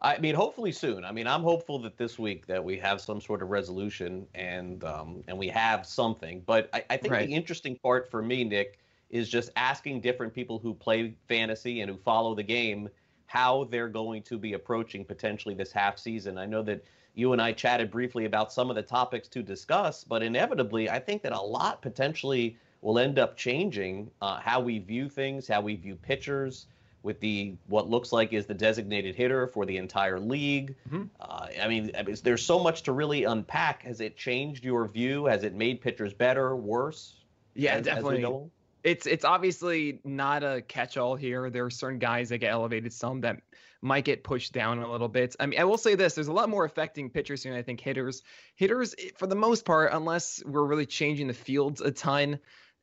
I 0.00 0.18
mean, 0.18 0.34
hopefully 0.34 0.72
soon. 0.72 1.04
I 1.04 1.12
mean, 1.12 1.26
I'm 1.26 1.42
hopeful 1.42 1.78
that 1.80 1.96
this 1.96 2.18
week 2.18 2.46
that 2.46 2.62
we 2.62 2.76
have 2.78 3.00
some 3.00 3.20
sort 3.20 3.42
of 3.42 3.48
resolution 3.48 4.26
and 4.34 4.84
um, 4.84 5.24
and 5.26 5.38
we 5.38 5.48
have 5.48 5.86
something. 5.86 6.42
But 6.44 6.68
I, 6.72 6.84
I 6.90 6.96
think 6.96 7.12
Right. 7.12 7.26
the 7.26 7.34
interesting 7.34 7.76
part 7.76 8.10
for 8.10 8.22
me, 8.22 8.44
Nick, 8.44 8.78
is 9.10 9.28
just 9.28 9.50
asking 9.56 10.02
different 10.02 10.34
people 10.34 10.58
who 10.58 10.74
play 10.74 11.16
fantasy 11.28 11.80
and 11.80 11.90
who 11.90 11.96
follow 11.96 12.34
the 12.34 12.42
game 12.42 12.88
how 13.26 13.64
they're 13.64 13.88
going 13.88 14.22
to 14.22 14.38
be 14.38 14.52
approaching 14.52 15.04
potentially 15.04 15.54
this 15.54 15.72
half 15.72 15.98
season. 15.98 16.38
I 16.38 16.46
know 16.46 16.62
that 16.62 16.84
you 17.14 17.32
and 17.32 17.40
I 17.40 17.52
chatted 17.52 17.90
briefly 17.90 18.26
about 18.26 18.52
some 18.52 18.70
of 18.70 18.76
the 18.76 18.82
topics 18.82 19.26
to 19.28 19.42
discuss, 19.42 20.04
but 20.04 20.22
inevitably, 20.22 20.90
I 20.90 21.00
think 21.00 21.22
that 21.22 21.32
a 21.32 21.40
lot 21.40 21.82
potentially 21.82 22.56
will 22.86 23.00
end 23.00 23.18
up 23.18 23.36
changing 23.36 24.08
uh, 24.22 24.38
how 24.38 24.60
we 24.60 24.78
view 24.78 25.08
things, 25.08 25.48
how 25.48 25.60
we 25.60 25.74
view 25.74 25.96
pitchers 25.96 26.66
with 27.02 27.18
the 27.18 27.52
what 27.66 27.90
looks 27.90 28.12
like 28.12 28.32
is 28.32 28.46
the 28.46 28.54
designated 28.54 29.16
hitter 29.16 29.48
for 29.48 29.66
the 29.66 29.76
entire 29.76 30.20
league. 30.20 30.76
Mhm. 30.88 31.08
Uh, 31.20 31.48
I 31.60 31.66
mean, 31.66 31.90
I 31.98 32.04
mean, 32.04 32.16
there's 32.22 32.44
so 32.44 32.60
much 32.60 32.84
to 32.84 32.92
really 32.92 33.24
unpack. 33.24 33.82
Has 33.82 34.00
it 34.00 34.16
changed 34.16 34.64
your 34.64 34.86
view? 34.86 35.24
Has 35.26 35.42
it 35.42 35.52
made 35.52 35.80
pitchers 35.80 36.14
better, 36.14 36.54
worse? 36.54 37.16
Yeah, 37.54 37.72
as- 37.72 37.78
as 37.80 37.84
definitely. 37.86 38.24
on? 38.24 38.50
It's 38.84 39.04
it's 39.06 39.24
obviously 39.24 39.98
not 40.04 40.44
a 40.44 40.62
catch-all 40.62 41.16
here. 41.16 41.50
There 41.50 41.64
are 41.64 41.70
certain 41.70 41.98
guys 41.98 42.28
that 42.28 42.38
get 42.38 42.52
elevated, 42.52 42.92
some 42.92 43.22
that 43.22 43.42
might 43.82 44.04
get 44.04 44.22
pushed 44.22 44.52
down 44.52 44.78
a 44.78 44.88
little 44.90 45.08
bit. 45.08 45.34
I 45.40 45.46
mean, 45.46 45.58
I 45.58 45.64
will 45.64 45.78
say 45.78 45.96
this: 45.96 46.14
there's 46.14 46.28
a 46.28 46.32
lot 46.32 46.48
more 46.48 46.64
affecting 46.64 47.10
pitchers 47.10 47.42
here 47.42 47.50
than 47.52 47.58
I 47.58 47.62
think 47.64 47.80
hitters. 47.80 48.22
Hitters, 48.54 48.94
for 49.16 49.26
the 49.26 49.34
most 49.34 49.64
part, 49.64 49.92
unless 49.92 50.40
we're 50.44 50.64
really 50.64 50.86
changing 50.86 51.26
the 51.26 51.34
fields 51.34 51.80
a 51.80 51.90
ton, 51.90 52.38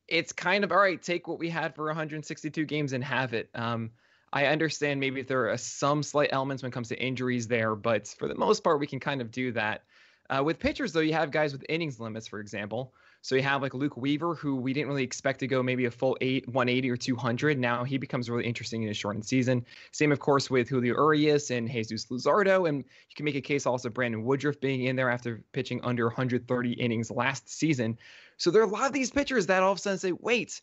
it's 0.08 0.32
kind 0.32 0.64
of 0.64 0.72
all 0.72 0.78
right. 0.78 1.02
Take 1.02 1.28
what 1.28 1.38
we 1.38 1.48
had 1.48 1.74
for 1.74 1.86
162 1.86 2.64
games 2.64 2.92
and 2.92 3.02
have 3.02 3.34
it. 3.34 3.48
Um, 3.54 3.90
I 4.32 4.46
understand 4.46 5.00
maybe 5.00 5.20
if 5.20 5.28
there 5.28 5.50
are 5.50 5.56
some 5.56 6.02
slight 6.02 6.30
elements 6.32 6.62
when 6.62 6.70
it 6.70 6.72
comes 6.72 6.88
to 6.88 7.00
injuries 7.00 7.46
there, 7.46 7.76
but 7.76 8.08
for 8.08 8.26
the 8.26 8.34
most 8.34 8.64
part, 8.64 8.80
we 8.80 8.86
can 8.86 9.00
kind 9.00 9.20
of 9.20 9.30
do 9.30 9.52
that. 9.52 9.84
Uh, 10.28 10.42
with 10.42 10.58
pitchers, 10.58 10.92
though, 10.92 11.00
you 11.00 11.12
have 11.12 11.30
guys 11.30 11.52
with 11.52 11.64
innings 11.68 12.00
limits, 12.00 12.26
for 12.26 12.40
example. 12.40 12.92
So 13.24 13.36
you 13.36 13.42
have 13.42 13.62
like 13.62 13.72
Luke 13.72 13.96
Weaver, 13.96 14.34
who 14.34 14.54
we 14.54 14.74
didn't 14.74 14.88
really 14.88 15.02
expect 15.02 15.40
to 15.40 15.46
go 15.46 15.62
maybe 15.62 15.86
a 15.86 15.90
full 15.90 16.14
eight, 16.20 16.46
180 16.46 16.90
or 16.90 16.96
200. 16.98 17.58
Now 17.58 17.82
he 17.82 17.96
becomes 17.96 18.28
really 18.28 18.44
interesting 18.44 18.82
in 18.82 18.90
a 18.90 18.92
shortened 18.92 19.24
season. 19.24 19.64
Same, 19.92 20.12
of 20.12 20.18
course, 20.18 20.50
with 20.50 20.68
Julio 20.68 20.92
Urias 20.92 21.50
and 21.50 21.66
Jesus 21.66 22.04
Luzardo. 22.10 22.68
And 22.68 22.80
you 22.80 23.16
can 23.16 23.24
make 23.24 23.34
a 23.34 23.40
case 23.40 23.64
also 23.64 23.88
Brandon 23.88 24.24
Woodruff 24.24 24.60
being 24.60 24.84
in 24.84 24.94
there 24.94 25.08
after 25.08 25.42
pitching 25.52 25.80
under 25.82 26.04
130 26.04 26.72
innings 26.72 27.10
last 27.10 27.48
season. 27.48 27.96
So 28.36 28.50
there 28.50 28.60
are 28.60 28.66
a 28.66 28.68
lot 28.68 28.88
of 28.88 28.92
these 28.92 29.10
pitchers 29.10 29.46
that 29.46 29.62
all 29.62 29.72
of 29.72 29.78
a 29.78 29.80
sudden 29.80 29.98
say, 29.98 30.12
wait, 30.12 30.60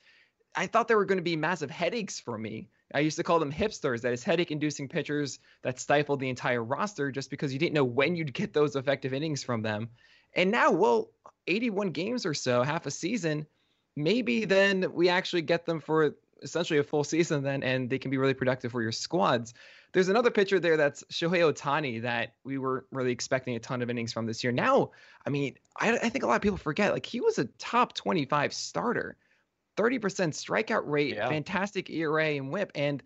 I 0.55 0.67
thought 0.67 0.87
there 0.87 0.97
were 0.97 1.05
going 1.05 1.17
to 1.17 1.23
be 1.23 1.35
massive 1.35 1.71
headaches 1.71 2.19
for 2.19 2.37
me. 2.37 2.69
I 2.93 2.99
used 2.99 3.17
to 3.17 3.23
call 3.23 3.39
them 3.39 3.51
hipsters, 3.51 4.01
that 4.01 4.13
is 4.13 4.23
headache 4.23 4.51
inducing 4.51 4.87
pitchers 4.87 5.39
that 5.63 5.79
stifled 5.79 6.19
the 6.19 6.29
entire 6.29 6.63
roster 6.63 7.11
just 7.11 7.31
because 7.31 7.53
you 7.53 7.57
didn't 7.57 7.73
know 7.73 7.85
when 7.85 8.15
you'd 8.15 8.35
get 8.35 8.53
those 8.53 8.75
effective 8.75 9.15
innings 9.15 9.43
from 9.43 9.63
them. 9.63 9.89
And 10.33 10.51
now, 10.51 10.71
well, 10.71 11.09
81 11.47 11.89
games 11.91 12.25
or 12.25 12.33
so, 12.33 12.63
half 12.63 12.85
a 12.85 12.91
season, 12.91 13.45
maybe 13.95 14.45
then 14.45 14.93
we 14.93 15.09
actually 15.09 15.41
get 15.41 15.65
them 15.65 15.79
for 15.79 16.15
essentially 16.41 16.79
a 16.79 16.83
full 16.83 17.03
season 17.15 17.43
then 17.43 17.63
and 17.63 17.89
they 17.89 17.99
can 17.99 18.11
be 18.11 18.17
really 18.17 18.33
productive 18.33 18.71
for 18.71 18.81
your 18.81 18.91
squads. 18.91 19.53
There's 19.93 20.07
another 20.07 20.31
pitcher 20.31 20.59
there 20.59 20.77
that's 20.77 21.03
Shohei 21.11 21.39
Ohtani 21.51 22.01
that 22.03 22.35
we 22.45 22.57
weren't 22.57 22.85
really 22.91 23.11
expecting 23.11 23.55
a 23.55 23.59
ton 23.59 23.81
of 23.81 23.89
innings 23.89 24.13
from 24.13 24.25
this 24.25 24.41
year. 24.43 24.53
Now, 24.53 24.91
I 25.25 25.29
mean, 25.29 25.55
I, 25.79 25.97
I 25.97 26.09
think 26.09 26.23
a 26.23 26.27
lot 26.27 26.37
of 26.37 26.41
people 26.41 26.57
forget 26.57 26.93
like 26.93 27.05
he 27.05 27.19
was 27.19 27.37
a 27.39 27.45
top 27.59 27.93
25 27.93 28.53
starter, 28.53 29.17
30% 29.77 29.99
strikeout 29.99 30.83
rate, 30.85 31.15
Yeah. 31.15 31.27
fantastic 31.27 31.89
ERA 31.89 32.35
and 32.35 32.49
whip. 32.51 32.71
And 32.73 33.03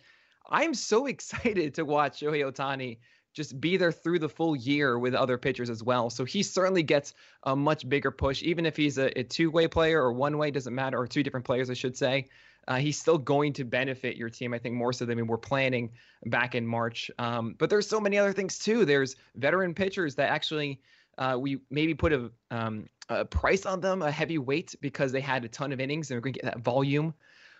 I'm 0.47 0.75
so 0.75 1.05
excited 1.07 1.73
to 1.73 1.85
watch 1.85 2.19
Shohei 2.19 2.43
Ohtani 2.43 2.99
just 3.35 3.59
be 3.59 3.75
there 3.77 3.91
through 3.91 4.19
the 4.19 4.29
full 4.29 4.55
year 4.55 4.97
with 4.97 5.13
other 5.13 5.37
pitchers 5.37 5.69
as 5.69 5.83
well. 5.83 6.09
So 6.09 6.23
he 6.23 6.41
certainly 6.41 6.83
gets 6.83 7.13
a 7.43 7.55
much 7.55 7.87
bigger 7.87 8.09
push, 8.09 8.41
even 8.41 8.65
if 8.65 8.77
he's 8.77 8.97
a, 8.97 9.19
a 9.19 9.23
two 9.23 9.51
way 9.51 9.67
player 9.67 10.01
or 10.01 10.13
one 10.13 10.37
way, 10.37 10.49
doesn't 10.49 10.73
matter, 10.73 10.97
or 10.97 11.05
two 11.05 11.21
different 11.21 11.45
players, 11.45 11.69
I 11.69 11.73
should 11.73 11.97
say. 11.97 12.29
Uh, 12.67 12.77
he's 12.77 12.97
still 12.97 13.19
going 13.19 13.53
to 13.53 13.63
benefit 13.63 14.15
your 14.15 14.29
team, 14.29 14.53
I 14.53 14.57
think, 14.57 14.73
more 14.73 14.93
so 14.93 15.05
than 15.05 15.17
we 15.17 15.23
were 15.23 15.37
planning 15.37 15.91
back 16.25 16.55
in 16.55 16.65
March. 16.65 17.11
Um, 17.19 17.55
but 17.59 17.69
there's 17.69 17.87
so 17.87 17.99
many 17.99 18.17
other 18.17 18.33
things 18.33 18.57
too. 18.57 18.85
There's 18.85 19.17
veteran 19.35 19.75
pitchers 19.75 20.15
that 20.15 20.31
actually 20.31 20.81
uh, 21.17 21.37
we 21.39 21.59
maybe 21.69 21.93
put 21.93 22.13
a, 22.13 22.31
um, 22.49 22.87
a 23.09 23.25
price 23.25 23.65
on 23.65 23.81
them, 23.81 24.01
a 24.01 24.09
heavy 24.09 24.37
weight, 24.37 24.73
because 24.81 25.11
they 25.11 25.21
had 25.21 25.45
a 25.45 25.49
ton 25.49 25.73
of 25.73 25.79
innings 25.79 26.09
and 26.09 26.17
we're 26.17 26.21
going 26.21 26.33
to 26.33 26.39
get 26.39 26.53
that 26.53 26.63
volume. 26.63 27.13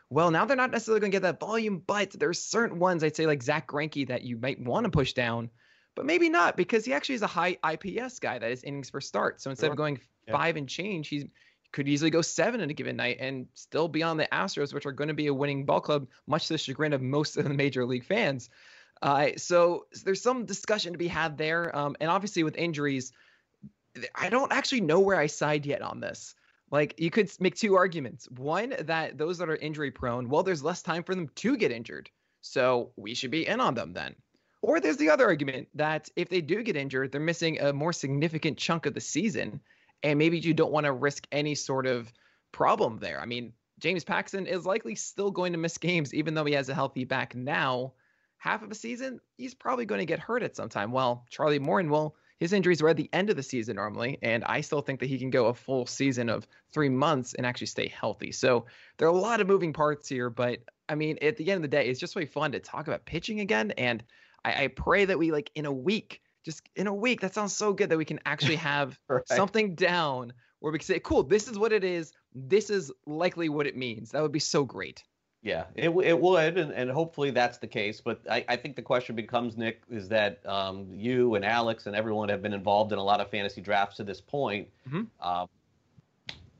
Well, 0.09 0.31
now 0.31 0.45
they're 0.45 0.57
not 0.57 0.71
necessarily 0.71 1.01
going 1.01 1.11
to 1.11 1.15
get 1.15 1.23
that 1.23 1.39
volume, 1.39 1.83
but 1.85 2.11
there's 2.11 2.41
certain 2.41 2.79
ones 2.79 3.03
I'd 3.03 3.15
say 3.15 3.25
like 3.27 3.43
Zack 3.43 3.67
Greinke 3.67 4.07
that 4.07 4.23
you 4.23 4.37
might 4.37 4.59
want 4.59 4.85
to 4.85 4.91
push 4.91 5.13
down, 5.13 5.49
but 5.95 6.05
maybe 6.05 6.29
not 6.29 6.55
because 6.57 6.85
he 6.85 6.93
actually 6.93 7.15
is 7.15 7.21
a 7.21 7.27
high 7.27 7.57
IPS 7.63 8.19
guy 8.19 8.37
that 8.37 8.51
is 8.51 8.63
innings 8.63 8.91
per 8.91 9.01
start. 9.01 9.41
So 9.41 9.49
instead 9.49 9.67
Sure. 9.67 9.71
of 9.73 9.77
going 9.77 9.99
Yeah. 10.27 10.33
five 10.33 10.57
and 10.57 10.67
change, 10.67 11.07
he's 11.07 11.25
could 11.71 11.89
easily 11.89 12.09
go 12.09 12.21
seven 12.21 12.61
in 12.61 12.69
a 12.69 12.73
given 12.73 12.95
night 12.95 13.17
and 13.19 13.47
still 13.53 13.89
be 13.89 14.01
on 14.01 14.15
the 14.15 14.25
Astros, 14.31 14.73
which 14.73 14.85
are 14.85 14.93
going 14.93 15.09
to 15.09 15.13
be 15.13 15.27
a 15.27 15.33
winning 15.33 15.65
ball 15.65 15.81
club, 15.81 16.07
much 16.25 16.47
to 16.47 16.53
the 16.53 16.57
chagrin 16.57 16.93
of 16.93 17.01
most 17.01 17.35
of 17.35 17.43
the 17.43 17.49
major 17.53 17.85
league 17.85 18.05
fans. 18.05 18.49
Uh, 19.01 19.31
so 19.35 19.85
there's 20.05 20.21
some 20.21 20.45
discussion 20.45 20.93
to 20.93 20.97
be 20.97 21.07
had 21.09 21.37
there. 21.37 21.75
Um, 21.75 21.97
and 21.99 22.09
obviously 22.09 22.43
with 22.43 22.55
injuries, 22.55 23.11
I 24.15 24.29
don't 24.29 24.53
actually 24.53 24.81
know 24.81 25.01
where 25.01 25.17
I 25.17 25.27
side 25.27 25.65
yet 25.65 25.81
on 25.81 25.99
this. 25.99 26.33
Like 26.71 26.95
you 26.97 27.09
could 27.11 27.29
make 27.41 27.55
two 27.55 27.75
arguments. 27.75 28.29
One, 28.31 28.73
that 28.79 29.17
those 29.17 29.37
that 29.39 29.49
are 29.49 29.57
injury 29.57 29.91
prone, 29.91 30.29
well, 30.29 30.43
there's 30.43 30.63
less 30.63 30.81
time 30.81 31.03
for 31.03 31.13
them 31.13 31.27
to 31.35 31.57
get 31.57 31.71
injured. 31.71 32.09
So 32.39 32.91
we 32.95 33.15
should 33.15 33.31
be 33.31 33.45
in 33.45 33.59
on 33.59 33.73
them 33.73 33.91
then. 33.91 34.15
Or 34.65 34.79
there's 34.79 34.97
the 34.97 35.11
other 35.11 35.25
argument 35.25 35.67
that 35.75 36.09
if 36.15 36.27
they 36.27 36.41
do 36.41 36.63
get 36.63 36.75
injured, 36.75 37.11
they're 37.11 37.21
missing 37.21 37.61
a 37.61 37.71
more 37.71 37.93
significant 37.93 38.57
chunk 38.57 38.87
of 38.87 38.95
the 38.95 38.99
season. 38.99 39.61
And 40.01 40.17
maybe 40.17 40.39
you 40.39 40.55
don't 40.55 40.71
want 40.71 40.87
to 40.87 40.91
risk 40.91 41.27
any 41.31 41.53
sort 41.53 41.85
of 41.85 42.11
problem 42.51 42.97
there. 42.97 43.21
I 43.21 43.27
mean, 43.27 43.53
James 43.77 44.03
Paxton 44.03 44.47
is 44.47 44.65
likely 44.65 44.95
still 44.95 45.29
going 45.29 45.51
to 45.51 45.59
miss 45.59 45.77
games, 45.77 46.15
even 46.15 46.33
though 46.33 46.45
he 46.45 46.53
has 46.53 46.67
a 46.69 46.73
healthy 46.73 47.03
back 47.03 47.35
now. 47.35 47.93
Half 48.39 48.63
of 48.63 48.71
a 48.71 48.75
season, 48.75 49.19
he's 49.37 49.53
probably 49.53 49.85
going 49.85 49.99
to 49.99 50.05
get 50.05 50.17
hurt 50.17 50.41
at 50.41 50.55
some 50.55 50.69
time. 50.69 50.91
Well, 50.91 51.27
Charlie 51.29 51.59
Morton, 51.59 51.91
well, 51.91 52.15
his 52.39 52.51
injuries 52.51 52.81
were 52.81 52.89
at 52.89 52.97
the 52.97 53.09
end 53.13 53.29
of 53.29 53.35
the 53.35 53.43
season 53.43 53.75
normally, 53.75 54.17
and 54.23 54.43
I 54.45 54.61
still 54.61 54.81
think 54.81 54.99
that 54.99 55.09
he 55.09 55.19
can 55.19 55.29
go 55.29 55.45
a 55.45 55.53
full 55.53 55.85
season 55.85 56.27
of 56.27 56.47
three 56.73 56.89
months 56.89 57.35
and 57.35 57.45
actually 57.45 57.67
stay 57.67 57.87
healthy. 57.87 58.31
So 58.31 58.65
there 58.97 59.07
are 59.07 59.11
a 59.11 59.15
lot 59.15 59.41
of 59.41 59.47
moving 59.47 59.73
parts 59.73 60.09
here, 60.09 60.31
but 60.31 60.59
I 60.89 60.95
mean, 60.95 61.19
at 61.21 61.37
the 61.37 61.51
end 61.51 61.57
of 61.57 61.61
the 61.61 61.77
day, 61.77 61.87
it's 61.87 61.99
just 61.99 62.15
really 62.15 62.25
fun 62.25 62.51
to 62.53 62.59
talk 62.59 62.87
about 62.87 63.05
pitching 63.05 63.41
again. 63.41 63.71
And 63.77 64.03
I, 64.45 64.65
I 64.65 64.67
pray 64.67 65.05
that 65.05 65.17
we 65.17 65.31
like 65.31 65.51
in 65.55 65.65
a 65.65 65.71
week, 65.71 66.21
just 66.45 66.61
in 66.75 66.87
a 66.87 66.93
week, 66.93 67.21
that 67.21 67.33
sounds 67.33 67.53
so 67.53 67.73
good 67.73 67.89
that 67.89 67.97
we 67.97 68.05
can 68.05 68.19
actually 68.25 68.57
have 68.57 68.97
right. 69.09 69.27
something 69.27 69.73
down 69.73 70.33
where 70.59 70.71
we 70.71 70.77
can 70.79 70.85
say, 70.85 70.99
cool, 70.99 71.23
this 71.23 71.47
is 71.47 71.57
what 71.57 71.73
it 71.73 71.83
is. 71.83 72.13
This 72.33 72.69
is 72.69 72.91
likely 73.05 73.49
what 73.49 73.65
it 73.65 73.75
means. 73.75 74.11
That 74.11 74.21
would 74.21 74.31
be 74.31 74.39
so 74.39 74.63
great. 74.63 75.03
Yeah, 75.41 75.65
it, 75.75 75.89
it 75.89 76.19
would, 76.19 76.57
and, 76.57 76.71
and 76.71 76.89
hopefully 76.89 77.29
that's 77.29 77.59
the 77.59 77.67
case. 77.67 78.01
But 78.01 78.21
I, 78.29 78.45
I 78.47 78.55
think 78.55 78.75
the 78.75 78.81
question 78.81 79.15
becomes, 79.15 79.57
Nick, 79.57 79.83
is 79.91 80.09
that 80.09 80.43
um, 80.45 80.87
you 80.91 81.35
and 81.35 81.45
Alex 81.45 81.85
and 81.85 81.95
everyone 81.95 82.29
have 82.29 82.41
been 82.41 82.53
involved 82.53 82.91
in 82.93 82.97
a 82.97 83.03
lot 83.03 83.21
of 83.21 83.29
fantasy 83.29 83.61
drafts 83.61 83.97
to 83.97 84.03
this 84.03 84.21
point. 84.21 84.69
Mm-hmm. 84.87 85.03
Uh, 85.19 85.45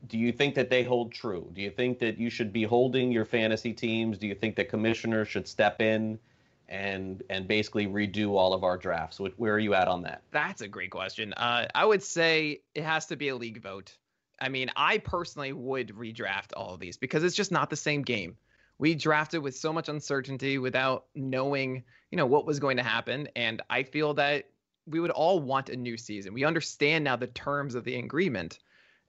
do 0.06 0.18
you 0.18 0.30
think 0.30 0.54
that 0.54 0.70
they 0.70 0.84
hold 0.84 1.12
true? 1.12 1.50
Do 1.52 1.62
you 1.62 1.70
think 1.70 1.98
that 1.98 2.18
you 2.18 2.30
should 2.30 2.52
be 2.52 2.62
holding 2.62 3.10
your 3.10 3.24
fantasy 3.24 3.72
teams? 3.72 4.18
Do 4.18 4.28
you 4.28 4.36
think 4.36 4.54
that 4.56 4.68
commissioners 4.68 5.26
should 5.26 5.48
step 5.48 5.80
in 5.80 6.20
and 6.68 7.22
and 7.30 7.46
basically 7.46 7.86
redo 7.86 8.30
all 8.32 8.52
of 8.52 8.64
our 8.64 8.76
drafts? 8.76 9.20
Where 9.36 9.54
are 9.54 9.58
you 9.58 9.74
at 9.74 9.88
on 9.88 10.02
that? 10.02 10.22
That's 10.30 10.60
a 10.60 10.68
great 10.68 10.90
question. 10.90 11.32
Uh, 11.34 11.66
I 11.74 11.84
would 11.84 12.02
say 12.02 12.60
it 12.74 12.84
has 12.84 13.06
to 13.06 13.16
be 13.16 13.28
a 13.28 13.36
league 13.36 13.62
vote. 13.62 13.96
I 14.40 14.48
mean, 14.48 14.70
I 14.76 14.98
personally 14.98 15.52
would 15.52 15.88
redraft 15.88 16.52
all 16.56 16.74
of 16.74 16.80
these 16.80 16.96
because 16.96 17.24
it's 17.24 17.36
just 17.36 17.50
not 17.50 17.70
the 17.70 17.76
same 17.76 18.02
game 18.02 18.36
we 18.78 18.94
drafted 18.94 19.42
with 19.42 19.56
so 19.56 19.72
much 19.72 19.88
uncertainty 19.88 20.58
without 20.58 21.06
knowing, 21.14 21.82
you 22.10 22.16
know, 22.16 22.26
what 22.26 22.46
was 22.46 22.58
going 22.58 22.76
to 22.76 22.82
happen. 22.82 23.28
And 23.34 23.62
I 23.70 23.82
feel 23.82 24.14
that 24.14 24.50
we 24.86 25.00
would 25.00 25.10
all 25.10 25.40
want 25.40 25.70
a 25.70 25.76
new 25.76 25.96
season. 25.96 26.34
We 26.34 26.44
understand 26.44 27.04
now 27.04 27.16
the 27.16 27.26
terms 27.28 27.74
of 27.74 27.84
the 27.84 27.96
agreement. 27.96 28.58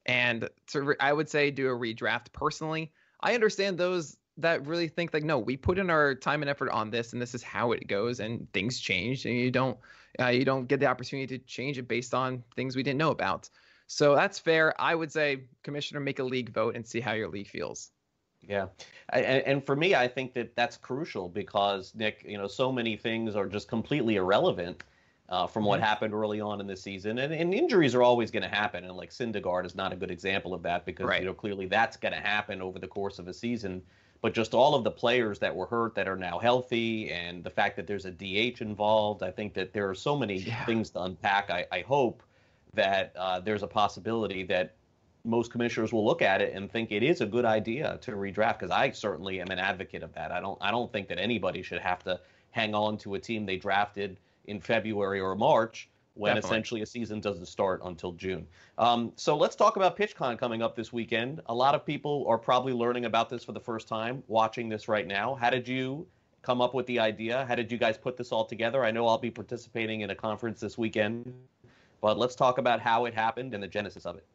And 0.06 0.50
to 0.68 0.82
re- 0.82 0.96
I 1.00 1.12
would 1.12 1.30
say 1.30 1.52
do 1.52 1.68
a 1.68 1.78
redraft 1.78 2.32
personally. 2.32 2.92
I 3.22 3.36
understand 3.36 3.78
those 3.78 4.16
that 4.38 4.66
really 4.66 4.88
think 4.88 5.14
like, 5.14 5.24
no, 5.24 5.40
we 5.40 5.58
put 5.58 5.80
in 5.80 5.90
our 5.90 6.16
time 6.16 6.42
and 6.42 6.50
effort 6.50 6.70
on 6.70 6.90
this, 6.90 7.14
and 7.14 7.22
this 7.22 7.34
is 7.34 7.44
how 7.44 7.72
it 7.72 7.88
goes, 7.88 8.20
and 8.20 8.52
things 8.54 8.80
change, 8.80 9.26
and 9.26 9.36
you 9.36 9.52
don't 9.52 9.78
uh, 10.20 10.28
you 10.28 10.46
don't 10.46 10.68
get 10.68 10.80
the 10.80 10.86
opportunity 10.86 11.38
to 11.38 11.44
change 11.46 11.78
it 11.78 11.88
based 11.88 12.14
on 12.14 12.44
things 12.56 12.76
we 12.76 12.84
didn't 12.84 13.00
know 13.00 13.12
about. 13.12 13.50
So 13.88 14.16
that's 14.16 14.40
fair. 14.40 14.80
I 14.80 14.96
would 14.96 15.12
say, 15.12 15.44
commissioner, 15.64 16.00
make 16.00 16.20
a 16.20 16.24
league 16.24 16.50
vote 16.50 16.76
and 16.76 16.86
see 16.86 17.00
how 17.00 17.14
your 17.14 17.30
league 17.30 17.48
feels. 17.48 17.92
Yeah, 18.42 18.68
and, 19.10 19.26
and 19.26 19.66
for 19.66 19.76
me, 19.76 19.96
I 19.96 20.08
think 20.08 20.34
that 20.36 20.56
that's 20.56 20.78
crucial 20.78 21.28
because 21.28 21.94
Nick, 21.96 22.24
you 22.28 22.38
know, 22.38 22.48
so 22.48 22.72
many 22.72 22.96
things 22.96 23.36
are 23.36 23.48
just 23.48 23.68
completely 23.68 24.16
irrelevant 24.16 24.84
uh, 25.30 25.48
from 25.48 25.66
what 25.66 25.80
mm-hmm. 25.80 25.88
happened 25.88 26.14
early 26.14 26.40
on 26.40 26.62
in 26.62 26.68
the 26.68 26.76
season, 26.76 27.20
and, 27.20 27.34
and 27.34 27.54
injuries 27.54 27.94
are 27.94 28.04
always 28.04 28.32
going 28.32 28.44
to 28.44 28.56
happen. 28.56 28.86
And 28.86 28.96
like 28.96 29.10
Syndergaard 29.10 29.66
is 29.66 29.76
not 29.76 29.92
a 29.92 29.96
good 29.96 30.12
example 30.12 30.54
of 30.54 30.62
that 30.64 30.86
because 30.86 31.08
right. 31.08 31.22
you 31.22 31.26
know 31.26 31.34
clearly 31.34 31.66
that's 31.66 31.98
going 31.98 32.14
to 32.14 32.20
happen 32.20 32.62
over 32.62 32.80
the 32.80 32.88
course 32.88 33.20
of 33.20 33.28
a 33.28 33.34
season. 33.34 33.82
But 34.22 34.34
just 34.34 34.54
all 34.54 34.74
of 34.74 34.84
the 34.84 34.92
players 34.92 35.40
that 35.40 35.56
were 35.56 35.68
hurt 35.68 35.96
that 35.96 36.08
are 36.08 36.16
now 36.16 36.40
healthy, 36.40 37.12
and 37.12 37.44
the 37.44 37.50
fact 37.50 37.76
that 37.76 37.88
there's 37.88 38.06
a 38.06 38.12
DH 38.12 38.62
involved, 38.62 39.24
I 39.24 39.32
think 39.32 39.54
that 39.54 39.74
there 39.74 39.90
are 39.90 39.96
so 39.96 40.18
many 40.18 40.38
yeah. 40.38 40.66
things 40.66 40.90
to 40.92 41.04
unpack. 41.04 41.50
I, 41.50 41.66
I 41.72 41.82
hope 41.82 42.24
that 42.74 43.14
uh, 43.16 43.40
there's 43.40 43.64
a 43.64 43.68
possibility 43.68 44.44
that 44.44 44.76
most 45.24 45.52
commissioners 45.52 45.92
will 45.92 46.06
look 46.06 46.22
at 46.22 46.42
it 46.42 46.54
and 46.56 46.72
think 46.72 46.92
it 46.92 47.04
is 47.04 47.22
a 47.22 47.26
good 47.26 47.46
idea 47.46 48.00
to 48.02 48.12
redraft 48.12 48.60
because 48.60 48.72
I 48.72 48.92
certainly 48.92 49.42
am 49.42 49.50
an 49.52 49.60
advocate 49.60 50.02
of 50.02 50.14
that. 50.14 50.32
I 50.32 50.40
don't 50.40 50.58
I 50.62 50.72
don't 50.72 50.92
think 50.92 51.10
that 51.10 51.20
anybody 51.20 51.62
should 51.62 51.82
have 51.82 52.04
to 52.06 52.20
hang 52.52 52.74
on 52.74 52.98
to 53.00 53.16
a 53.16 53.20
team 53.20 53.46
they 53.46 53.58
drafted 53.58 54.18
in 54.46 54.62
February 54.62 55.20
or 55.20 55.36
March 55.36 55.90
when 56.18 56.36
Definitely. 56.36 56.50
essentially 56.50 56.82
a 56.82 56.86
season 56.86 57.20
doesn't 57.20 57.48
start 57.48 57.82
until 57.84 58.12
June. 58.14 58.48
Um, 58.78 59.12
so 59.16 59.36
let's 59.38 59.56
talk 59.56 59.76
about 59.76 59.98
PitchCon 59.98 60.38
coming 60.38 60.62
up 60.62 60.76
this 60.76 60.92
weekend. 60.92 61.42
A 61.48 61.54
lot 61.54 61.76
of 61.76 61.86
people 61.86 62.26
are 62.28 62.38
probably 62.38 62.74
learning 62.74 63.06
about 63.06 63.30
this 63.30 63.44
for 63.44 63.52
the 63.52 63.60
first 63.60 63.88
time, 63.88 64.24
watching 64.28 64.70
this 64.70 64.88
right 64.88 65.08
now. 65.08 65.36
How 65.36 65.50
did 65.50 65.68
you 65.68 66.08
come 66.42 66.62
up 66.62 66.74
with 66.74 66.86
the 66.86 67.00
idea? 67.00 67.46
How 67.48 67.56
did 67.56 67.72
you 67.72 67.78
guys 67.78 67.98
put 67.98 68.18
this 68.18 68.32
all 68.32 68.46
together? 68.46 68.84
I 68.84 68.92
know 68.92 69.08
I'll 69.08 69.18
be 69.18 69.32
participating 69.32 70.02
in 70.02 70.10
a 70.12 70.16
conference 70.16 70.60
this 70.60 70.78
weekend, 70.78 71.34
but 72.02 72.18
let's 72.18 72.36
talk 72.36 72.58
about 72.58 72.80
how 72.80 73.06
it 73.06 73.14
happened 73.14 73.54
and 73.54 73.62
the 73.62 73.68
genesis 73.68 74.06
of 74.06 74.16
it. 74.16 74.26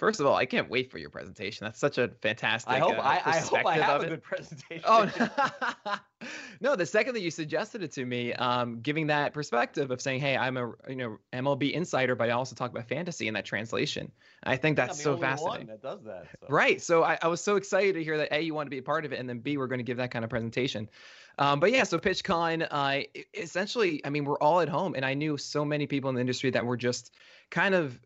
First 0.00 0.18
of 0.18 0.24
all, 0.24 0.34
I 0.34 0.46
can't 0.46 0.70
wait 0.70 0.90
for 0.90 0.96
your 0.96 1.10
presentation. 1.10 1.66
That's 1.66 1.78
such 1.78 1.98
a 1.98 2.08
fantastic. 2.22 2.72
I 2.72 2.78
hope 2.78 2.96
uh, 2.96 3.02
I, 3.02 3.20
I 3.22 3.36
hope 3.36 3.66
I 3.66 3.76
have 3.76 4.02
a 4.02 4.06
good 4.08 4.22
presentation. 4.22 4.82
Oh 4.86 5.06
no. 6.62 6.74
the 6.74 6.86
second 6.86 7.12
that 7.12 7.20
you 7.20 7.30
suggested 7.30 7.82
it 7.82 7.92
to 7.92 8.06
me, 8.06 8.32
um, 8.32 8.80
giving 8.80 9.08
that 9.08 9.34
perspective 9.34 9.90
of 9.90 10.00
saying, 10.00 10.20
"Hey, 10.20 10.38
I'm 10.38 10.56
a 10.56 10.72
you 10.88 10.96
know 10.96 11.18
MLB 11.34 11.72
insider, 11.72 12.16
but 12.16 12.30
I 12.30 12.32
also 12.32 12.54
talk 12.54 12.70
about 12.70 12.88
fantasy 12.88 13.28
in 13.28 13.34
that 13.34 13.44
translation." 13.44 14.10
I 14.42 14.56
think 14.56 14.78
that's 14.78 15.02
so 15.02 15.18
fascinating. 15.18 15.66
that 15.66 15.82
does 15.82 16.02
that. 16.04 16.28
So. 16.40 16.46
Right. 16.48 16.80
So 16.80 17.02
I, 17.02 17.18
I, 17.20 17.28
was 17.28 17.42
so 17.42 17.56
excited 17.56 17.92
to 17.92 18.02
hear 18.02 18.16
that 18.16 18.34
a 18.34 18.40
you 18.40 18.54
want 18.54 18.68
to 18.68 18.70
be 18.70 18.78
a 18.78 18.82
part 18.82 19.04
of 19.04 19.12
it, 19.12 19.18
and 19.18 19.28
then 19.28 19.40
b 19.40 19.58
we're 19.58 19.66
going 19.66 19.80
to 19.80 19.84
give 19.84 19.98
that 19.98 20.10
kind 20.10 20.24
of 20.24 20.30
presentation. 20.30 20.88
Um, 21.38 21.60
but 21.60 21.72
yeah, 21.72 21.84
so 21.84 21.98
PitchCon, 21.98 22.66
uh, 22.70 23.00
essentially, 23.34 24.00
I 24.06 24.08
mean, 24.08 24.24
we're 24.24 24.38
all 24.38 24.60
at 24.60 24.68
home, 24.70 24.94
and 24.94 25.04
I 25.04 25.12
knew 25.12 25.36
so 25.36 25.62
many 25.62 25.86
people 25.86 26.08
in 26.08 26.14
the 26.14 26.22
industry 26.22 26.48
that 26.50 26.64
were 26.64 26.78
just 26.78 27.12
kind 27.50 27.74
of 27.74 28.00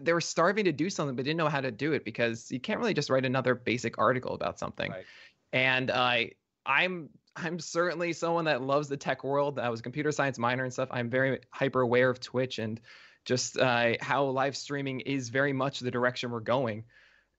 they 0.00 0.12
were 0.12 0.20
starving 0.20 0.64
to 0.64 0.72
do 0.72 0.90
something 0.90 1.16
but 1.16 1.24
didn't 1.24 1.38
know 1.38 1.48
how 1.48 1.60
to 1.60 1.70
do 1.70 1.92
it 1.92 2.04
because 2.04 2.50
you 2.50 2.60
can't 2.60 2.80
really 2.80 2.94
just 2.94 3.10
write 3.10 3.24
another 3.24 3.54
basic 3.54 3.98
article 3.98 4.34
about 4.34 4.58
something. 4.58 4.90
Right. 4.90 5.04
And 5.52 5.90
uh, 5.90 6.18
I'm 6.66 7.10
I'm 7.36 7.58
certainly 7.58 8.12
someone 8.12 8.46
that 8.46 8.62
loves 8.62 8.88
the 8.88 8.96
tech 8.96 9.24
world. 9.24 9.58
I 9.58 9.68
was 9.68 9.80
a 9.80 9.82
computer 9.82 10.12
science 10.12 10.38
minor 10.38 10.64
and 10.64 10.72
stuff. 10.72 10.88
I'm 10.90 11.10
very 11.10 11.40
hyper 11.50 11.80
aware 11.80 12.10
of 12.10 12.20
Twitch 12.20 12.58
and 12.58 12.80
just 13.24 13.58
uh, 13.58 13.94
how 14.00 14.24
live 14.24 14.56
streaming 14.56 15.00
is 15.00 15.28
very 15.28 15.52
much 15.52 15.80
the 15.80 15.90
direction 15.90 16.30
we're 16.30 16.40
going. 16.40 16.84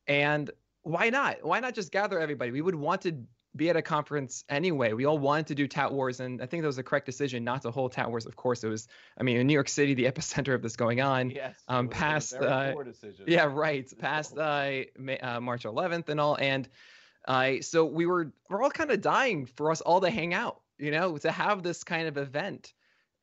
And 0.07 0.49
why 0.83 1.09
not? 1.09 1.43
Why 1.43 1.59
not 1.59 1.75
just 1.75 1.91
gather 1.91 2.19
everybody? 2.19 2.51
We 2.51 2.61
would 2.61 2.75
want 2.75 3.01
to 3.01 3.23
be 3.55 3.69
at 3.69 3.75
a 3.75 3.81
conference 3.81 4.43
anyway. 4.49 4.93
We 4.93 5.05
all 5.05 5.17
wanted 5.17 5.47
to 5.47 5.55
do 5.55 5.67
Tout 5.67 5.93
Wars, 5.93 6.19
and 6.19 6.41
I 6.41 6.45
think 6.45 6.61
that 6.61 6.67
was 6.67 6.77
the 6.77 6.83
correct 6.83 7.05
decision 7.05 7.43
not 7.43 7.61
to 7.63 7.71
hold 7.71 7.91
Tout 7.91 8.09
Wars. 8.09 8.25
Of 8.25 8.35
course, 8.35 8.63
it 8.63 8.69
was. 8.69 8.87
I 9.17 9.23
mean, 9.23 9.37
in 9.37 9.47
New 9.47 9.53
York 9.53 9.69
City, 9.69 9.93
the 9.93 10.05
epicenter 10.11 10.53
of 10.53 10.61
this 10.61 10.75
going 10.75 11.01
on. 11.01 11.31
Yes. 11.31 11.55
Um, 11.67 11.89
past. 11.89 12.33
Uh, 12.33 12.73
yeah, 13.27 13.45
right. 13.45 13.91
Past 13.99 14.37
uh, 14.37 14.83
May, 14.97 15.17
uh, 15.19 15.41
March 15.41 15.63
11th 15.63 16.09
and 16.09 16.19
all, 16.19 16.37
and 16.39 16.67
uh, 17.27 17.53
so 17.61 17.85
we 17.85 18.05
were 18.05 18.31
we're 18.49 18.63
all 18.63 18.71
kind 18.71 18.91
of 18.91 19.01
dying 19.01 19.45
for 19.45 19.71
us 19.71 19.81
all 19.81 20.01
to 20.01 20.09
hang 20.09 20.33
out, 20.33 20.61
you 20.77 20.91
know, 20.91 21.17
to 21.17 21.31
have 21.31 21.61
this 21.61 21.83
kind 21.83 22.07
of 22.07 22.17
event, 22.17 22.73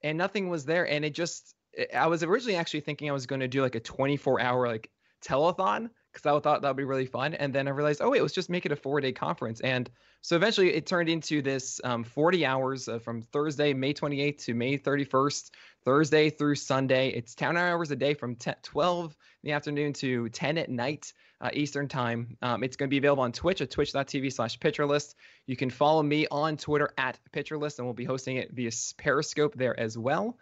and 0.03 0.19
nothing 0.19 0.49
was 0.49 0.65
there, 0.65 0.87
and 0.87 1.05
it 1.05 1.15
just. 1.15 1.55
I 1.95 2.09
was 2.09 2.25
originally 2.25 2.57
actually 2.57 2.81
thinking 2.81 3.09
I 3.09 3.13
was 3.13 3.27
going 3.27 3.41
to 3.41 3.47
do 3.47 3.63
like 3.63 3.77
a 3.77 3.81
24 3.81 4.41
hour 4.41 4.67
like 4.67 4.91
telethon 5.25 5.91
because 6.19 6.37
I 6.37 6.41
thought 6.41 6.63
that 6.63 6.69
would 6.69 6.77
be 6.77 6.85
really 6.85 7.07
fun. 7.07 7.35
And 7.35 7.55
then 7.55 7.69
I 7.69 7.71
realized, 7.71 8.01
oh 8.03 8.11
wait, 8.11 8.23
let's 8.23 8.35
just 8.35 8.51
make 8.51 8.67
it 8.67 8.73
a 8.73 8.77
four 8.77 9.01
day 9.01 9.13
conference. 9.13 9.61
And 9.61 9.89
so 10.21 10.37
eventually 10.37 10.75
it 10.75 10.87
turned 10.87 11.09
into 11.09 11.43
this 11.43 11.81
um, 11.85 12.05
40 12.05 12.45
hours 12.45 12.89
uh, 12.89 12.99
from 12.99 13.23
Thursday, 13.23 13.73
May 13.73 13.95
28th 13.95 14.45
to 14.45 14.55
May 14.55 14.79
31st, 14.79 15.51
Thursday 15.85 16.31
through 16.31 16.57
Sunday. 16.57 17.11
It's 17.11 17.35
10 17.35 17.57
hours 17.57 17.91
a 17.91 17.97
day 17.97 18.15
from 18.15 18.35
10, 18.35 18.57
12 18.63 19.17
in 19.43 19.49
the 19.49 19.53
afternoon 19.53 19.93
to 19.95 20.29
10 20.29 20.59
at 20.59 20.69
night 20.69 21.13
uh, 21.41 21.51
Eastern 21.53 21.89
time. 21.89 22.37
Um, 22.43 22.65
it's 22.65 22.77
going 22.77 22.89
to 22.89 22.91
be 22.91 22.99
available 22.99 23.23
on 23.23 23.33
Twitch 23.33 23.61
at 23.61 23.71
twitch.tv 23.71 24.33
slash 24.33 24.59
pitcherlist. 24.59 25.15
You 25.47 25.57
can 25.57 25.71
follow 25.71 26.03
me 26.03 26.27
on 26.31 26.57
Twitter 26.57 26.93
at 26.99 27.19
pitcherlist, 27.33 27.79
and 27.79 27.87
we'll 27.87 27.95
be 27.95 28.05
hosting 28.05 28.37
it 28.37 28.53
via 28.53 28.71
Periscope 28.97 29.55
there 29.55 29.79
as 29.79 29.97
well. 29.97 30.37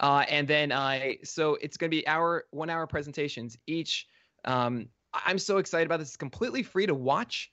Uh, 0.00 0.24
and 0.28 0.48
then, 0.48 0.72
uh, 0.72 0.98
so 1.22 1.56
it's 1.60 1.76
going 1.76 1.90
to 1.90 1.96
be 1.96 2.06
our 2.06 2.46
one 2.50 2.70
hour 2.70 2.86
presentations 2.86 3.56
each. 3.66 4.08
Um, 4.44 4.88
I'm 5.12 5.38
so 5.38 5.58
excited 5.58 5.86
about 5.86 5.98
this. 5.98 6.08
It's 6.08 6.16
completely 6.16 6.62
free 6.62 6.86
to 6.86 6.94
watch. 6.94 7.50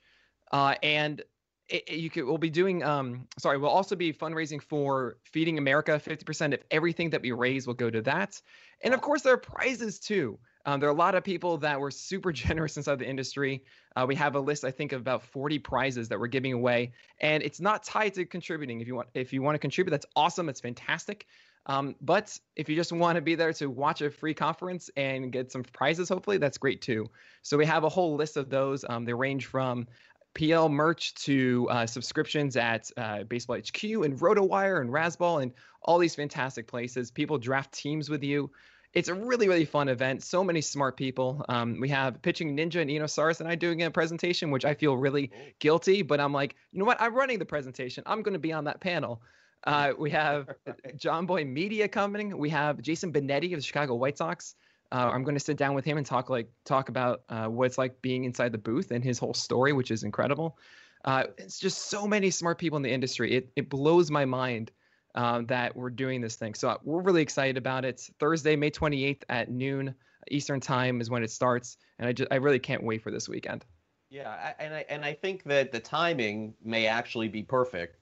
Uh, 0.50 0.74
and 0.82 1.22
it, 1.68 1.84
it, 1.88 1.98
you 1.98 2.10
could 2.10 2.24
we'll 2.24 2.38
be 2.38 2.50
doing 2.50 2.82
um 2.82 3.26
sorry 3.38 3.58
we'll 3.58 3.70
also 3.70 3.94
be 3.94 4.12
fundraising 4.12 4.62
for 4.62 5.18
feeding 5.24 5.58
america. 5.58 6.00
50% 6.02 6.54
of 6.54 6.60
everything 6.70 7.10
that 7.10 7.22
we 7.22 7.32
raise 7.32 7.66
will 7.66 7.74
go 7.74 7.90
to 7.90 8.02
that. 8.02 8.40
And 8.82 8.94
of 8.94 9.00
course 9.00 9.22
there 9.22 9.34
are 9.34 9.38
prizes 9.38 9.98
too. 9.98 10.38
Um, 10.64 10.80
there 10.80 10.88
are 10.88 10.92
a 10.92 10.96
lot 10.96 11.14
of 11.14 11.24
people 11.24 11.58
that 11.58 11.80
were 11.80 11.90
super 11.90 12.32
generous 12.44 12.76
inside 12.76 12.98
the 12.98 13.08
industry. 13.08 13.64
Uh, 13.96 14.06
we 14.08 14.14
have 14.14 14.34
a 14.34 14.40
list 14.40 14.64
i 14.64 14.70
think 14.70 14.92
of 14.92 15.00
about 15.00 15.22
40 15.22 15.58
prizes 15.58 16.08
that 16.08 16.18
we're 16.18 16.26
giving 16.26 16.52
away. 16.52 16.92
And 17.20 17.42
it's 17.42 17.60
not 17.60 17.84
tied 17.84 18.14
to 18.14 18.24
contributing. 18.24 18.80
If 18.80 18.86
you 18.86 18.94
want 18.94 19.08
if 19.14 19.32
you 19.32 19.42
want 19.42 19.54
to 19.54 19.58
contribute 19.58 19.90
that's 19.90 20.06
awesome. 20.16 20.48
It's 20.48 20.60
fantastic 20.60 21.26
um, 21.66 21.94
but 22.00 22.38
if 22.56 22.68
you 22.68 22.76
just 22.76 22.92
want 22.92 23.16
to 23.16 23.22
be 23.22 23.34
there 23.34 23.52
to 23.54 23.68
watch 23.68 24.00
a 24.00 24.10
free 24.10 24.34
conference 24.34 24.90
and 24.96 25.30
get 25.30 25.52
some 25.52 25.62
prizes, 25.62 26.08
hopefully, 26.08 26.38
that's 26.38 26.58
great 26.58 26.80
too. 26.80 27.10
So 27.42 27.56
we 27.56 27.66
have 27.66 27.84
a 27.84 27.88
whole 27.88 28.16
list 28.16 28.36
of 28.36 28.48
those. 28.48 28.84
Um, 28.88 29.04
they 29.04 29.12
range 29.12 29.46
from 29.46 29.86
PL 30.34 30.68
merch 30.68 31.14
to 31.14 31.68
uh, 31.70 31.86
subscriptions 31.86 32.56
at 32.56 32.90
uh, 32.96 33.24
Baseball 33.24 33.56
HQ 33.56 33.82
and 33.82 34.18
RotoWire 34.18 34.80
and 34.80 34.90
Razzball 34.90 35.42
and 35.42 35.52
all 35.82 35.98
these 35.98 36.14
fantastic 36.14 36.66
places. 36.66 37.10
People 37.10 37.38
draft 37.38 37.72
teams 37.72 38.08
with 38.08 38.22
you. 38.22 38.50
It's 38.94 39.08
a 39.08 39.14
really, 39.14 39.48
really 39.48 39.66
fun 39.66 39.88
event. 39.88 40.22
So 40.22 40.42
many 40.42 40.62
smart 40.62 40.96
people. 40.96 41.44
Um, 41.48 41.78
we 41.78 41.90
have 41.90 42.22
Pitching 42.22 42.56
Ninja 42.56 42.80
and 42.80 42.90
Eno 42.90 43.06
and 43.40 43.48
I 43.48 43.54
doing 43.54 43.82
a 43.82 43.90
presentation, 43.90 44.50
which 44.50 44.64
I 44.64 44.74
feel 44.74 44.96
really 44.96 45.30
guilty, 45.58 46.02
but 46.02 46.20
I'm 46.20 46.32
like, 46.32 46.56
you 46.72 46.78
know 46.78 46.86
what? 46.86 47.00
I'm 47.00 47.14
running 47.14 47.38
the 47.38 47.44
presentation. 47.44 48.02
I'm 48.06 48.22
going 48.22 48.32
to 48.32 48.38
be 48.38 48.52
on 48.52 48.64
that 48.64 48.80
panel. 48.80 49.20
Uh, 49.64 49.92
we 49.98 50.10
have 50.10 50.48
Jomboy 50.96 51.46
Media 51.46 51.88
coming. 51.88 52.36
We 52.36 52.50
have 52.50 52.80
Jason 52.80 53.12
Benetti 53.12 53.52
of 53.52 53.58
the 53.58 53.62
Chicago 53.62 53.94
White 53.94 54.18
Sox. 54.18 54.54
Uh, 54.90 55.10
I'm 55.12 55.22
going 55.22 55.34
to 55.34 55.40
sit 55.40 55.56
down 55.56 55.74
with 55.74 55.84
him 55.84 55.98
and 55.98 56.06
talk 56.06 56.30
like 56.30 56.48
talk 56.64 56.88
about 56.88 57.22
uh, 57.28 57.46
what 57.46 57.66
it's 57.66 57.78
like 57.78 58.00
being 58.00 58.24
inside 58.24 58.52
the 58.52 58.58
booth 58.58 58.90
and 58.90 59.04
his 59.04 59.18
whole 59.18 59.34
story, 59.34 59.72
which 59.72 59.90
is 59.90 60.02
incredible. 60.02 60.58
Uh, 61.04 61.24
it's 61.36 61.58
just 61.58 61.90
so 61.90 62.06
many 62.06 62.30
smart 62.30 62.58
people 62.58 62.76
in 62.76 62.82
the 62.82 62.90
industry. 62.90 63.34
It 63.34 63.50
it 63.56 63.68
blows 63.68 64.10
my 64.10 64.24
mind 64.24 64.70
uh, 65.14 65.42
that 65.46 65.76
we're 65.76 65.90
doing 65.90 66.20
this 66.20 66.36
thing. 66.36 66.54
So 66.54 66.70
uh, 66.70 66.78
we're 66.84 67.02
really 67.02 67.22
excited 67.22 67.56
about 67.56 67.84
it. 67.84 68.00
Thursday, 68.18 68.56
May 68.56 68.70
28th 68.70 69.22
at 69.28 69.50
noon 69.50 69.94
Eastern 70.30 70.60
time 70.60 71.00
is 71.00 71.10
when 71.10 71.22
it 71.22 71.30
starts, 71.30 71.76
and 71.98 72.08
I 72.08 72.12
just 72.12 72.32
I 72.32 72.36
really 72.36 72.58
can't 72.58 72.82
wait 72.82 73.02
for 73.02 73.10
this 73.10 73.28
weekend. 73.28 73.64
Yeah, 74.10 74.54
and 74.58 74.74
I 74.74 74.84
and 74.88 75.04
I 75.04 75.12
think 75.12 75.44
that 75.44 75.70
the 75.70 75.80
timing 75.80 76.54
may 76.64 76.86
actually 76.86 77.28
be 77.28 77.42
perfect 77.42 77.98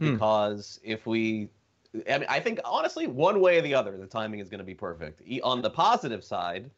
hmm. 0.00 0.14
because 0.14 0.80
if 0.82 1.06
we 1.06 1.48
I 2.08 2.18
mean, 2.18 2.26
I 2.28 2.40
think 2.40 2.60
honestly, 2.64 3.06
one 3.06 3.40
way 3.40 3.58
or 3.58 3.62
the 3.62 3.74
other, 3.74 3.96
the 3.96 4.06
timing 4.06 4.40
is 4.40 4.48
going 4.48 4.60
to 4.60 4.64
be 4.64 4.74
perfect. 4.74 5.22
On 5.42 5.60
the 5.60 5.70
positive 5.70 6.22
side, 6.22 6.70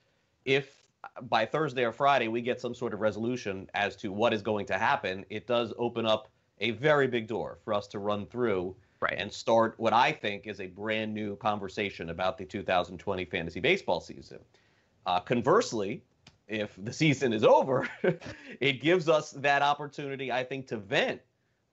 if 0.45 0.83
by 1.23 1.45
Thursday 1.45 1.85
or 1.85 1.93
Friday 1.93 2.29
we 2.29 2.41
get 2.41 2.61
some 2.61 2.75
sort 2.75 2.95
of 2.95 3.01
resolution 3.01 3.69
as 3.75 3.97
to 3.97 4.13
what 4.13 4.33
is 4.33 4.41
going 4.41 4.67
to 4.67 4.79
happen, 4.79 5.25
it 5.29 5.47
does 5.47 5.73
open 5.77 6.07
up 6.07 6.29
a 6.61 6.71
very 6.71 7.09
big 7.09 7.27
door 7.27 7.59
for 7.65 7.75
us 7.75 7.87
to 7.89 7.99
run 7.99 8.25
through 8.27 8.75
right. 9.01 9.15
and 9.19 9.31
start 9.31 9.75
what 9.79 9.93
I 9.93 10.13
think 10.13 10.47
is 10.47 10.61
a 10.61 10.67
brand 10.67 11.13
new 11.13 11.37
conversation 11.37 12.11
about 12.11 12.39
the 12.39 12.45
2020 12.45 13.25
fantasy 13.27 13.61
baseball 13.61 14.01
season. 14.01 14.39
Uh, 15.05 15.21
conversely, 15.21 16.03
if 16.49 16.73
the 16.83 16.93
season 16.93 17.33
is 17.33 17.45
over, 17.45 17.89
it 18.61 18.81
gives 18.81 19.09
us 19.09 19.33
that 19.33 19.61
opportunity, 19.63 20.31
I 20.31 20.45
think, 20.45 20.69
to 20.69 20.77
vent 20.77 21.21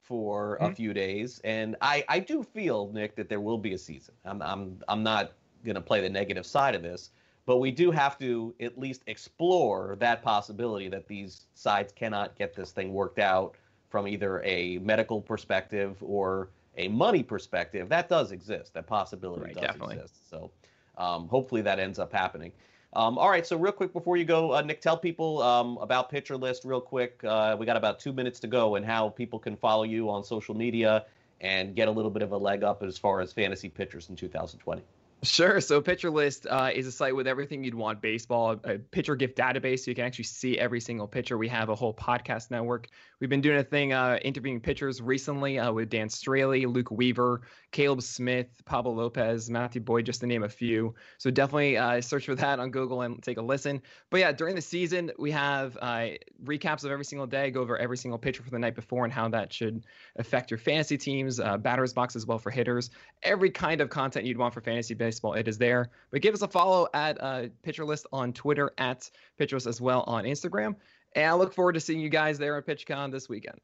for 0.09 0.57
mm-hmm. 0.57 0.71
a 0.71 0.75
few 0.75 0.93
days, 0.93 1.39
and 1.45 1.77
I 1.81 2.03
I 2.09 2.19
do 2.19 2.43
feel 2.43 2.91
Nick 2.91 3.15
that 3.15 3.29
there 3.29 3.39
will 3.39 3.59
be 3.59 3.73
a 3.73 3.77
season. 3.77 4.15
I'm 4.25 4.41
I'm 4.41 4.81
I'm 4.89 5.03
not 5.03 5.33
gonna 5.63 5.79
play 5.79 6.01
the 6.01 6.09
negative 6.09 6.45
side 6.45 6.75
of 6.75 6.81
this, 6.81 7.11
but 7.45 7.57
we 7.57 7.71
do 7.71 7.91
have 7.91 8.17
to 8.19 8.53
at 8.59 8.77
least 8.77 9.03
explore 9.07 9.95
that 9.99 10.21
possibility 10.21 10.89
that 10.89 11.07
these 11.07 11.45
sides 11.53 11.93
cannot 11.93 12.35
get 12.35 12.55
this 12.55 12.71
thing 12.71 12.91
worked 12.91 13.19
out 13.19 13.55
from 13.89 14.07
either 14.07 14.41
a 14.43 14.79
medical 14.79 15.21
perspective 15.21 15.95
or 16.01 16.49
a 16.77 16.87
money 16.87 17.23
perspective. 17.23 17.87
That 17.89 18.09
does 18.09 18.31
exist. 18.31 18.73
That 18.73 18.87
possibility 18.87 19.43
right, 19.43 19.53
does 19.53 19.63
definitely. 19.63 19.95
exist. 19.95 20.29
So 20.29 20.51
um, 20.97 21.27
hopefully 21.27 21.61
that 21.61 21.79
ends 21.79 21.99
up 21.99 22.11
happening. 22.11 22.51
Um, 22.93 23.19
all 23.19 23.29
right, 23.29 23.45
so 23.45 23.55
real 23.55 23.71
quick 23.71 23.93
before 23.93 24.17
you 24.17 24.25
go, 24.25 24.53
uh, 24.53 24.61
Nick, 24.61 24.81
tell 24.81 24.97
people 24.97 25.43
um, 25.43 25.77
about 25.77 26.09
Pitcher 26.09 26.35
List 26.35 26.65
real 26.65 26.81
quick. 26.81 27.23
Uh, 27.23 27.55
we 27.59 27.65
got 27.65 27.77
about 27.77 27.99
two 27.99 28.11
minutes 28.11 28.39
to 28.39 28.47
go, 28.47 28.75
and 28.75 28.85
how 28.85 29.09
people 29.09 29.37
can 29.37 29.55
follow 29.55 29.83
you 29.83 30.09
on 30.09 30.23
social 30.23 30.55
media 30.55 31.05
and 31.41 31.75
get 31.75 31.87
a 31.87 31.91
little 31.91 32.11
bit 32.11 32.23
of 32.23 32.31
a 32.31 32.37
leg 32.37 32.63
up 32.63 32.81
as 32.81 32.97
far 32.97 33.21
as 33.21 33.31
fantasy 33.31 33.69
pitchers 33.69 34.09
in 34.09 34.15
2020. 34.15 34.81
Sure. 35.21 35.59
So 35.59 35.81
Pitcher 35.81 36.09
List 36.09 36.47
uh, 36.49 36.69
is 36.73 36.87
a 36.87 36.93
site 36.93 37.13
with 37.13 37.27
everything 37.27 37.61
you'd 37.61 37.75
want 37.75 38.01
baseball, 38.01 38.57
a 38.63 38.77
pitcher 38.77 39.17
gift 39.17 39.37
database, 39.37 39.81
so 39.81 39.91
you 39.91 39.95
can 39.95 40.05
actually 40.05 40.23
see 40.23 40.57
every 40.57 40.79
single 40.79 41.07
pitcher. 41.07 41.37
We 41.37 41.49
have 41.49 41.67
a 41.67 41.75
whole 41.75 41.93
podcast 41.93 42.51
network. 42.51 42.87
We've 43.19 43.29
been 43.29 43.41
doing 43.41 43.57
a 43.57 43.63
thing 43.63 43.91
uh, 43.91 44.17
interviewing 44.21 44.61
pitchers 44.61 45.01
recently 45.01 45.59
uh, 45.59 45.73
with 45.73 45.89
Dan 45.89 46.07
Straily, 46.07 46.73
Luke 46.73 46.89
Weaver, 46.89 47.41
Caleb 47.71 48.01
Smith, 48.01 48.47
Pablo 48.63 48.93
Lopez, 48.93 49.49
Matthew 49.49 49.81
Boyd, 49.81 50.05
just 50.05 50.21
to 50.21 50.27
name 50.27 50.43
a 50.43 50.49
few. 50.49 50.95
So 51.17 51.29
definitely 51.29 51.75
uh, 51.75 51.99
search 51.99 52.25
for 52.25 52.35
that 52.35 52.59
on 52.59 52.71
Google 52.71 53.01
and 53.01 53.21
take 53.21 53.37
a 53.37 53.41
listen. 53.41 53.81
But 54.09 54.21
yeah, 54.21 54.31
during 54.31 54.55
the 54.55 54.61
season, 54.61 55.11
we 55.19 55.31
have 55.31 55.77
uh, 55.81 56.11
recaps 56.45 56.85
of 56.85 56.91
every 56.91 57.03
single 57.03 57.27
day, 57.27 57.51
go 57.51 57.59
over 57.59 57.77
every 57.77 57.97
single 57.97 58.17
pitcher 58.17 58.41
for 58.41 58.51
the 58.51 58.59
night 58.59 58.75
before 58.75 59.03
and 59.03 59.11
how 59.11 59.27
that 59.27 59.51
should 59.51 59.85
affect 60.15 60.49
your 60.49 60.59
fantasy 60.59 60.97
teams, 60.97 61.41
uh, 61.41 61.57
batters 61.57 61.91
box 61.91 62.15
as 62.15 62.25
well 62.25 62.39
for 62.39 62.51
hitters, 62.51 62.89
every 63.21 63.49
kind 63.49 63.81
of 63.81 63.89
content 63.89 64.25
you'd 64.25 64.37
want 64.37 64.53
for 64.53 64.61
fantasy 64.61 64.93
baseball. 65.09 65.33
It 65.33 65.47
is 65.47 65.57
there. 65.57 65.89
But 66.11 66.21
give 66.21 66.35
us 66.35 66.43
a 66.43 66.47
follow 66.47 66.87
at 66.93 67.17
uh, 67.19 67.47
Pitcher 67.63 67.83
List 67.83 68.05
on 68.13 68.31
Twitter, 68.31 68.71
at 68.77 69.09
Pitcher 69.39 69.55
List 69.55 69.65
as 69.65 69.81
well 69.81 70.03
on 70.05 70.23
Instagram. 70.23 70.75
And 71.15 71.25
I 71.25 71.33
look 71.33 71.51
forward 71.51 71.73
to 71.73 71.79
seeing 71.79 71.99
you 71.99 72.09
guys 72.09 72.37
there 72.37 72.55
at 72.57 72.67
PitchCon 72.67 73.11
this 73.11 73.27
weekend. 73.27 73.59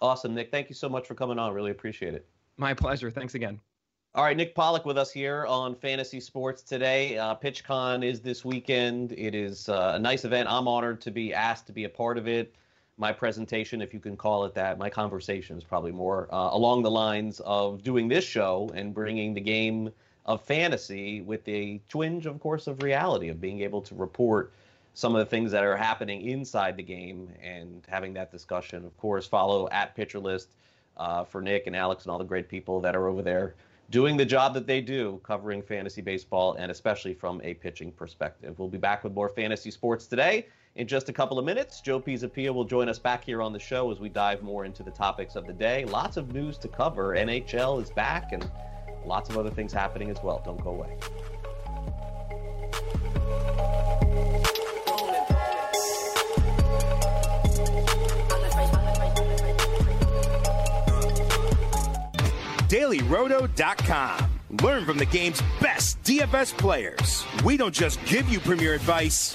Awesome, 0.00 0.34
Nick. 0.34 0.50
Thank 0.50 0.70
you 0.70 0.74
so 0.74 0.88
much 0.88 1.06
for 1.06 1.14
coming 1.14 1.38
on. 1.38 1.52
Really 1.52 1.72
appreciate 1.72 2.14
it. 2.14 2.26
My 2.56 2.72
pleasure. 2.72 3.10
Thanks 3.10 3.34
again. 3.34 3.60
All 4.14 4.24
right, 4.24 4.36
Nick 4.36 4.54
Pollack 4.54 4.86
with 4.86 4.96
us 4.96 5.12
here 5.12 5.44
on 5.46 5.74
Fantasy 5.74 6.20
Sports 6.20 6.62
today. 6.62 7.18
Uh, 7.18 7.34
PitchCon 7.34 8.02
is 8.02 8.20
this 8.22 8.44
weekend. 8.44 9.12
It 9.12 9.34
is 9.34 9.68
uh, 9.68 9.92
a 9.94 9.98
nice 9.98 10.24
event. 10.24 10.48
I'm 10.48 10.66
honored 10.66 11.02
to 11.02 11.10
be 11.10 11.34
asked 11.34 11.66
to 11.66 11.72
be 11.72 11.84
a 11.84 11.88
part 11.88 12.16
of 12.16 12.26
it. 12.26 12.54
My 12.96 13.12
presentation, 13.12 13.80
if 13.80 13.94
you 13.94 14.00
can 14.00 14.16
call 14.16 14.44
it 14.46 14.54
that, 14.54 14.78
my 14.78 14.90
conversation 14.90 15.56
is 15.56 15.64
probably 15.64 15.92
more 15.92 16.28
uh, 16.34 16.48
along 16.52 16.82
the 16.82 16.90
lines 16.90 17.40
of 17.40 17.82
doing 17.82 18.08
this 18.08 18.24
show 18.24 18.70
and 18.74 18.92
bringing 18.92 19.32
the 19.32 19.40
game 19.40 19.90
of 20.26 20.42
fantasy 20.42 21.20
with 21.20 21.46
a 21.48 21.80
twinge, 21.88 22.26
of 22.26 22.40
course, 22.40 22.66
of 22.66 22.82
reality, 22.82 23.28
of 23.28 23.40
being 23.40 23.60
able 23.60 23.80
to 23.82 23.94
report 23.94 24.52
some 24.94 25.14
of 25.14 25.20
the 25.20 25.26
things 25.26 25.52
that 25.52 25.64
are 25.64 25.76
happening 25.76 26.28
inside 26.28 26.76
the 26.76 26.82
game 26.82 27.28
and 27.42 27.82
having 27.88 28.12
that 28.14 28.30
discussion. 28.30 28.84
Of 28.84 28.96
course, 28.98 29.26
follow 29.26 29.68
at 29.70 29.94
Pitcher 29.94 30.18
List 30.18 30.48
uh, 30.96 31.24
for 31.24 31.40
Nick 31.40 31.66
and 31.66 31.76
Alex 31.76 32.04
and 32.04 32.12
all 32.12 32.18
the 32.18 32.24
great 32.24 32.48
people 32.48 32.80
that 32.80 32.94
are 32.94 33.08
over 33.08 33.22
there 33.22 33.54
doing 33.90 34.16
the 34.16 34.24
job 34.24 34.54
that 34.54 34.66
they 34.66 34.80
do, 34.80 35.20
covering 35.24 35.62
fantasy 35.62 36.00
baseball 36.00 36.54
and 36.54 36.70
especially 36.70 37.12
from 37.12 37.40
a 37.42 37.54
pitching 37.54 37.90
perspective. 37.90 38.58
We'll 38.58 38.68
be 38.68 38.78
back 38.78 39.02
with 39.02 39.12
more 39.12 39.28
fantasy 39.28 39.70
sports 39.70 40.06
today 40.06 40.46
in 40.76 40.86
just 40.86 41.08
a 41.08 41.12
couple 41.12 41.38
of 41.38 41.44
minutes. 41.44 41.80
Joe 41.80 42.00
Pisapia 42.00 42.54
will 42.54 42.64
join 42.64 42.88
us 42.88 42.98
back 42.98 43.24
here 43.24 43.42
on 43.42 43.52
the 43.52 43.58
show 43.58 43.90
as 43.90 43.98
we 43.98 44.08
dive 44.08 44.42
more 44.42 44.64
into 44.64 44.84
the 44.84 44.92
topics 44.92 45.34
of 45.34 45.46
the 45.46 45.52
day. 45.52 45.84
Lots 45.84 46.16
of 46.16 46.32
news 46.32 46.56
to 46.58 46.68
cover. 46.68 47.16
NHL 47.16 47.82
is 47.82 47.90
back 47.90 48.32
and 48.32 48.48
lots 49.04 49.30
of 49.30 49.36
other 49.38 49.50
things 49.50 49.72
happening 49.72 50.10
as 50.10 50.22
well. 50.22 50.42
Don't 50.44 50.62
go 50.62 50.70
away. 50.70 50.96
dailyroto.com. 62.70 64.30
Learn 64.62 64.84
from 64.84 64.98
the 64.98 65.06
game's 65.06 65.42
best 65.60 66.00
DFS 66.02 66.56
players. 66.56 67.24
We 67.44 67.56
don't 67.56 67.74
just 67.74 68.04
give 68.04 68.28
you 68.28 68.38
premier 68.40 68.74
advice, 68.74 69.34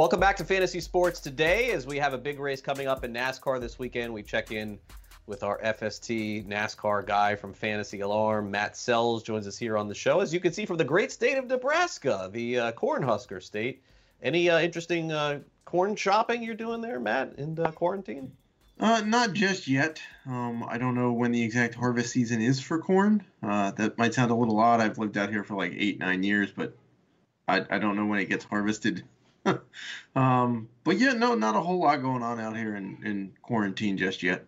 Welcome 0.00 0.18
back 0.18 0.38
to 0.38 0.46
Fantasy 0.46 0.80
Sports 0.80 1.20
today 1.20 1.72
as 1.72 1.86
we 1.86 1.98
have 1.98 2.14
a 2.14 2.18
big 2.18 2.40
race 2.40 2.62
coming 2.62 2.88
up 2.88 3.04
in 3.04 3.12
NASCAR 3.12 3.60
this 3.60 3.78
weekend. 3.78 4.10
We 4.14 4.22
check 4.22 4.50
in 4.50 4.78
with 5.26 5.42
our 5.42 5.60
FST 5.60 6.46
NASCAR 6.48 7.06
guy 7.06 7.34
from 7.34 7.52
Fantasy 7.52 8.00
Alarm. 8.00 8.50
Matt 8.50 8.76
Selz 8.76 9.22
joins 9.22 9.46
us 9.46 9.58
here 9.58 9.76
on 9.76 9.88
the 9.88 9.94
show. 9.94 10.20
As 10.20 10.32
you 10.32 10.40
can 10.40 10.54
see 10.54 10.64
from 10.64 10.78
the 10.78 10.84
great 10.84 11.12
state 11.12 11.36
of 11.36 11.48
Nebraska, 11.48 12.30
the 12.32 12.58
uh, 12.58 12.72
Cornhusker 12.72 13.42
state. 13.42 13.82
Any 14.22 14.48
uh, 14.48 14.60
interesting 14.60 15.12
uh, 15.12 15.40
corn 15.66 15.94
shopping 15.96 16.42
you're 16.42 16.54
doing 16.54 16.80
there, 16.80 16.98
Matt, 16.98 17.34
in 17.36 17.58
uh, 17.58 17.70
quarantine? 17.70 18.32
Uh, 18.80 19.02
not 19.04 19.34
just 19.34 19.68
yet. 19.68 20.00
Um, 20.24 20.64
I 20.66 20.78
don't 20.78 20.94
know 20.94 21.12
when 21.12 21.30
the 21.30 21.42
exact 21.42 21.74
harvest 21.74 22.10
season 22.10 22.40
is 22.40 22.58
for 22.58 22.78
corn. 22.78 23.22
Uh, 23.42 23.72
that 23.72 23.98
might 23.98 24.14
sound 24.14 24.30
a 24.30 24.34
little 24.34 24.60
odd. 24.60 24.80
I've 24.80 24.96
lived 24.96 25.18
out 25.18 25.28
here 25.28 25.44
for 25.44 25.56
like 25.56 25.74
eight, 25.76 25.98
nine 25.98 26.22
years, 26.22 26.50
but 26.56 26.74
I, 27.46 27.66
I 27.68 27.78
don't 27.78 27.96
know 27.96 28.06
when 28.06 28.18
it 28.18 28.30
gets 28.30 28.46
harvested. 28.46 29.04
um, 30.16 30.68
but 30.84 30.98
yeah, 30.98 31.12
no, 31.12 31.34
not 31.34 31.56
a 31.56 31.60
whole 31.60 31.80
lot 31.80 32.02
going 32.02 32.22
on 32.22 32.40
out 32.40 32.56
here 32.56 32.76
in, 32.76 32.98
in 33.04 33.32
quarantine 33.42 33.96
just 33.96 34.22
yet. 34.22 34.44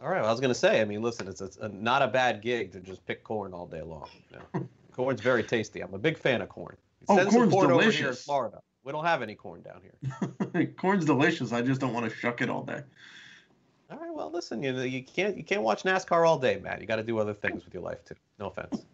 All 0.00 0.08
right. 0.08 0.20
Well, 0.20 0.28
I 0.28 0.30
was 0.30 0.40
going 0.40 0.52
to 0.52 0.58
say, 0.58 0.80
I 0.80 0.84
mean, 0.84 1.02
listen, 1.02 1.26
it's, 1.26 1.40
a, 1.40 1.68
not 1.68 2.02
a 2.02 2.08
bad 2.08 2.40
gig 2.42 2.72
to 2.72 2.80
just 2.80 3.04
pick 3.06 3.24
corn 3.24 3.52
all 3.52 3.66
day 3.66 3.82
long. 3.82 4.08
You 4.30 4.38
know? 4.38 4.68
Corn's 4.92 5.20
very 5.20 5.44
tasty. 5.44 5.80
I'm 5.80 5.94
a 5.94 5.98
big 5.98 6.18
fan 6.18 6.42
of 6.42 6.48
corn. 6.48 6.76
Oh, 7.08 7.24
corn's 7.26 7.52
corn 7.52 7.68
delicious. 7.68 7.94
over 7.94 8.02
here 8.02 8.08
in 8.08 8.16
Florida. 8.16 8.60
We 8.82 8.90
don't 8.90 9.04
have 9.04 9.22
any 9.22 9.36
corn 9.36 9.62
down 9.62 9.80
here. 9.80 10.66
corn's 10.78 11.04
delicious. 11.04 11.52
I 11.52 11.62
just 11.62 11.80
don't 11.80 11.92
want 11.92 12.10
to 12.10 12.16
shuck 12.16 12.42
it 12.42 12.50
all 12.50 12.64
day. 12.64 12.82
All 13.92 13.98
right. 13.98 14.12
Well, 14.12 14.30
listen, 14.32 14.60
you 14.60 14.72
know, 14.72 14.82
you 14.82 15.04
can't 15.04 15.36
you 15.36 15.44
can't 15.44 15.62
watch 15.62 15.84
NASCAR 15.84 16.26
all 16.26 16.36
day, 16.36 16.58
Matt. 16.60 16.80
You 16.80 16.88
got 16.88 16.96
to 16.96 17.04
do 17.04 17.18
other 17.18 17.32
things 17.32 17.64
with 17.64 17.72
your 17.72 17.82
life 17.84 18.04
too. 18.04 18.16
No 18.40 18.46
offense. 18.46 18.86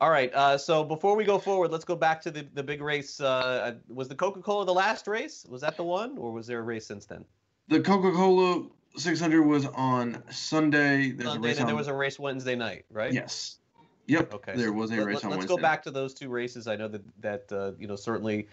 All 0.00 0.10
right. 0.10 0.32
Uh, 0.34 0.58
so 0.58 0.84
before 0.84 1.16
we 1.16 1.24
go 1.24 1.38
forward, 1.38 1.70
let's 1.70 1.84
go 1.84 1.96
back 1.96 2.20
to 2.22 2.30
the 2.30 2.46
the 2.54 2.62
big 2.62 2.82
race. 2.82 3.20
Uh, 3.20 3.74
was 3.88 4.08
the 4.08 4.14
Coca 4.14 4.40
Cola 4.40 4.64
the 4.64 4.74
last 4.74 5.06
race? 5.06 5.46
Was 5.48 5.62
that 5.62 5.76
the 5.76 5.84
one, 5.84 6.18
or 6.18 6.32
was 6.32 6.46
there 6.46 6.58
a 6.58 6.62
race 6.62 6.86
since 6.86 7.06
then? 7.06 7.24
The 7.68 7.80
Coca 7.80 8.12
Cola 8.12 8.66
600 8.96 9.42
was 9.42 9.66
on 9.66 10.22
Sunday. 10.30 11.10
There's 11.10 11.30
Sunday, 11.30 11.50
and 11.50 11.60
on... 11.60 11.66
there 11.66 11.76
was 11.76 11.88
a 11.88 11.94
race 11.94 12.18
Wednesday 12.18 12.54
night, 12.54 12.84
right? 12.90 13.12
Yes. 13.12 13.58
Yep. 14.06 14.34
Okay. 14.34 14.52
There 14.54 14.72
was 14.72 14.90
a 14.92 15.04
race 15.04 15.16
let, 15.16 15.24
on 15.24 15.30
let's 15.30 15.40
Wednesday. 15.40 15.56
go 15.56 15.60
back 15.60 15.82
to 15.84 15.90
those 15.90 16.14
two 16.14 16.28
races. 16.28 16.66
I 16.68 16.76
know 16.76 16.88
that 16.88 17.02
that 17.20 17.52
uh, 17.52 17.72
you 17.78 17.86
know 17.86 17.96
certainly 17.96 18.48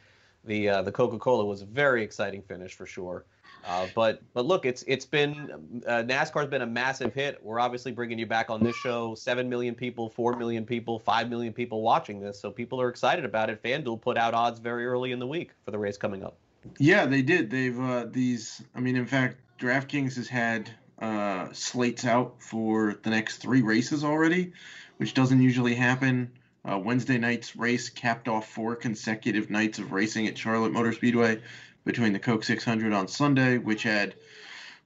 the 0.45 0.69
uh, 0.69 0.81
the 0.81 0.91
Coca 0.91 1.19
Cola 1.19 1.45
was 1.45 1.61
a 1.61 1.65
very 1.65 2.03
exciting 2.03 2.41
finish 2.41 2.73
for 2.73 2.85
sure. 2.85 3.25
Uh, 3.65 3.87
but 3.95 4.21
but 4.33 4.45
look, 4.45 4.65
it's 4.65 4.83
it's 4.87 5.05
been 5.05 5.81
uh, 5.87 6.03
NASCAR's 6.03 6.49
been 6.49 6.63
a 6.63 6.67
massive 6.67 7.13
hit. 7.13 7.39
We're 7.41 7.59
obviously 7.59 7.91
bringing 7.91 8.19
you 8.19 8.25
back 8.25 8.49
on 8.49 8.61
this 8.61 8.75
show. 8.75 9.15
Seven 9.15 9.49
million 9.49 9.73
people, 9.73 10.09
four 10.09 10.35
million 10.35 10.65
people, 10.65 10.99
five 10.99 11.29
million 11.29 11.53
people 11.53 11.81
watching 11.81 12.19
this, 12.19 12.39
so 12.39 12.51
people 12.51 12.81
are 12.81 12.89
excited 12.89 13.23
about 13.23 13.49
it. 13.49 13.63
FanDuel 13.63 14.01
put 14.01 14.17
out 14.17 14.33
odds 14.33 14.59
very 14.59 14.85
early 14.85 15.11
in 15.11 15.19
the 15.19 15.27
week 15.27 15.51
for 15.63 15.71
the 15.71 15.79
race 15.79 15.97
coming 15.97 16.23
up. 16.23 16.35
Yeah, 16.77 17.05
they 17.05 17.21
did. 17.21 17.49
They've 17.49 17.79
uh, 17.79 18.05
these. 18.09 18.61
I 18.75 18.81
mean, 18.81 18.97
in 18.97 19.05
fact, 19.05 19.37
DraftKings 19.59 20.15
has 20.15 20.27
had 20.27 20.69
uh, 20.99 21.47
slates 21.53 22.05
out 22.05 22.35
for 22.39 22.99
the 23.03 23.09
next 23.09 23.37
three 23.37 23.61
races 23.61 24.03
already, 24.03 24.51
which 24.97 25.13
doesn't 25.13 25.41
usually 25.41 25.75
happen. 25.75 26.31
Uh, 26.69 26.79
Wednesday 26.79 27.17
night's 27.17 27.55
race 27.57 27.89
capped 27.89 28.29
off 28.29 28.47
four 28.47 28.75
consecutive 28.75 29.49
nights 29.49 29.79
of 29.79 29.91
racing 29.91 30.27
at 30.27 30.37
Charlotte 30.37 30.71
Motor 30.71 30.93
Speedway 30.93 31.41
between 31.85 32.13
the 32.13 32.19
Coke 32.19 32.43
600 32.43 32.93
on 32.93 33.07
Sunday, 33.07 33.57
which 33.57 33.83
had 33.83 34.15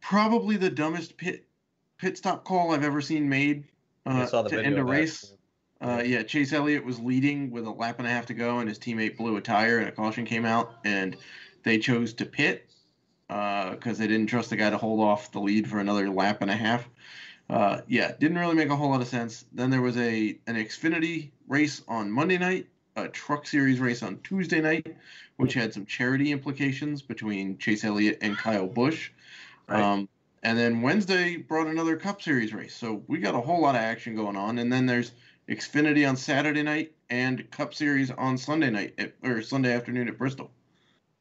probably 0.01 0.57
the 0.57 0.69
dumbest 0.69 1.17
pit 1.17 1.45
pit 1.97 2.17
stop 2.17 2.43
call 2.43 2.71
I've 2.71 2.83
ever 2.83 3.01
seen 3.01 3.27
made 3.27 3.65
uh, 4.05 4.25
to 4.25 4.63
end 4.63 4.77
a 4.77 4.83
race. 4.83 5.33
Uh, 5.79 6.01
yeah, 6.03 6.23
Chase 6.23 6.53
Elliott 6.53 6.83
was 6.83 6.99
leading 6.99 7.51
with 7.51 7.65
a 7.65 7.71
lap 7.71 7.99
and 7.99 8.07
a 8.07 8.09
half 8.09 8.25
to 8.27 8.33
go, 8.33 8.59
and 8.59 8.67
his 8.67 8.79
teammate 8.79 9.17
blew 9.17 9.37
a 9.37 9.41
tire, 9.41 9.79
and 9.79 9.87
a 9.87 9.91
caution 9.91 10.25
came 10.25 10.45
out, 10.45 10.73
and 10.83 11.17
they 11.63 11.77
chose 11.77 12.13
to 12.13 12.25
pit 12.25 12.67
because 13.27 13.77
uh, 13.85 13.99
they 13.99 14.07
didn't 14.07 14.27
trust 14.27 14.49
the 14.49 14.55
guy 14.55 14.69
to 14.69 14.77
hold 14.77 15.01
off 15.01 15.31
the 15.31 15.39
lead 15.39 15.69
for 15.69 15.79
another 15.79 16.09
lap 16.09 16.41
and 16.41 16.49
a 16.49 16.55
half. 16.55 16.87
Uh, 17.49 17.81
yeah, 17.87 18.11
didn't 18.19 18.37
really 18.37 18.55
make 18.55 18.69
a 18.69 18.75
whole 18.75 18.89
lot 18.89 19.01
of 19.01 19.07
sense. 19.07 19.45
Then 19.53 19.69
there 19.69 19.81
was 19.81 19.97
a 19.97 20.37
an 20.47 20.55
Xfinity 20.55 21.31
race 21.47 21.81
on 21.87 22.11
Monday 22.11 22.37
night, 22.37 22.67
a 22.97 23.07
Truck 23.07 23.47
Series 23.47 23.79
race 23.79 24.03
on 24.03 24.19
Tuesday 24.23 24.59
night, 24.59 24.97
which 25.37 25.53
had 25.53 25.73
some 25.73 25.85
charity 25.85 26.31
implications 26.31 27.01
between 27.01 27.57
Chase 27.59 27.85
Elliott 27.85 28.17
and 28.21 28.35
Kyle 28.35 28.67
Busch. 28.67 29.11
Right. 29.69 29.81
Um, 29.81 30.09
and 30.43 30.57
then 30.57 30.81
Wednesday 30.81 31.37
brought 31.37 31.67
another 31.67 31.95
Cup 31.95 32.21
Series 32.21 32.53
race. 32.53 32.75
So 32.75 33.03
we 33.07 33.19
got 33.19 33.35
a 33.35 33.39
whole 33.39 33.61
lot 33.61 33.75
of 33.75 33.81
action 33.81 34.15
going 34.15 34.35
on. 34.35 34.57
And 34.57 34.73
then 34.73 34.85
there's 34.85 35.11
Xfinity 35.47 36.07
on 36.07 36.17
Saturday 36.17 36.63
night 36.63 36.93
and 37.09 37.49
Cup 37.51 37.73
Series 37.73 38.11
on 38.11 38.37
Sunday 38.37 38.69
night 38.69 38.95
at, 38.97 39.13
or 39.23 39.41
Sunday 39.41 39.73
afternoon 39.73 40.07
at 40.07 40.17
Bristol. 40.17 40.51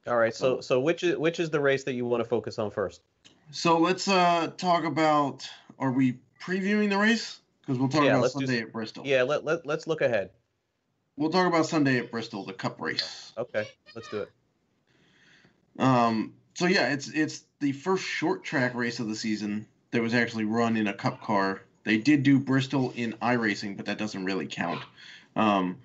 All 0.06 0.16
right. 0.16 0.34
So 0.34 0.60
so 0.60 0.80
which 0.80 1.02
is 1.02 1.16
which 1.16 1.40
is 1.40 1.50
the 1.50 1.60
race 1.60 1.84
that 1.84 1.94
you 1.94 2.06
want 2.06 2.22
to 2.22 2.28
focus 2.28 2.58
on 2.58 2.70
first? 2.70 3.02
So 3.50 3.78
let's 3.78 4.08
uh, 4.08 4.50
talk 4.56 4.84
about. 4.84 5.46
Are 5.78 5.92
we 5.92 6.18
previewing 6.40 6.88
the 6.88 6.96
race? 6.96 7.40
Because 7.60 7.78
we'll 7.78 7.88
talk 7.88 8.04
yeah, 8.04 8.18
about 8.18 8.30
Sunday 8.30 8.60
at 8.60 8.72
Bristol. 8.72 9.04
Yeah. 9.06 9.24
Let 9.24 9.44
let 9.44 9.66
let's 9.66 9.86
look 9.86 10.00
ahead. 10.00 10.30
We'll 11.16 11.30
talk 11.30 11.46
about 11.46 11.66
Sunday 11.66 11.98
at 11.98 12.10
Bristol, 12.10 12.44
the 12.44 12.52
Cup 12.52 12.80
race. 12.80 13.32
Okay, 13.38 13.66
let's 13.94 14.08
do 14.08 14.22
it. 14.22 14.30
Um. 15.78 16.34
So 16.54 16.66
yeah, 16.66 16.92
it's 16.92 17.08
it's 17.08 17.44
the 17.60 17.72
first 17.72 18.04
short 18.04 18.44
track 18.44 18.74
race 18.74 19.00
of 19.00 19.08
the 19.08 19.16
season 19.16 19.66
that 19.90 20.02
was 20.02 20.14
actually 20.14 20.44
run 20.44 20.76
in 20.76 20.86
a 20.86 20.94
Cup 20.94 21.22
car. 21.22 21.62
They 21.84 21.98
did 21.98 22.22
do 22.22 22.38
Bristol 22.38 22.92
in 22.96 23.12
iRacing, 23.14 23.76
but 23.76 23.86
that 23.86 23.98
doesn't 23.98 24.24
really 24.24 24.46
count. 24.46 24.82
Um, 25.36 25.78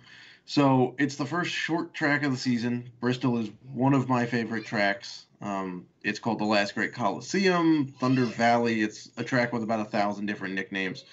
so 0.45 0.95
it's 0.97 1.15
the 1.15 1.25
first 1.25 1.51
short 1.51 1.93
track 1.93 2.23
of 2.23 2.31
the 2.31 2.37
season. 2.37 2.91
Bristol 2.99 3.37
is 3.37 3.49
one 3.73 3.93
of 3.93 4.09
my 4.09 4.25
favorite 4.25 4.65
tracks. 4.65 5.25
Um, 5.41 5.87
it's 6.03 6.19
called 6.19 6.39
the 6.39 6.45
Last 6.45 6.75
Great 6.75 6.93
Coliseum, 6.93 7.93
Thunder 7.99 8.25
Valley. 8.25 8.81
It's 8.81 9.09
a 9.17 9.23
track 9.23 9.53
with 9.53 9.63
about 9.63 9.79
a 9.79 9.85
thousand 9.85 10.25
different 10.25 10.55
nicknames, 10.55 11.03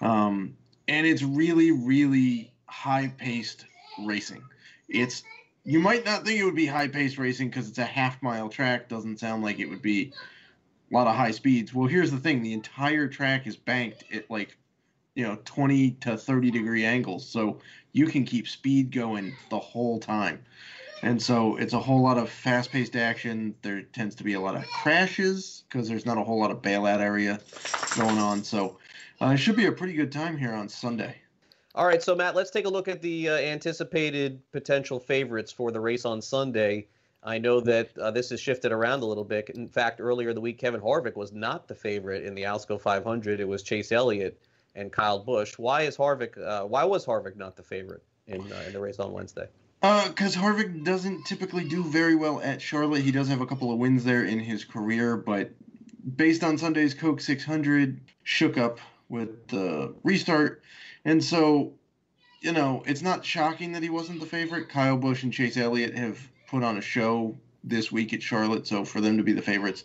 um, 0.00 0.56
and 0.86 1.06
it's 1.06 1.22
really, 1.22 1.70
really 1.70 2.52
high-paced 2.68 3.66
racing. 4.04 4.42
It's 4.88 5.22
you 5.64 5.80
might 5.80 6.04
not 6.04 6.24
think 6.24 6.40
it 6.40 6.44
would 6.44 6.54
be 6.54 6.66
high-paced 6.66 7.18
racing 7.18 7.50
because 7.50 7.68
it's 7.68 7.78
a 7.78 7.84
half-mile 7.84 8.48
track. 8.48 8.88
Doesn't 8.88 9.20
sound 9.20 9.42
like 9.42 9.58
it 9.58 9.68
would 9.68 9.82
be 9.82 10.12
a 10.90 10.94
lot 10.94 11.06
of 11.06 11.14
high 11.14 11.32
speeds. 11.32 11.74
Well, 11.74 11.88
here's 11.88 12.10
the 12.10 12.18
thing: 12.18 12.42
the 12.42 12.52
entire 12.52 13.08
track 13.08 13.46
is 13.46 13.56
banked 13.56 14.04
at 14.12 14.30
like 14.30 14.56
you 15.14 15.26
know 15.26 15.38
20 15.44 15.92
to 15.92 16.16
30 16.16 16.50
degree 16.50 16.84
angles, 16.84 17.28
so 17.28 17.60
you 17.92 18.06
can 18.06 18.24
keep 18.24 18.48
speed 18.48 18.92
going 18.92 19.34
the 19.50 19.58
whole 19.58 19.98
time. 19.98 20.44
And 21.02 21.22
so 21.22 21.56
it's 21.56 21.74
a 21.74 21.78
whole 21.78 22.02
lot 22.02 22.18
of 22.18 22.28
fast 22.28 22.72
paced 22.72 22.96
action. 22.96 23.54
There 23.62 23.82
tends 23.82 24.16
to 24.16 24.24
be 24.24 24.34
a 24.34 24.40
lot 24.40 24.56
of 24.56 24.64
crashes 24.66 25.64
because 25.68 25.88
there's 25.88 26.06
not 26.06 26.18
a 26.18 26.24
whole 26.24 26.40
lot 26.40 26.50
of 26.50 26.60
bailout 26.60 27.00
area 27.00 27.38
going 27.96 28.18
on. 28.18 28.42
So 28.42 28.78
uh, 29.20 29.26
it 29.26 29.36
should 29.36 29.56
be 29.56 29.66
a 29.66 29.72
pretty 29.72 29.92
good 29.92 30.10
time 30.10 30.36
here 30.36 30.52
on 30.52 30.68
Sunday. 30.68 31.16
All 31.78 31.86
right, 31.86 32.02
so 32.02 32.16
Matt, 32.16 32.34
let's 32.34 32.50
take 32.50 32.64
a 32.64 32.68
look 32.68 32.88
at 32.88 33.02
the 33.02 33.28
uh, 33.28 33.36
anticipated 33.36 34.42
potential 34.50 34.98
favorites 34.98 35.52
for 35.52 35.70
the 35.70 35.78
race 35.78 36.04
on 36.04 36.20
Sunday. 36.20 36.88
I 37.22 37.38
know 37.38 37.60
that 37.60 37.96
uh, 37.96 38.10
this 38.10 38.30
has 38.30 38.40
shifted 38.40 38.72
around 38.72 39.04
a 39.04 39.06
little 39.06 39.22
bit. 39.22 39.50
In 39.50 39.68
fact, 39.68 40.00
earlier 40.00 40.34
the 40.34 40.40
week, 40.40 40.58
Kevin 40.58 40.80
Harvick 40.80 41.14
was 41.14 41.30
not 41.32 41.68
the 41.68 41.76
favorite 41.76 42.24
in 42.24 42.34
the 42.34 42.42
Alsco 42.42 42.80
500. 42.80 43.38
It 43.38 43.46
was 43.46 43.62
Chase 43.62 43.92
Elliott 43.92 44.42
and 44.74 44.90
Kyle 44.90 45.20
Busch. 45.20 45.56
Why 45.56 45.82
is 45.82 45.96
Harvick? 45.96 46.36
Uh, 46.36 46.64
why 46.64 46.82
was 46.82 47.06
Harvick 47.06 47.36
not 47.36 47.54
the 47.54 47.62
favorite 47.62 48.02
in 48.26 48.40
uh, 48.52 48.64
in 48.66 48.72
the 48.72 48.80
race 48.80 48.98
on 48.98 49.12
Wednesday? 49.12 49.46
Because 49.80 50.36
uh, 50.36 50.40
Harvick 50.40 50.82
doesn't 50.82 51.26
typically 51.26 51.62
do 51.62 51.84
very 51.84 52.16
well 52.16 52.40
at 52.40 52.60
Charlotte. 52.60 53.02
He 53.02 53.12
does 53.12 53.28
have 53.28 53.40
a 53.40 53.46
couple 53.46 53.70
of 53.70 53.78
wins 53.78 54.02
there 54.02 54.24
in 54.24 54.40
his 54.40 54.64
career, 54.64 55.16
but 55.16 55.52
based 56.16 56.42
on 56.42 56.58
Sunday's 56.58 56.94
Coke 56.94 57.20
600, 57.20 58.00
shook 58.24 58.58
up 58.58 58.80
with 59.08 59.46
the 59.46 59.94
restart. 60.02 60.64
And 61.04 61.22
so, 61.22 61.74
you 62.40 62.52
know, 62.52 62.82
it's 62.86 63.02
not 63.02 63.24
shocking 63.24 63.72
that 63.72 63.82
he 63.82 63.90
wasn't 63.90 64.20
the 64.20 64.26
favorite. 64.26 64.68
Kyle 64.68 64.96
Busch 64.96 65.22
and 65.22 65.32
Chase 65.32 65.56
Elliott 65.56 65.96
have 65.96 66.18
put 66.48 66.62
on 66.62 66.78
a 66.78 66.82
show 66.82 67.36
this 67.64 67.92
week 67.92 68.12
at 68.12 68.22
Charlotte, 68.22 68.66
so 68.66 68.84
for 68.84 69.00
them 69.00 69.16
to 69.16 69.22
be 69.22 69.32
the 69.32 69.42
favorites 69.42 69.84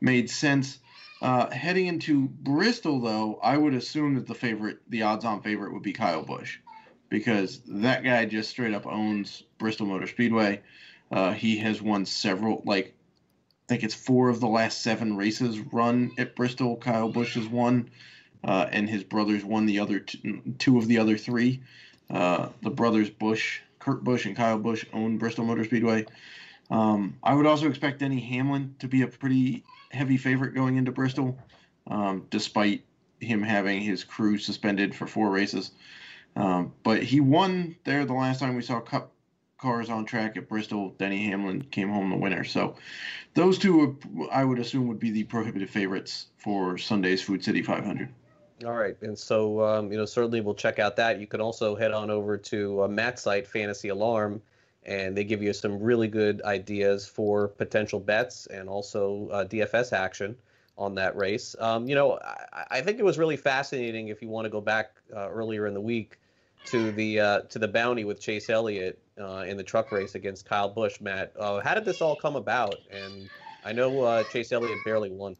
made 0.00 0.30
sense. 0.30 0.78
Uh, 1.22 1.50
heading 1.50 1.86
into 1.86 2.28
Bristol, 2.28 3.00
though, 3.00 3.38
I 3.42 3.56
would 3.56 3.74
assume 3.74 4.14
that 4.16 4.26
the 4.26 4.34
favorite, 4.34 4.78
the 4.88 5.02
odds-on 5.02 5.42
favorite, 5.42 5.72
would 5.72 5.82
be 5.82 5.92
Kyle 5.92 6.22
Busch 6.22 6.58
because 7.08 7.60
that 7.66 8.02
guy 8.04 8.24
just 8.26 8.50
straight 8.50 8.74
up 8.74 8.86
owns 8.86 9.42
Bristol 9.58 9.86
Motor 9.86 10.06
Speedway. 10.06 10.62
Uh, 11.10 11.32
he 11.32 11.58
has 11.58 11.80
won 11.80 12.04
several, 12.04 12.62
like, 12.66 12.94
I 13.66 13.66
think 13.68 13.84
it's 13.84 13.94
four 13.94 14.28
of 14.28 14.40
the 14.40 14.48
last 14.48 14.82
seven 14.82 15.16
races 15.16 15.58
run 15.58 16.10
at 16.18 16.36
Bristol. 16.36 16.76
Kyle 16.76 17.08
Busch 17.08 17.34
has 17.34 17.48
won, 17.48 17.90
uh, 18.44 18.68
and 18.70 18.88
his 18.88 19.02
brothers 19.02 19.44
won 19.44 19.66
the 19.66 19.80
other 19.80 20.00
t- 20.00 20.40
two 20.58 20.78
of 20.78 20.86
the 20.86 20.98
other 20.98 21.16
three. 21.16 21.62
Uh, 22.10 22.48
the 22.62 22.70
brothers 22.70 23.10
Busch, 23.10 23.60
Kurt 23.78 24.04
Busch, 24.04 24.26
and 24.26 24.36
Kyle 24.36 24.58
Busch 24.58 24.84
own 24.92 25.18
Bristol 25.18 25.44
Motor 25.44 25.64
Speedway. 25.64 26.06
Um, 26.70 27.16
I 27.22 27.34
would 27.34 27.46
also 27.46 27.68
expect 27.68 28.00
Denny 28.00 28.20
Hamlin 28.20 28.74
to 28.78 28.88
be 28.88 29.02
a 29.02 29.08
pretty 29.08 29.64
heavy 29.90 30.16
favorite 30.16 30.54
going 30.54 30.76
into 30.76 30.92
Bristol, 30.92 31.38
um, 31.86 32.26
despite 32.30 32.84
him 33.20 33.42
having 33.42 33.80
his 33.80 34.04
crew 34.04 34.38
suspended 34.38 34.94
for 34.94 35.06
four 35.06 35.30
races. 35.30 35.70
Um, 36.36 36.72
but 36.82 37.02
he 37.02 37.20
won 37.20 37.76
there 37.84 38.04
the 38.04 38.12
last 38.12 38.40
time 38.40 38.56
we 38.56 38.62
saw 38.62 38.80
Cup 38.80 39.12
cars 39.58 39.88
on 39.88 40.04
track 40.04 40.36
at 40.36 40.48
Bristol. 40.48 40.90
Denny 40.98 41.24
Hamlin 41.26 41.62
came 41.62 41.88
home 41.88 42.10
the 42.10 42.16
winner. 42.16 42.44
So 42.44 42.76
those 43.34 43.58
two, 43.58 43.98
I 44.30 44.44
would 44.44 44.58
assume, 44.58 44.88
would 44.88 44.98
be 44.98 45.10
the 45.10 45.24
prohibitive 45.24 45.70
favorites 45.70 46.26
for 46.36 46.76
Sunday's 46.76 47.22
Food 47.22 47.42
City 47.42 47.62
500. 47.62 48.10
All 48.62 48.72
right, 48.72 48.96
and 49.02 49.18
so 49.18 49.64
um, 49.64 49.90
you 49.90 49.98
know 49.98 50.04
certainly 50.04 50.40
we'll 50.40 50.54
check 50.54 50.78
out 50.78 50.96
that. 50.96 51.18
You 51.18 51.26
can 51.26 51.40
also 51.40 51.74
head 51.74 51.90
on 51.90 52.08
over 52.08 52.36
to 52.36 52.84
uh, 52.84 52.88
Matt's 52.88 53.22
site, 53.22 53.48
Fantasy 53.48 53.88
Alarm, 53.88 54.40
and 54.84 55.16
they 55.16 55.24
give 55.24 55.42
you 55.42 55.52
some 55.52 55.82
really 55.82 56.06
good 56.06 56.40
ideas 56.42 57.06
for 57.06 57.48
potential 57.48 57.98
bets 57.98 58.46
and 58.46 58.68
also 58.68 59.28
uh, 59.32 59.44
DFS 59.44 59.92
action 59.92 60.36
on 60.78 60.94
that 60.94 61.16
race. 61.16 61.56
Um, 61.58 61.88
you 61.88 61.96
know, 61.96 62.18
I, 62.52 62.64
I, 62.70 62.80
think 62.80 63.00
it 63.00 63.04
was 63.04 63.18
really 63.18 63.36
fascinating. 63.36 64.08
If 64.08 64.22
you 64.22 64.28
want 64.28 64.44
to 64.44 64.50
go 64.50 64.60
back 64.60 64.92
uh, 65.14 65.30
earlier 65.30 65.66
in 65.66 65.74
the 65.74 65.80
week 65.80 66.18
to 66.66 66.92
the 66.92 67.20
uh, 67.20 67.40
to 67.50 67.58
the 67.58 67.68
bounty 67.68 68.04
with 68.04 68.20
Chase 68.20 68.48
Elliott 68.48 69.00
uh, 69.20 69.44
in 69.48 69.56
the 69.56 69.64
truck 69.64 69.90
race 69.90 70.14
against 70.14 70.46
Kyle 70.46 70.68
Busch, 70.68 71.00
Matt, 71.00 71.32
uh, 71.36 71.60
how 71.60 71.74
did 71.74 71.84
this 71.84 72.00
all 72.00 72.14
come 72.14 72.36
about? 72.36 72.76
And 72.88 73.28
I 73.64 73.72
know 73.72 74.22
Chase 74.30 74.52
Elliott 74.52 74.78
barely 74.84 75.10
won. 75.10 75.36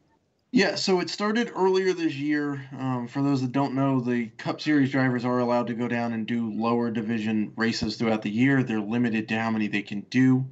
Yeah, 0.55 0.77
so 0.77 1.01
it 1.01 1.11
started 1.11 1.51
earlier 1.53 1.93
this 1.93 2.15
year. 2.15 2.65
Um, 2.79 3.09
for 3.09 3.21
those 3.21 3.41
that 3.43 3.51
don't 3.51 3.75
know, 3.75 3.99
the 3.99 4.29
Cup 4.39 4.61
Series 4.61 4.93
drivers 4.93 5.25
are 5.25 5.41
allowed 5.41 5.67
to 5.67 5.75
go 5.75 5.89
down 5.89 6.13
and 6.13 6.25
do 6.29 6.49
lower 6.49 6.93
division 6.93 7.51
races 7.57 7.97
throughout 7.97 8.23
the 8.23 8.31
year. 8.31 8.63
They're 8.63 8.81
limited 8.81 9.27
to 9.31 9.41
how 9.41 9.51
many 9.51 9.67
they 9.67 9.83
can 9.83 10.03
do. 10.11 10.47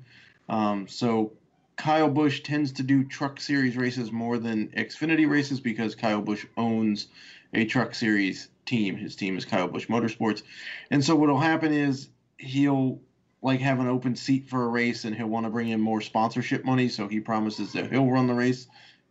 Um, 0.48 0.88
so 0.88 1.34
Kyle 1.76 2.08
Busch 2.08 2.40
tends 2.40 2.72
to 2.72 2.82
do 2.82 3.04
Truck 3.04 3.38
Series 3.38 3.76
races 3.76 4.10
more 4.10 4.38
than 4.38 4.70
Xfinity 4.70 5.28
races 5.28 5.60
because 5.60 5.94
Kyle 5.94 6.20
Busch 6.20 6.44
owns 6.56 7.06
a 7.54 7.64
Truck 7.64 7.94
Series 7.94 8.48
team. 8.66 8.96
His 8.96 9.14
team 9.14 9.36
is 9.38 9.44
Kyle 9.44 9.68
Busch 9.68 9.86
Motorsports, 9.86 10.42
and 10.90 11.04
so 11.04 11.14
what'll 11.14 11.38
happen 11.38 11.72
is 11.72 12.08
he'll 12.38 12.98
like 13.40 13.60
have 13.60 13.78
an 13.78 13.86
open 13.86 14.16
seat 14.16 14.48
for 14.48 14.64
a 14.64 14.68
race, 14.68 15.04
and 15.04 15.14
he'll 15.14 15.28
want 15.28 15.46
to 15.46 15.50
bring 15.50 15.68
in 15.68 15.80
more 15.80 16.00
sponsorship 16.00 16.64
money. 16.64 16.88
So 16.88 17.06
he 17.06 17.20
promises 17.20 17.70
that 17.74 17.88
he'll 17.92 18.10
run 18.10 18.26
the 18.26 18.34
race 18.34 18.66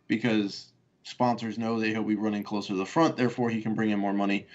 because 0.06 0.71
sponsors 1.04 1.58
know 1.58 1.80
that 1.80 1.88
he'll 1.88 2.02
be 2.02 2.14
running 2.14 2.42
closer 2.42 2.68
to 2.68 2.78
the 2.78 2.86
front, 2.86 3.16
therefore 3.16 3.50
he 3.50 3.62
can 3.62 3.74
bring 3.74 3.90
in 3.90 3.98
more 3.98 4.12
money 4.12 4.46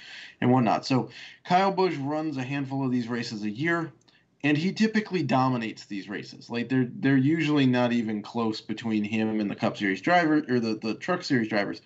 and 0.41 0.52
whatnot. 0.52 0.86
So 0.86 1.10
Kyle 1.43 1.72
Busch 1.72 1.95
runs 1.98 2.38
a 2.38 2.43
handful 2.43 2.86
of 2.86 2.91
these 2.91 3.08
races 3.08 3.43
a 3.43 3.50
year, 3.50 3.91
and 4.43 4.58
he 4.58 4.72
typically 4.72 5.24
dominates 5.24 5.86
these 5.86 6.10
races. 6.10 6.50
Like 6.50 6.70
they're 6.70 6.89
they're 6.89 7.18
usually 7.18 7.66
not 7.66 7.91
even 7.91 8.22
close 8.22 8.62
between 8.62 9.04
him 9.04 9.39
and 9.39 9.50
the 9.50 9.56
Cup 9.56 9.78
Series 9.78 10.02
driver 10.02 10.43
or 10.48 10.60
the, 10.60 10.76
the 10.76 10.95
Truck 10.95 11.24
Series 11.24 11.50
drivers. 11.50 11.82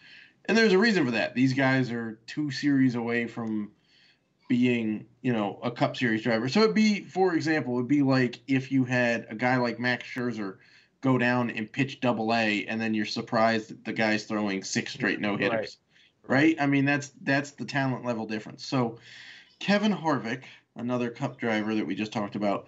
And 0.46 0.58
there's 0.58 0.74
a 0.74 0.78
reason 0.78 1.06
for 1.06 1.12
that. 1.12 1.36
These 1.36 1.54
guys 1.54 1.92
are 1.92 2.20
two 2.26 2.52
series 2.52 2.96
away 2.96 3.28
from 3.28 3.72
being, 4.50 5.06
you 5.22 5.32
know, 5.32 5.60
a 5.64 5.72
Cup 5.72 5.96
Series 5.96 6.24
driver. 6.24 6.50
So 6.50 6.62
it'd 6.64 6.76
be, 6.76 7.04
for 7.04 7.36
example, 7.36 7.76
it'd 7.76 7.88
be 7.88 8.02
like 8.02 8.40
if 8.48 8.72
you 8.72 8.84
had 8.84 9.28
a 9.30 9.36
guy 9.36 9.58
like 9.58 9.80
Max 9.80 10.08
Scherzer– 10.08 10.58
go 11.02 11.18
down 11.18 11.50
and 11.50 11.72
pitch 11.72 12.00
double 12.00 12.34
A 12.34 12.66
and 12.66 12.80
then 12.80 12.94
you're 12.94 13.06
surprised 13.06 13.70
that 13.70 13.84
the 13.84 13.94
guy's 13.94 14.24
throwing 14.26 14.64
six 14.64 14.94
straight 14.94 15.20
no 15.20 15.36
hitters. 15.36 15.78
Right. 16.28 16.38
right. 16.38 16.56
I 16.60 16.68
mean 16.68 16.86
that's 16.86 17.12
that's 17.22 17.52
the 17.52 17.66
talent 17.66 18.06
level 18.06 18.26
difference. 18.26 18.64
So 18.64 19.00
Kevin 19.60 19.94
Harvick, 19.94 20.44
another 20.76 21.10
cup 21.10 21.38
driver 21.38 21.76
that 21.76 21.86
we 21.86 21.96
just 21.96 22.14
talked 22.14 22.36
about, 22.36 22.68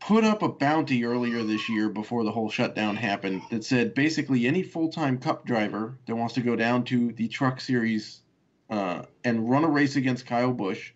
put 0.00 0.24
up 0.24 0.42
a 0.42 0.48
bounty 0.48 1.04
earlier 1.04 1.42
this 1.42 1.68
year 1.68 1.88
before 1.88 2.24
the 2.24 2.30
whole 2.30 2.50
shutdown 2.50 2.96
happened 2.96 3.42
that 3.50 3.64
said 3.64 3.94
basically 3.94 4.46
any 4.46 4.62
full-time 4.62 5.18
cup 5.18 5.46
driver 5.46 5.96
that 6.06 6.16
wants 6.16 6.34
to 6.34 6.40
go 6.40 6.56
down 6.56 6.84
to 6.84 7.12
the 7.12 7.28
truck 7.28 7.60
series 7.60 8.20
uh, 8.68 9.02
and 9.24 9.48
run 9.48 9.64
a 9.64 9.68
race 9.68 9.96
against 9.96 10.26
Kyle 10.26 10.52
Busch 10.52 10.92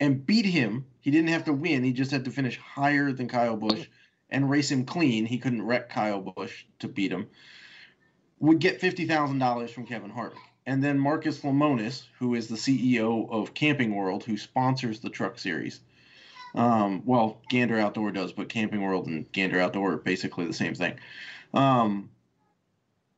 and 0.00 0.24
beat 0.24 0.46
him. 0.46 0.86
He 1.00 1.10
didn't 1.10 1.28
have 1.28 1.44
to 1.44 1.52
win. 1.52 1.84
He 1.84 1.92
just 1.92 2.10
had 2.10 2.24
to 2.24 2.30
finish 2.30 2.58
higher 2.58 3.12
than 3.12 3.28
Kyle 3.28 3.56
Busch 3.56 3.88
and 4.30 4.50
race 4.50 4.70
him 4.70 4.84
clean, 4.84 5.26
he 5.26 5.38
couldn't 5.38 5.62
wreck 5.62 5.88
Kyle 5.88 6.20
Busch 6.20 6.64
to 6.80 6.88
beat 6.88 7.12
him, 7.12 7.28
would 8.40 8.58
get 8.58 8.80
$50,000 8.80 9.70
from 9.70 9.86
Kevin 9.86 10.10
Harvick. 10.10 10.36
And 10.66 10.84
then 10.84 10.98
Marcus 10.98 11.40
Lemonis, 11.40 12.04
who 12.18 12.34
is 12.34 12.48
the 12.48 12.56
CEO 12.56 13.30
of 13.30 13.54
Camping 13.54 13.94
World, 13.94 14.24
who 14.24 14.36
sponsors 14.36 15.00
the 15.00 15.08
truck 15.08 15.38
series. 15.38 15.80
Um, 16.54 17.02
well, 17.06 17.40
Gander 17.48 17.78
Outdoor 17.78 18.10
does, 18.10 18.32
but 18.32 18.48
Camping 18.48 18.82
World 18.82 19.06
and 19.06 19.30
Gander 19.32 19.60
Outdoor 19.60 19.92
are 19.92 19.96
basically 19.96 20.46
the 20.46 20.52
same 20.52 20.74
thing. 20.74 20.98
Um, 21.54 22.10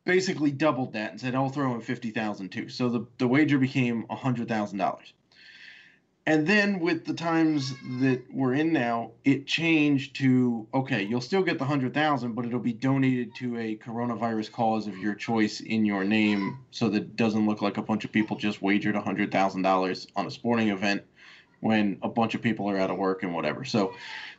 basically 0.04 0.50
doubled 0.50 0.92
that 0.92 1.10
and 1.10 1.20
said, 1.20 1.34
I'll 1.34 1.48
throw 1.48 1.74
in 1.74 1.80
50000 1.80 2.50
too. 2.50 2.68
So 2.68 2.88
the, 2.88 3.06
the 3.18 3.28
wager 3.28 3.58
became 3.58 4.04
$100,000. 4.06 5.12
And 6.26 6.46
then 6.46 6.80
with 6.80 7.06
the 7.06 7.14
times 7.14 7.72
that 8.00 8.22
we're 8.30 8.54
in 8.54 8.72
now, 8.72 9.12
it 9.24 9.46
changed 9.46 10.16
to 10.16 10.66
okay, 10.74 11.02
you'll 11.02 11.22
still 11.22 11.42
get 11.42 11.58
the 11.58 11.64
hundred 11.64 11.94
thousand, 11.94 12.34
but 12.34 12.44
it'll 12.44 12.60
be 12.60 12.74
donated 12.74 13.34
to 13.36 13.58
a 13.58 13.76
coronavirus 13.76 14.52
cause 14.52 14.86
of 14.86 14.96
your 14.98 15.14
choice 15.14 15.60
in 15.60 15.84
your 15.84 16.04
name, 16.04 16.58
so 16.70 16.88
that 16.90 17.02
it 17.02 17.16
doesn't 17.16 17.46
look 17.46 17.62
like 17.62 17.78
a 17.78 17.82
bunch 17.82 18.04
of 18.04 18.12
people 18.12 18.36
just 18.36 18.60
wagered 18.60 18.94
hundred 18.96 19.32
thousand 19.32 19.62
dollars 19.62 20.06
on 20.14 20.26
a 20.26 20.30
sporting 20.30 20.68
event 20.68 21.02
when 21.60 21.98
a 22.02 22.08
bunch 22.08 22.34
of 22.34 22.42
people 22.42 22.68
are 22.68 22.78
out 22.78 22.90
of 22.90 22.98
work 22.98 23.22
and 23.22 23.34
whatever. 23.34 23.64
So 23.64 23.94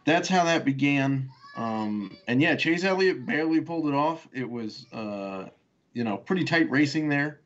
that's 0.05 0.29
how 0.29 0.43
that 0.45 0.63
began. 0.63 1.29
Um, 1.57 2.15
and 2.27 2.41
yeah, 2.41 2.55
Chase 2.55 2.83
Elliott 2.83 3.25
barely 3.25 3.59
pulled 3.59 3.87
it 3.87 3.93
off. 3.93 4.27
It 4.31 4.49
was 4.49 4.85
uh, 4.93 5.47
you 5.93 6.03
know 6.03 6.17
pretty 6.17 6.43
tight 6.43 6.69
racing 6.69 7.09
there. 7.09 7.40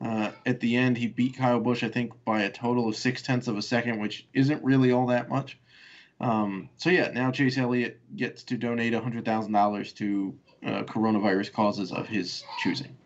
Uh, 0.00 0.30
at 0.44 0.60
the 0.60 0.76
end, 0.76 0.98
he 0.98 1.06
beat 1.06 1.36
Kyle 1.36 1.60
Busch, 1.60 1.82
I 1.82 1.88
think, 1.88 2.12
by 2.24 2.42
a 2.42 2.50
total 2.50 2.88
of 2.88 2.96
six 2.96 3.22
tenths 3.22 3.48
of 3.48 3.56
a 3.56 3.62
second, 3.62 3.98
which 3.98 4.26
isn't 4.34 4.62
really 4.62 4.92
all 4.92 5.06
that 5.06 5.28
much. 5.28 5.58
Um, 6.20 6.70
so 6.76 6.90
yeah, 6.90 7.10
now 7.12 7.30
Chase 7.30 7.58
Elliott 7.58 8.00
gets 8.14 8.42
to 8.44 8.56
donate 8.56 8.94
hundred 8.94 9.24
thousand 9.24 9.52
dollars 9.52 9.92
to 9.94 10.34
uh, 10.64 10.82
coronavirus 10.84 11.52
causes 11.52 11.92
of 11.92 12.06
his 12.06 12.42
choosing. 12.58 12.96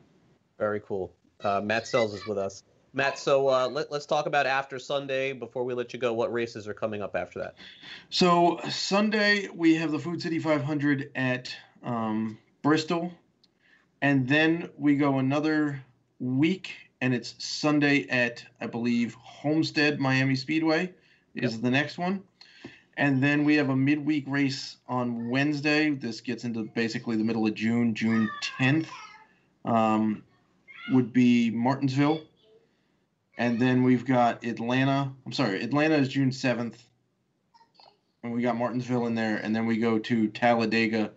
Very 0.58 0.80
cool. 0.80 1.12
Uh, 1.42 1.60
Matt 1.60 1.84
Selz 1.84 2.14
is 2.14 2.26
with 2.26 2.38
us. 2.38 2.62
Matt, 2.92 3.18
so 3.18 3.48
uh, 3.48 3.68
let, 3.68 3.92
us 3.92 4.04
talk 4.04 4.26
about 4.26 4.46
after 4.46 4.78
Sunday 4.78 5.32
before 5.32 5.64
we 5.64 5.74
let 5.74 5.92
you 5.92 5.98
go. 5.98 6.12
What 6.12 6.32
races 6.32 6.66
are 6.66 6.74
coming 6.74 7.02
up 7.02 7.14
after 7.14 7.38
that? 7.40 7.54
So 8.08 8.60
Sunday 8.68 9.48
we 9.54 9.76
have 9.76 9.92
the 9.92 9.98
Food 9.98 10.20
City 10.20 10.40
500 10.40 11.12
at 11.14 11.54
um, 11.84 12.38
Bristol, 12.62 13.12
and 14.02 14.26
then 14.28 14.70
we 14.76 14.96
go 14.96 15.18
another 15.18 15.84
week, 16.20 16.72
and 17.00 17.12
it's 17.12 17.34
Sunday 17.38 18.06
at 18.08 18.44
I 18.60 18.66
believe 18.66 19.14
Homestead 19.14 19.98
Miami 19.98 20.36
Speedway 20.36 20.92
is 21.34 21.54
yep. 21.54 21.62
the 21.62 21.70
next 21.70 21.98
one. 21.98 22.22
And 22.96 23.22
then 23.22 23.44
we 23.44 23.56
have 23.56 23.70
a 23.70 23.76
midweek 23.76 24.24
race 24.28 24.76
on 24.86 25.30
Wednesday. 25.30 25.90
This 25.90 26.20
gets 26.20 26.44
into 26.44 26.64
basically 26.64 27.16
the 27.16 27.24
middle 27.24 27.46
of 27.46 27.54
June, 27.54 27.94
June 27.94 28.28
10th. 28.58 28.86
Um, 29.64 30.22
would 30.90 31.12
be 31.12 31.50
Martinsville. 31.50 32.22
And 33.38 33.60
then 33.60 33.82
we've 33.82 34.04
got 34.04 34.44
Atlanta. 34.44 35.12
I'm 35.24 35.32
sorry, 35.32 35.62
Atlanta 35.62 35.96
is 35.96 36.08
June 36.08 36.30
7th. 36.30 36.76
And 38.22 38.34
we 38.34 38.42
got 38.42 38.56
Martinsville 38.56 39.06
in 39.06 39.14
there. 39.14 39.36
And 39.36 39.56
then 39.56 39.66
we 39.66 39.78
go 39.78 39.98
to 39.98 40.28
Talladega 40.28 41.12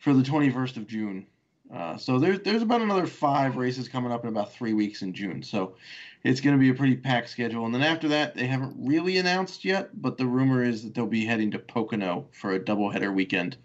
for 0.00 0.12
the 0.12 0.22
21st 0.22 0.76
of 0.76 0.86
June. 0.88 1.26
Uh, 1.72 1.96
so 1.96 2.18
there's 2.18 2.40
there's 2.40 2.62
about 2.62 2.82
another 2.82 3.06
five 3.06 3.56
races 3.56 3.88
coming 3.88 4.12
up 4.12 4.24
in 4.24 4.28
about 4.28 4.52
three 4.52 4.74
weeks 4.74 5.02
in 5.02 5.14
June. 5.14 5.42
So 5.42 5.74
it's 6.22 6.40
going 6.40 6.54
to 6.54 6.60
be 6.60 6.68
a 6.68 6.74
pretty 6.74 6.96
packed 6.96 7.30
schedule. 7.30 7.64
And 7.64 7.74
then 7.74 7.82
after 7.82 8.08
that, 8.08 8.34
they 8.34 8.46
haven't 8.46 8.74
really 8.78 9.16
announced 9.16 9.64
yet, 9.64 9.90
but 10.00 10.18
the 10.18 10.26
rumor 10.26 10.62
is 10.62 10.82
that 10.84 10.94
they'll 10.94 11.06
be 11.06 11.24
heading 11.24 11.50
to 11.52 11.58
Pocono 11.58 12.26
for 12.32 12.52
a 12.52 12.60
doubleheader 12.60 13.12
weekend 13.12 13.56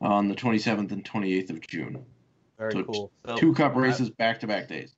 on 0.00 0.28
the 0.28 0.34
27th 0.34 0.92
and 0.92 1.04
28th 1.04 1.50
of 1.50 1.60
June. 1.66 2.04
Very 2.56 2.72
so 2.72 2.84
cool. 2.84 3.12
So, 3.26 3.36
two 3.36 3.54
cup 3.54 3.74
races 3.74 4.10
back 4.10 4.40
to 4.40 4.46
back 4.46 4.68
days. 4.68 4.94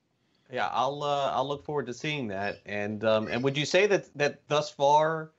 Yeah, 0.50 0.68
I'll 0.70 1.02
uh, 1.02 1.32
I'll 1.32 1.48
look 1.48 1.64
forward 1.64 1.86
to 1.86 1.94
seeing 1.94 2.28
that. 2.28 2.60
And 2.66 3.02
um, 3.04 3.28
and 3.28 3.42
would 3.42 3.56
you 3.56 3.64
say 3.64 3.86
that 3.86 4.10
that 4.16 4.46
thus 4.48 4.70
far 4.70 5.30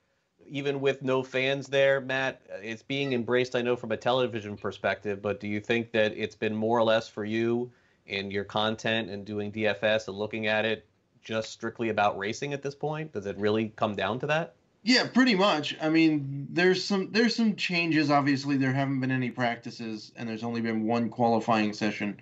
even 0.48 0.80
with 0.80 1.02
no 1.02 1.22
fans 1.22 1.66
there, 1.66 2.00
Matt, 2.00 2.42
it's 2.62 2.82
being 2.82 3.12
embraced, 3.12 3.56
I 3.56 3.62
know, 3.62 3.76
from 3.76 3.92
a 3.92 3.96
television 3.96 4.56
perspective, 4.56 5.22
but 5.22 5.40
do 5.40 5.48
you 5.48 5.60
think 5.60 5.92
that 5.92 6.12
it's 6.16 6.34
been 6.34 6.54
more 6.54 6.78
or 6.78 6.82
less 6.82 7.08
for 7.08 7.24
you 7.24 7.70
in 8.06 8.30
your 8.30 8.44
content 8.44 9.10
and 9.10 9.24
doing 9.24 9.50
DFS 9.52 10.08
and 10.08 10.16
looking 10.16 10.46
at 10.46 10.64
it 10.64 10.86
just 11.22 11.50
strictly 11.50 11.88
about 11.88 12.18
racing 12.18 12.52
at 12.52 12.62
this 12.62 12.74
point? 12.74 13.12
Does 13.12 13.26
it 13.26 13.36
really 13.38 13.72
come 13.76 13.94
down 13.94 14.18
to 14.20 14.26
that? 14.26 14.54
Yeah, 14.82 15.06
pretty 15.06 15.34
much. 15.34 15.74
I 15.80 15.88
mean, 15.88 16.46
there's 16.50 16.84
some 16.84 17.10
there's 17.10 17.34
some 17.34 17.56
changes. 17.56 18.10
Obviously, 18.10 18.58
there 18.58 18.72
haven't 18.72 19.00
been 19.00 19.10
any 19.10 19.30
practices, 19.30 20.12
and 20.14 20.28
there's 20.28 20.44
only 20.44 20.60
been 20.60 20.84
one 20.84 21.08
qualifying 21.08 21.72
session 21.72 22.18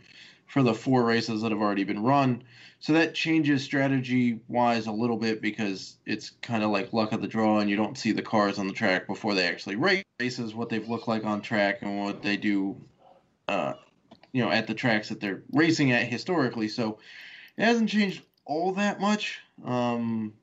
for 0.52 0.62
the 0.62 0.74
four 0.74 1.02
races 1.02 1.40
that 1.40 1.50
have 1.50 1.62
already 1.62 1.82
been 1.82 2.02
run. 2.02 2.44
So 2.78 2.92
that 2.92 3.14
changes 3.14 3.64
strategy 3.64 4.38
wise 4.48 4.86
a 4.86 4.92
little 4.92 5.16
bit 5.16 5.40
because 5.40 5.96
it's 6.04 6.28
kind 6.42 6.62
of 6.62 6.68
like 6.68 6.92
luck 6.92 7.12
of 7.12 7.22
the 7.22 7.26
draw, 7.26 7.60
and 7.60 7.70
you 7.70 7.76
don't 7.76 7.96
see 7.96 8.12
the 8.12 8.20
cars 8.20 8.58
on 8.58 8.68
the 8.68 8.74
track 8.74 9.06
before 9.06 9.32
they 9.32 9.48
actually 9.48 9.76
race. 9.76 10.04
Races 10.20 10.54
what 10.54 10.68
they've 10.68 10.86
looked 10.86 11.08
like 11.08 11.24
on 11.24 11.40
track 11.40 11.78
and 11.80 11.98
what 12.04 12.20
they 12.20 12.36
do, 12.36 12.76
uh, 13.48 13.72
you 14.32 14.44
know, 14.44 14.50
at 14.50 14.66
the 14.66 14.74
tracks 14.74 15.08
that 15.08 15.20
they're 15.20 15.42
racing 15.52 15.90
at 15.90 16.06
historically. 16.06 16.68
So 16.68 16.98
it 17.56 17.64
hasn't 17.64 17.88
changed 17.88 18.22
all 18.44 18.72
that 18.72 19.00
much. 19.00 19.40
Um, 19.64 20.34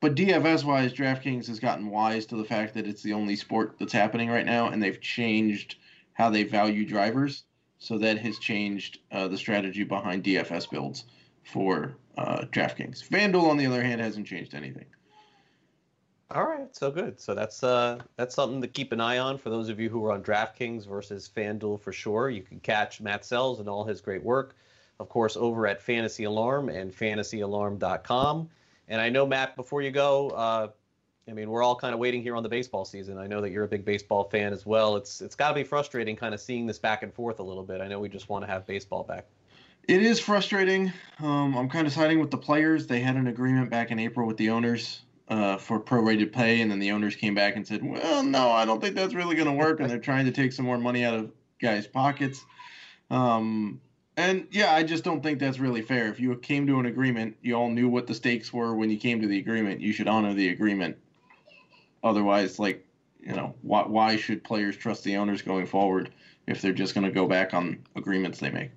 but 0.00 0.14
DFS 0.14 0.64
wise, 0.64 0.94
DraftKings 0.94 1.46
has 1.48 1.60
gotten 1.60 1.90
wise 1.90 2.24
to 2.26 2.36
the 2.36 2.44
fact 2.44 2.72
that 2.72 2.86
it's 2.86 3.02
the 3.02 3.12
only 3.12 3.36
sport 3.36 3.76
that's 3.78 3.92
happening 3.92 4.30
right 4.30 4.46
now, 4.46 4.68
and 4.68 4.82
they've 4.82 4.98
changed 4.98 5.76
how 6.14 6.30
they 6.30 6.44
value 6.44 6.86
drivers. 6.86 7.44
So 7.78 7.98
that 7.98 8.18
has 8.18 8.38
changed 8.38 8.98
uh, 9.12 9.28
the 9.28 9.38
strategy 9.38 9.84
behind 9.84 10.24
DFS 10.24 10.68
builds 10.70 11.04
for 11.44 11.96
uh, 12.16 12.44
DraftKings. 12.50 13.08
FanDuel, 13.08 13.48
on 13.48 13.56
the 13.56 13.66
other 13.66 13.82
hand, 13.82 14.00
hasn't 14.00 14.26
changed 14.26 14.54
anything. 14.54 14.86
All 16.30 16.44
right, 16.44 16.74
so 16.76 16.90
good. 16.90 17.18
So 17.18 17.34
that's 17.34 17.64
uh 17.64 18.00
that's 18.16 18.34
something 18.34 18.60
to 18.60 18.68
keep 18.68 18.92
an 18.92 19.00
eye 19.00 19.16
on 19.16 19.38
for 19.38 19.48
those 19.48 19.70
of 19.70 19.80
you 19.80 19.88
who 19.88 20.04
are 20.04 20.12
on 20.12 20.22
DraftKings 20.22 20.86
versus 20.86 21.30
FanDuel 21.34 21.80
for 21.80 21.90
sure. 21.90 22.28
You 22.28 22.42
can 22.42 22.60
catch 22.60 23.00
Matt 23.00 23.22
Selz 23.22 23.60
and 23.60 23.68
all 23.68 23.82
his 23.82 24.02
great 24.02 24.22
work, 24.22 24.54
of 25.00 25.08
course, 25.08 25.38
over 25.38 25.66
at 25.66 25.80
Fantasy 25.80 26.24
Alarm 26.24 26.68
and 26.68 26.92
FantasyAlarm.com. 26.92 28.50
And 28.88 29.00
I 29.00 29.08
know 29.08 29.26
Matt, 29.26 29.56
before 29.56 29.80
you 29.80 29.90
go, 29.90 30.28
uh, 30.30 30.68
I 31.28 31.32
mean, 31.32 31.50
we're 31.50 31.62
all 31.62 31.76
kind 31.76 31.92
of 31.92 32.00
waiting 32.00 32.22
here 32.22 32.34
on 32.36 32.42
the 32.42 32.48
baseball 32.48 32.84
season. 32.84 33.18
I 33.18 33.26
know 33.26 33.42
that 33.42 33.50
you're 33.50 33.64
a 33.64 33.68
big 33.68 33.84
baseball 33.84 34.24
fan 34.24 34.52
as 34.52 34.64
well. 34.64 34.96
It's 34.96 35.20
it's 35.20 35.34
got 35.34 35.48
to 35.50 35.54
be 35.54 35.64
frustrating, 35.64 36.16
kind 36.16 36.32
of 36.32 36.40
seeing 36.40 36.66
this 36.66 36.78
back 36.78 37.02
and 37.02 37.12
forth 37.12 37.38
a 37.38 37.42
little 37.42 37.62
bit. 37.62 37.80
I 37.80 37.88
know 37.88 38.00
we 38.00 38.08
just 38.08 38.28
want 38.28 38.44
to 38.44 38.50
have 38.50 38.66
baseball 38.66 39.02
back. 39.02 39.26
It 39.86 40.02
is 40.02 40.20
frustrating. 40.20 40.92
Um, 41.20 41.56
I'm 41.56 41.68
kind 41.68 41.86
of 41.86 41.92
siding 41.92 42.18
with 42.18 42.30
the 42.30 42.38
players. 42.38 42.86
They 42.86 43.00
had 43.00 43.16
an 43.16 43.26
agreement 43.26 43.70
back 43.70 43.90
in 43.90 43.98
April 43.98 44.26
with 44.26 44.36
the 44.38 44.50
owners 44.50 45.02
uh, 45.28 45.58
for 45.58 45.80
prorated 45.80 46.32
pay, 46.32 46.62
and 46.62 46.70
then 46.70 46.78
the 46.78 46.92
owners 46.92 47.14
came 47.14 47.34
back 47.34 47.56
and 47.56 47.66
said, 47.66 47.84
"Well, 47.84 48.22
no, 48.22 48.50
I 48.50 48.64
don't 48.64 48.80
think 48.80 48.94
that's 48.94 49.14
really 49.14 49.36
going 49.36 49.48
to 49.48 49.54
work," 49.54 49.80
and 49.80 49.90
they're 49.90 49.98
trying 49.98 50.24
to 50.24 50.32
take 50.32 50.52
some 50.52 50.64
more 50.64 50.78
money 50.78 51.04
out 51.04 51.14
of 51.14 51.30
guys' 51.60 51.86
pockets. 51.86 52.44
Um, 53.10 53.80
and 54.16 54.48
yeah, 54.50 54.74
I 54.74 54.82
just 54.82 55.04
don't 55.04 55.22
think 55.22 55.38
that's 55.38 55.58
really 55.58 55.82
fair. 55.82 56.08
If 56.08 56.20
you 56.20 56.34
came 56.36 56.66
to 56.68 56.80
an 56.80 56.86
agreement, 56.86 57.36
you 57.42 57.54
all 57.54 57.70
knew 57.70 57.88
what 57.88 58.06
the 58.06 58.14
stakes 58.14 58.50
were 58.50 58.74
when 58.74 58.90
you 58.90 58.96
came 58.96 59.20
to 59.20 59.28
the 59.28 59.38
agreement. 59.38 59.80
You 59.80 59.92
should 59.92 60.08
honor 60.08 60.32
the 60.32 60.48
agreement. 60.48 60.96
Otherwise, 62.02 62.58
like 62.58 62.84
you 63.20 63.34
know, 63.34 63.54
why 63.62 63.82
why 63.82 64.16
should 64.16 64.44
players 64.44 64.76
trust 64.76 65.04
the 65.04 65.16
owners 65.16 65.42
going 65.42 65.66
forward 65.66 66.10
if 66.46 66.62
they're 66.62 66.72
just 66.72 66.94
going 66.94 67.04
to 67.04 67.12
go 67.12 67.26
back 67.26 67.54
on 67.54 67.78
agreements 67.96 68.38
they 68.38 68.50
make? 68.50 68.70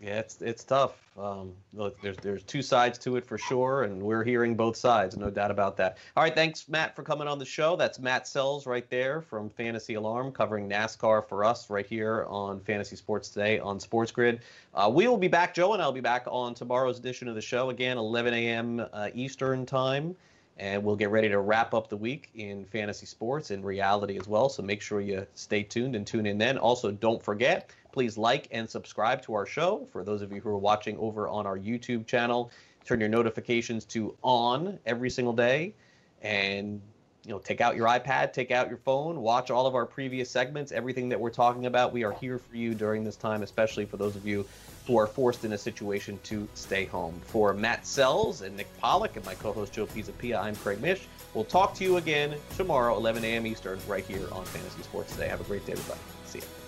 Yeah, 0.00 0.20
it's 0.20 0.40
it's 0.40 0.62
tough. 0.62 0.92
Um, 1.18 1.52
look, 1.74 2.00
there's 2.00 2.16
there's 2.18 2.44
two 2.44 2.62
sides 2.62 2.98
to 3.00 3.16
it 3.16 3.26
for 3.26 3.36
sure, 3.36 3.82
and 3.82 4.00
we're 4.00 4.22
hearing 4.22 4.54
both 4.54 4.76
sides, 4.76 5.16
no 5.16 5.28
doubt 5.28 5.50
about 5.50 5.76
that. 5.78 5.98
All 6.16 6.22
right, 6.22 6.34
thanks 6.34 6.68
Matt 6.68 6.94
for 6.94 7.02
coming 7.02 7.26
on 7.26 7.40
the 7.40 7.44
show. 7.44 7.74
That's 7.74 7.98
Matt 7.98 8.24
Selz 8.24 8.64
right 8.64 8.88
there 8.88 9.20
from 9.20 9.50
Fantasy 9.50 9.94
Alarm, 9.94 10.30
covering 10.30 10.68
NASCAR 10.68 11.28
for 11.28 11.44
us 11.44 11.68
right 11.68 11.86
here 11.86 12.24
on 12.28 12.60
Fantasy 12.60 12.94
Sports 12.94 13.28
Today 13.28 13.58
on 13.58 13.80
Sports 13.80 14.12
Grid. 14.12 14.42
Uh, 14.72 14.88
we 14.92 15.08
will 15.08 15.16
be 15.16 15.26
back, 15.26 15.52
Joe, 15.52 15.72
and 15.72 15.82
I'll 15.82 15.90
be 15.90 16.00
back 16.00 16.26
on 16.28 16.54
tomorrow's 16.54 17.00
edition 17.00 17.26
of 17.26 17.34
the 17.34 17.42
show 17.42 17.70
again, 17.70 17.98
11 17.98 18.32
a.m. 18.34 18.86
Uh, 18.92 19.08
Eastern 19.12 19.66
time 19.66 20.14
and 20.58 20.82
we'll 20.82 20.96
get 20.96 21.10
ready 21.10 21.28
to 21.28 21.38
wrap 21.38 21.72
up 21.72 21.88
the 21.88 21.96
week 21.96 22.30
in 22.34 22.64
fantasy 22.64 23.06
sports 23.06 23.50
and 23.50 23.64
reality 23.64 24.18
as 24.18 24.26
well. 24.26 24.48
So 24.48 24.62
make 24.62 24.82
sure 24.82 25.00
you 25.00 25.26
stay 25.34 25.62
tuned 25.62 25.94
and 25.94 26.06
tune 26.06 26.26
in 26.26 26.36
then. 26.38 26.58
Also, 26.58 26.90
don't 26.90 27.22
forget, 27.22 27.70
please 27.92 28.18
like 28.18 28.48
and 28.50 28.68
subscribe 28.68 29.22
to 29.22 29.34
our 29.34 29.46
show. 29.46 29.86
For 29.92 30.02
those 30.02 30.20
of 30.20 30.32
you 30.32 30.40
who 30.40 30.50
are 30.50 30.58
watching 30.58 30.98
over 30.98 31.28
on 31.28 31.46
our 31.46 31.56
YouTube 31.56 32.06
channel, 32.06 32.50
turn 32.84 32.98
your 33.00 33.08
notifications 33.08 33.84
to 33.86 34.16
on 34.22 34.78
every 34.84 35.10
single 35.10 35.32
day 35.32 35.74
and 36.22 36.80
you 37.28 37.34
know, 37.34 37.38
take 37.40 37.60
out 37.60 37.76
your 37.76 37.86
iPad, 37.86 38.32
take 38.32 38.50
out 38.50 38.70
your 38.70 38.78
phone, 38.78 39.20
watch 39.20 39.50
all 39.50 39.66
of 39.66 39.74
our 39.74 39.84
previous 39.84 40.30
segments, 40.30 40.72
everything 40.72 41.10
that 41.10 41.20
we're 41.20 41.28
talking 41.28 41.66
about. 41.66 41.92
We 41.92 42.02
are 42.02 42.12
here 42.12 42.38
for 42.38 42.56
you 42.56 42.74
during 42.74 43.04
this 43.04 43.16
time, 43.16 43.42
especially 43.42 43.84
for 43.84 43.98
those 43.98 44.16
of 44.16 44.26
you 44.26 44.46
who 44.86 44.96
are 44.96 45.06
forced 45.06 45.44
in 45.44 45.52
a 45.52 45.58
situation 45.58 46.18
to 46.24 46.48
stay 46.54 46.86
home. 46.86 47.20
For 47.26 47.52
Matt 47.52 47.82
Selz 47.82 48.40
and 48.40 48.56
Nick 48.56 48.66
Pollack 48.80 49.16
and 49.16 49.26
my 49.26 49.34
co-host 49.34 49.74
Joe 49.74 49.84
Pisapia, 49.86 50.42
I'm 50.42 50.56
Craig 50.56 50.80
Mish. 50.80 51.06
We'll 51.34 51.44
talk 51.44 51.74
to 51.74 51.84
you 51.84 51.98
again 51.98 52.34
tomorrow, 52.56 52.96
11 52.96 53.22
a.m. 53.22 53.46
Eastern, 53.46 53.78
right 53.86 54.06
here 54.06 54.26
on 54.32 54.46
Fantasy 54.46 54.82
Sports 54.82 55.12
Today. 55.12 55.28
Have 55.28 55.42
a 55.42 55.44
great 55.44 55.66
day, 55.66 55.72
everybody. 55.72 56.00
See 56.24 56.38
you. 56.38 56.67